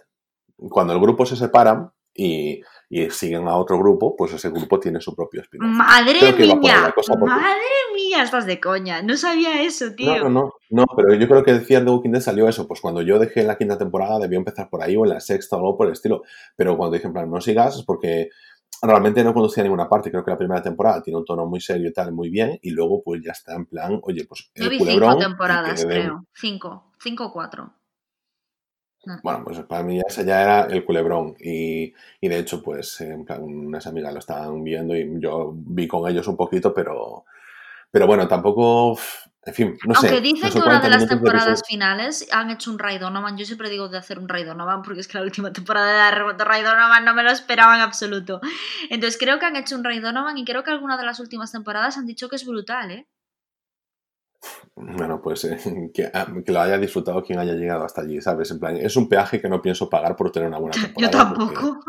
Cuando 0.70 0.92
el 0.94 1.00
grupo 1.00 1.26
se 1.26 1.36
separa 1.36 1.92
y, 2.14 2.62
siguen 3.10 3.46
a 3.46 3.56
otro 3.56 3.78
grupo, 3.78 4.16
pues 4.16 4.32
ese 4.32 4.48
grupo 4.50 4.80
tiene 4.80 5.00
su 5.00 5.14
propio 5.14 5.42
spin-off. 5.42 5.68
¡Madre 5.68 6.32
mía! 6.32 6.94
¡Madre 7.18 7.62
mía! 7.94 8.22
Estás 8.22 8.46
de 8.46 8.58
coña. 8.58 9.02
No 9.02 9.16
sabía 9.16 9.62
eso, 9.62 9.94
tío. 9.94 10.24
No, 10.24 10.30
no, 10.30 10.52
no, 10.70 10.84
pero 10.96 11.14
yo 11.14 11.28
creo 11.28 11.44
que 11.44 11.52
de 11.52 11.60
Fear 11.60 11.84
the 11.84 11.90
Walking 11.90 12.10
Dead 12.10 12.22
salió 12.22 12.48
eso. 12.48 12.66
Pues 12.66 12.80
cuando 12.80 13.02
yo 13.02 13.18
dejé 13.18 13.42
la 13.42 13.58
quinta 13.58 13.76
temporada 13.76 14.18
debió 14.18 14.38
empezar 14.38 14.70
por 14.70 14.82
ahí 14.82 14.96
o 14.96 15.04
en 15.04 15.10
la 15.10 15.20
sexta 15.20 15.56
o 15.56 15.58
algo 15.58 15.76
por 15.76 15.88
el 15.88 15.92
estilo. 15.92 16.22
Pero 16.56 16.76
cuando 16.76 16.94
dije, 16.94 17.06
en 17.06 17.12
plan, 17.12 17.30
no 17.30 17.40
sigas 17.40 17.76
es 17.76 17.84
porque 17.84 18.30
realmente 18.82 19.22
no 19.24 19.34
conducía 19.34 19.62
a 19.62 19.64
ninguna 19.64 19.88
parte. 19.88 20.10
Creo 20.10 20.24
que 20.24 20.30
la 20.30 20.38
primera 20.38 20.62
temporada 20.62 21.02
tiene 21.02 21.18
un 21.18 21.24
tono 21.24 21.46
muy 21.46 21.60
serio 21.60 21.88
y 21.88 21.92
tal, 21.92 22.12
muy 22.12 22.30
bien. 22.30 22.58
Y 22.62 22.70
luego 22.70 23.02
pues 23.02 23.20
ya 23.22 23.32
está 23.32 23.54
en 23.54 23.66
plan, 23.66 24.00
oye, 24.02 24.24
pues... 24.26 24.50
Yo 24.54 24.70
vi 24.70 24.78
cinco 24.78 25.18
temporadas, 25.18 25.84
creo. 25.84 26.24
Cinco. 26.34 26.92
Cinco 26.98 27.26
o 27.26 27.32
cuatro. 27.32 27.74
Bueno, 29.22 29.44
pues 29.44 29.60
para 29.60 29.82
mí 29.82 30.00
ese 30.06 30.24
ya 30.24 30.42
era 30.42 30.62
el 30.64 30.84
culebrón 30.84 31.36
y, 31.40 31.94
y 32.20 32.28
de 32.28 32.38
hecho 32.38 32.62
pues 32.62 33.00
en 33.00 33.24
plan, 33.24 33.42
unas 33.42 33.86
amigas 33.86 34.12
lo 34.12 34.18
estaban 34.18 34.64
viendo 34.64 34.96
y 34.96 35.20
yo 35.20 35.52
vi 35.54 35.86
con 35.86 36.10
ellos 36.10 36.26
un 36.26 36.36
poquito, 36.36 36.74
pero, 36.74 37.24
pero 37.90 38.06
bueno, 38.06 38.26
tampoco, 38.26 38.98
en 39.44 39.54
fin, 39.54 39.78
no 39.86 39.94
sé. 39.94 40.08
Aunque 40.08 40.20
dicen 40.20 40.50
que 40.52 40.58
una 40.58 40.80
de 40.80 40.90
las 40.90 41.06
temporadas 41.06 41.62
finales 41.66 42.26
han 42.32 42.50
hecho 42.50 42.72
un 42.72 42.80
Ray 42.80 42.98
Donovan, 42.98 43.36
yo 43.36 43.44
siempre 43.44 43.70
digo 43.70 43.88
de 43.88 43.98
hacer 43.98 44.18
un 44.18 44.28
Ray 44.28 44.42
Donovan 44.42 44.82
porque 44.82 45.00
es 45.00 45.08
que 45.08 45.18
la 45.18 45.24
última 45.24 45.52
temporada 45.52 46.10
de 46.10 46.44
Ray 46.44 46.62
Donovan 46.62 47.04
no 47.04 47.14
me 47.14 47.22
lo 47.22 47.30
esperaba 47.30 47.76
en 47.76 47.82
absoluto. 47.82 48.40
Entonces 48.90 49.18
creo 49.20 49.38
que 49.38 49.46
han 49.46 49.56
hecho 49.56 49.76
un 49.76 49.84
Ray 49.84 50.00
Donovan 50.00 50.36
y 50.36 50.44
creo 50.44 50.64
que 50.64 50.72
alguna 50.72 50.96
de 50.96 51.04
las 51.04 51.20
últimas 51.20 51.52
temporadas 51.52 51.96
han 51.96 52.06
dicho 52.06 52.28
que 52.28 52.36
es 52.36 52.44
brutal, 52.44 52.90
¿eh? 52.90 53.06
Bueno, 54.74 55.22
pues 55.22 55.44
eh, 55.44 55.56
ah, 56.14 56.26
que, 56.44 56.52
lo 56.52 56.60
haya 56.60 56.78
disfrutado 56.78 57.22
quien 57.22 57.38
haya 57.38 57.54
llegado 57.54 57.84
hasta 57.84 58.02
allí, 58.02 58.20
¿sabes? 58.20 58.50
En 58.50 58.60
plan, 58.60 58.76
es 58.76 58.96
un 58.96 59.08
peaje 59.08 59.40
que 59.40 59.48
no 59.48 59.62
pienso 59.62 59.88
pagar 59.88 60.14
por 60.16 60.30
tener 60.30 60.48
una 60.48 60.58
buena 60.58 60.76
temporada. 60.80 61.12
Yo 61.12 61.18
tampoco. 61.18 61.80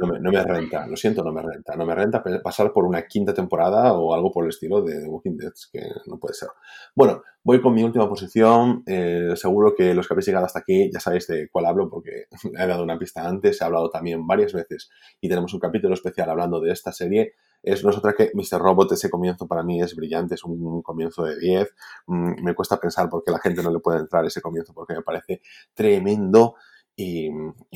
No 0.00 0.30
me, 0.30 0.44
renta, 0.44 0.86
lo 0.86 0.96
siento, 0.96 1.24
no 1.24 1.32
me 1.32 1.42
renta. 1.42 1.74
No 1.74 1.84
me 1.84 1.92
renta 1.92 2.22
pasar 2.42 2.72
por 2.72 2.84
una 2.84 3.02
quinta 3.06 3.34
temporada 3.34 3.94
o 3.94 4.14
algo 4.14 4.30
por 4.30 4.44
el 4.44 4.50
estilo 4.50 4.80
de 4.80 5.00
The 5.00 5.08
Walking 5.08 5.36
Dead, 5.36 5.52
que 5.72 5.80
no 6.06 6.18
puede 6.20 6.34
ser. 6.34 6.50
Bueno, 6.94 7.22
voy 7.42 7.60
con 7.60 7.74
mi 7.74 7.82
última 7.82 8.08
posición. 8.08 8.84
Eh, 8.86 9.32
seguro 9.34 9.74
que 9.74 9.94
los 9.94 10.06
que 10.06 10.14
habéis 10.14 10.26
llegado 10.26 10.46
hasta 10.46 10.60
aquí 10.60 10.88
ya 10.92 11.00
sabéis 11.00 11.26
de 11.26 11.48
cuál 11.50 11.66
hablo 11.66 11.90
porque 11.90 12.26
he 12.56 12.66
dado 12.66 12.84
una 12.84 12.98
pista 12.98 13.26
antes, 13.26 13.60
he 13.60 13.64
hablado 13.64 13.90
también 13.90 14.24
varias 14.24 14.52
veces 14.52 14.88
y 15.20 15.28
tenemos 15.28 15.52
un 15.52 15.60
capítulo 15.60 15.94
especial 15.94 16.30
hablando 16.30 16.60
de 16.60 16.70
esta 16.70 16.92
serie 16.92 17.34
es 17.62 17.84
no 17.84 17.90
otra 17.90 18.14
que 18.14 18.30
Mr. 18.34 18.60
Robot, 18.60 18.92
ese 18.92 19.10
comienzo 19.10 19.46
para 19.46 19.62
mí 19.62 19.80
es 19.80 19.94
brillante, 19.94 20.34
es 20.34 20.44
un 20.44 20.82
comienzo 20.82 21.24
de 21.24 21.38
10. 21.38 21.74
Mm, 22.06 22.44
me 22.44 22.54
cuesta 22.54 22.78
pensar 22.78 23.08
por 23.08 23.24
qué 23.24 23.30
la 23.30 23.40
gente 23.40 23.62
no 23.62 23.70
le 23.70 23.80
puede 23.80 23.98
entrar 23.98 24.24
ese 24.24 24.40
comienzo, 24.40 24.72
porque 24.72 24.94
me 24.94 25.02
parece 25.02 25.42
tremendo. 25.74 26.54
Y, 27.00 27.30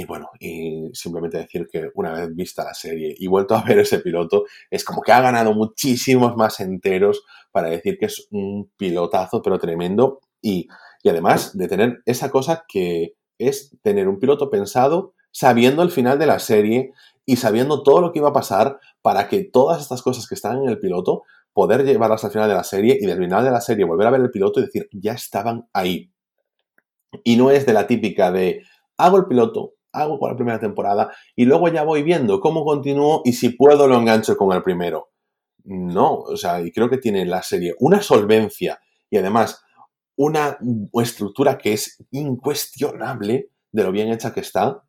bueno, 0.05 0.31
y 0.41 0.91
simplemente 0.95 1.39
decir 1.39 1.69
que 1.71 1.91
una 1.95 2.13
vez 2.13 2.35
vista 2.35 2.65
la 2.65 2.75
serie 2.75 3.15
y 3.17 3.29
vuelto 3.29 3.55
a 3.55 3.63
ver 3.63 3.79
ese 3.79 4.01
piloto, 4.01 4.47
es 4.69 4.85
como 4.85 5.01
que 5.01 5.13
ha 5.13 5.21
ganado 5.21 5.55
muchísimos 5.55 6.37
más 6.37 6.59
enteros 6.59 7.25
para 7.53 7.69
decir 7.69 7.99
que 7.99 8.07
es 8.07 8.27
un 8.33 8.73
pilotazo, 8.77 9.41
pero 9.41 9.61
tremendo. 9.61 10.21
Y, 10.41 10.67
y 11.05 11.09
además 11.09 11.57
de 11.57 11.69
tener 11.69 12.03
esa 12.05 12.31
cosa 12.31 12.65
que 12.67 13.15
es 13.39 13.77
tener 13.83 14.09
un 14.09 14.19
piloto 14.19 14.51
pensado 14.51 15.15
sabiendo 15.31 15.83
el 15.83 15.91
final 15.91 16.19
de 16.19 16.27
la 16.27 16.41
serie 16.41 16.93
y 17.25 17.37
sabiendo 17.37 17.83
todo 17.83 18.01
lo 18.01 18.13
que 18.13 18.19
iba 18.19 18.31
a 18.31 18.33
pasar 18.33 18.79
para 19.01 19.29
que 19.29 19.45
todas 19.45 19.81
estas 19.81 20.03
cosas 20.03 20.27
que 20.27 20.35
están 20.35 20.63
en 20.63 20.69
el 20.69 20.79
piloto, 20.79 21.23
poder 21.53 21.85
llevarlas 21.85 22.25
al 22.25 22.31
final 22.31 22.49
de 22.49 22.55
la 22.55 22.65
serie 22.65 22.99
y 23.01 23.07
del 23.07 23.19
final 23.19 23.45
de 23.45 23.51
la 23.51 23.61
serie 23.61 23.85
volver 23.85 24.07
a 24.07 24.11
ver 24.11 24.21
el 24.21 24.31
piloto 24.31 24.61
y 24.61 24.65
decir, 24.65 24.89
ya 24.93 25.13
estaban 25.13 25.69
ahí. 25.73 26.13
Y 27.25 27.37
no 27.37 27.51
es 27.51 27.67
de 27.67 27.75
la 27.75 27.87
típica 27.87 28.33
de, 28.33 28.63
hago 28.97 29.19
el 29.19 29.27
piloto, 29.27 29.75
hago 29.93 30.19
con 30.19 30.31
la 30.31 30.37
primera 30.37 30.59
temporada 30.59 31.13
y 31.37 31.45
luego 31.45 31.69
ya 31.69 31.85
voy 31.85 32.03
viendo 32.03 32.41
cómo 32.41 32.65
continúo 32.65 33.23
y 33.25 33.35
si 33.35 33.51
puedo 33.51 33.87
lo 33.87 33.99
engancho 33.99 34.37
con 34.37 34.57
el 34.57 34.63
primero. 34.63 35.11
No, 35.65 36.15
o 36.15 36.37
sea, 36.37 36.61
y 36.61 36.73
creo 36.73 36.89
que 36.91 36.99
tiene 36.99 37.25
la 37.25 37.43
serie 37.43 37.75
una 37.79 38.03
solvencia 38.03 38.81
y 39.11 39.19
además 39.19 39.63
una 40.17 40.59
estructura 40.95 41.59
que 41.59 41.75
es 41.75 42.03
incuestionable 42.11 43.51
de 43.71 43.83
lo 43.83 43.93
bien 43.93 44.11
hecha 44.11 44.33
que 44.33 44.41
está, 44.41 44.83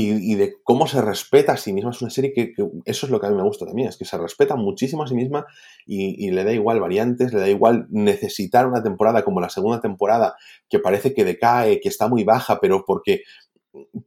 y, 0.00 0.34
de 0.36 0.54
cómo 0.62 0.86
se 0.86 1.02
respeta 1.02 1.52
a 1.52 1.56
sí 1.56 1.72
misma. 1.72 1.90
Es 1.90 2.00
una 2.02 2.10
serie 2.10 2.32
que, 2.32 2.54
eso 2.84 3.06
es 3.06 3.10
lo 3.10 3.20
que 3.20 3.26
a 3.26 3.30
mí 3.30 3.36
me 3.36 3.42
gusta 3.42 3.66
también, 3.66 3.88
es 3.88 3.96
que 3.96 4.04
se 4.04 4.16
respeta 4.16 4.54
muchísimo 4.54 5.02
a 5.02 5.08
sí 5.08 5.14
misma 5.14 5.46
y, 5.86 6.30
le 6.30 6.44
da 6.44 6.52
igual 6.52 6.80
variantes, 6.80 7.32
le 7.32 7.40
da 7.40 7.48
igual 7.48 7.86
necesitar 7.90 8.66
una 8.66 8.82
temporada 8.82 9.24
como 9.24 9.40
la 9.40 9.48
segunda 9.48 9.80
temporada, 9.80 10.36
que 10.68 10.78
parece 10.78 11.14
que 11.14 11.24
decae, 11.24 11.80
que 11.80 11.88
está 11.88 12.06
muy 12.06 12.22
baja, 12.22 12.60
pero 12.60 12.84
porque 12.86 13.22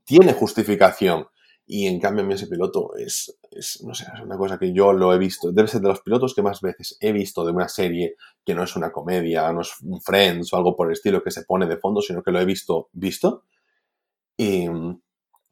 tiene 0.06 0.34
justificación. 0.34 1.26
Y 1.66 1.88
en 1.88 2.00
cambio, 2.00 2.24
a 2.24 2.28
mí 2.28 2.34
ese 2.34 2.48
piloto 2.48 2.96
es, 2.98 3.38
es, 3.52 3.84
no 3.86 3.94
sé, 3.94 4.06
es 4.14 4.22
una 4.22 4.38
cosa 4.38 4.58
que 4.58 4.74
yo 4.74 4.94
lo 4.94 5.14
he 5.14 5.18
visto. 5.18 5.52
Debe 5.52 5.68
ser 5.68 5.82
de 5.82 5.88
los 5.88 6.02
pilotos 6.02 6.34
que 6.34 6.42
más 6.42 6.62
veces 6.62 6.98
he 7.00 7.12
visto 7.12 7.46
de 7.46 7.52
una 7.52 7.70
serie 7.70 8.16
que 8.46 8.56
no 8.56 8.64
es 8.64 8.76
una 8.76 8.92
comedia, 8.92 9.52
no 9.54 9.62
es 9.62 9.72
un 9.82 10.02
Friends 10.02 10.52
o 10.52 10.58
algo 10.58 10.76
por 10.76 10.88
el 10.88 10.94
estilo 10.94 11.24
que 11.24 11.32
se 11.32 11.44
pone 11.44 11.68
de 11.68 11.78
fondo, 11.78 12.02
sino 12.02 12.24
que 12.24 12.32
lo 12.32 12.40
he 12.42 12.46
visto, 12.46 12.90
visto. 12.92 13.44
Y, 14.36 14.68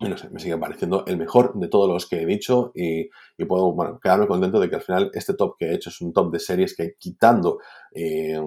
no 0.07 0.17
sé, 0.17 0.29
me 0.29 0.39
sigue 0.39 0.57
pareciendo 0.57 1.03
el 1.07 1.17
mejor 1.17 1.53
de 1.55 1.67
todos 1.67 1.89
los 1.89 2.07
que 2.07 2.21
he 2.21 2.25
dicho 2.25 2.71
y, 2.73 3.09
puedo 3.45 3.73
bueno, 3.73 3.99
quedarme 3.99 4.27
contento 4.27 4.59
de 4.59 4.69
que 4.69 4.75
al 4.75 4.81
final 4.81 5.11
este 5.13 5.33
top 5.33 5.57
que 5.57 5.65
he 5.65 5.75
hecho 5.75 5.89
es 5.89 5.99
un 5.99 6.13
top 6.13 6.31
de 6.31 6.39
series 6.39 6.75
que 6.75 6.95
quitando 6.97 7.59
eh, 7.91 8.39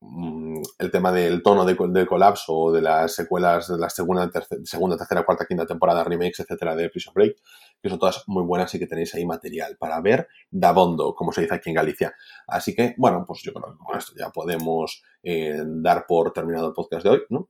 mm, 0.00 0.62
el 0.78 0.90
tema 0.90 1.12
del 1.12 1.42
tono 1.44 1.64
de, 1.64 2.06
colapso 2.06 2.54
o 2.54 2.72
de 2.72 2.82
las 2.82 3.14
secuelas 3.14 3.68
de 3.68 3.78
la 3.78 3.88
segunda, 3.88 4.28
tercera, 4.28 5.24
cuarta, 5.24 5.46
quinta 5.46 5.64
temporada, 5.64 6.02
remakes, 6.02 6.40
etcétera, 6.40 6.74
de 6.74 6.90
Prison 6.90 7.14
Break, 7.14 7.36
que 7.80 7.88
son 7.88 8.00
todas 8.00 8.24
muy 8.26 8.42
buenas 8.42 8.74
y 8.74 8.80
que 8.80 8.88
tenéis 8.88 9.14
ahí 9.14 9.24
material 9.24 9.76
para 9.78 10.00
ver 10.00 10.26
dabondo, 10.50 11.14
como 11.14 11.30
se 11.30 11.42
dice 11.42 11.54
aquí 11.54 11.70
en 11.70 11.76
Galicia. 11.76 12.14
Así 12.48 12.74
que, 12.74 12.94
bueno, 12.98 13.24
pues 13.28 13.42
yo 13.42 13.52
creo 13.52 13.72
que 13.72 13.78
con 13.78 13.96
esto 13.96 14.12
ya 14.18 14.30
podemos 14.30 15.04
eh, 15.22 15.62
dar 15.64 16.04
por 16.08 16.32
terminado 16.32 16.68
el 16.68 16.74
podcast 16.74 17.04
de 17.04 17.10
hoy, 17.10 17.22
¿no? 17.28 17.48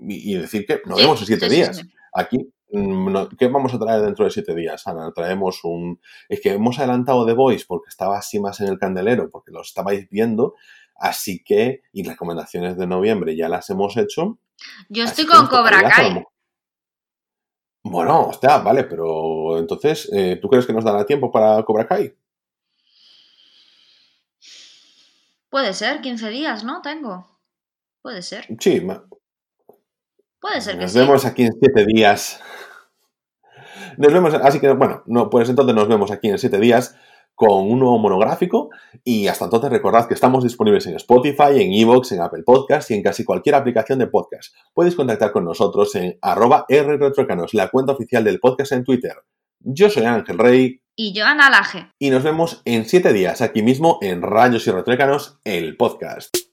Decir 0.00 0.66
que 0.66 0.80
nos 0.86 0.98
vemos 0.98 1.20
en 1.20 1.26
siete 1.26 1.48
días. 1.48 1.82
Aquí, 2.12 2.52
mm, 2.72 3.36
¿qué 3.38 3.48
vamos 3.48 3.74
a 3.74 3.78
traer 3.78 4.02
dentro 4.02 4.24
de 4.24 4.30
siete 4.30 4.54
días, 4.54 4.86
Ana? 4.86 5.12
Traemos 5.14 5.60
un... 5.64 6.00
Es 6.28 6.40
que 6.40 6.52
hemos 6.52 6.78
adelantado 6.78 7.26
The 7.26 7.34
Voice 7.34 7.64
porque 7.66 7.88
estaba 7.88 8.18
así 8.18 8.40
más 8.40 8.60
en 8.60 8.68
el 8.68 8.78
candelero, 8.78 9.30
porque 9.30 9.52
lo 9.52 9.62
estabais 9.62 10.08
viendo, 10.10 10.54
así 10.96 11.42
que, 11.44 11.82
y 11.92 12.02
recomendaciones 12.02 12.76
de 12.76 12.86
noviembre 12.86 13.36
ya 13.36 13.48
las 13.48 13.70
hemos 13.70 13.96
hecho. 13.96 14.38
Yo 14.88 15.04
estoy 15.04 15.26
con 15.26 15.46
Cobra 15.46 15.82
Kai. 15.82 16.24
Bueno, 17.82 18.28
hostia, 18.28 18.58
vale, 18.58 18.84
pero 18.84 19.58
entonces, 19.58 20.10
eh, 20.12 20.38
¿tú 20.40 20.48
crees 20.48 20.66
que 20.66 20.72
nos 20.72 20.84
dará 20.84 21.06
tiempo 21.06 21.30
para 21.30 21.62
Cobra 21.64 21.86
Kai? 21.86 22.14
Puede 25.48 25.72
ser, 25.72 26.00
15 26.00 26.28
días, 26.30 26.62
¿no? 26.62 26.80
Tengo. 26.82 27.26
Puede 28.02 28.22
ser. 28.22 28.46
Sí, 28.60 28.80
Puede 30.40 30.60
ser 30.60 30.76
que 30.76 30.82
Nos 30.82 30.94
vemos 30.94 31.24
aquí 31.24 31.42
en 31.44 31.52
siete 31.60 31.86
días. 31.86 32.40
Nos 33.96 34.12
vemos, 34.12 34.34
así 34.34 34.60
que 34.60 34.72
bueno, 34.72 35.02
no, 35.06 35.28
pues 35.28 35.48
entonces 35.48 35.74
nos 35.74 35.88
vemos 35.88 36.10
aquí 36.10 36.28
en 36.28 36.38
siete 36.38 36.58
días 36.58 36.96
con 37.34 37.70
un 37.70 37.78
nuevo 37.78 37.98
monográfico 37.98 38.68
y 39.02 39.26
hasta 39.26 39.46
entonces 39.46 39.70
recordad 39.70 40.06
que 40.06 40.12
estamos 40.14 40.44
disponibles 40.44 40.86
en 40.86 40.96
Spotify, 40.96 41.62
en 41.62 41.72
Evox, 41.72 42.12
en 42.12 42.20
Apple 42.20 42.42
Podcasts 42.44 42.90
y 42.90 42.94
en 42.94 43.02
casi 43.02 43.24
cualquier 43.24 43.54
aplicación 43.54 43.98
de 43.98 44.08
podcast. 44.08 44.54
Puedes 44.74 44.94
contactar 44.94 45.32
con 45.32 45.44
nosotros 45.44 45.94
en 45.94 46.18
arroba 46.20 46.66
rretrocanos, 46.68 47.54
la 47.54 47.68
cuenta 47.68 47.92
oficial 47.92 48.24
del 48.24 48.40
podcast 48.40 48.72
en 48.72 48.84
Twitter. 48.84 49.14
Yo 49.60 49.88
soy 49.88 50.04
Ángel 50.04 50.38
Rey. 50.38 50.82
Y 50.96 51.14
yo 51.14 51.24
Ana 51.24 51.48
Laje. 51.48 51.90
Y 51.98 52.10
nos 52.10 52.22
vemos 52.22 52.60
en 52.66 52.84
siete 52.84 53.12
días 53.14 53.40
aquí 53.40 53.62
mismo 53.62 53.98
en 54.02 54.20
Rayos 54.20 54.66
y 54.66 54.70
Retrócanos, 54.70 55.38
el 55.44 55.78
podcast. 55.78 56.49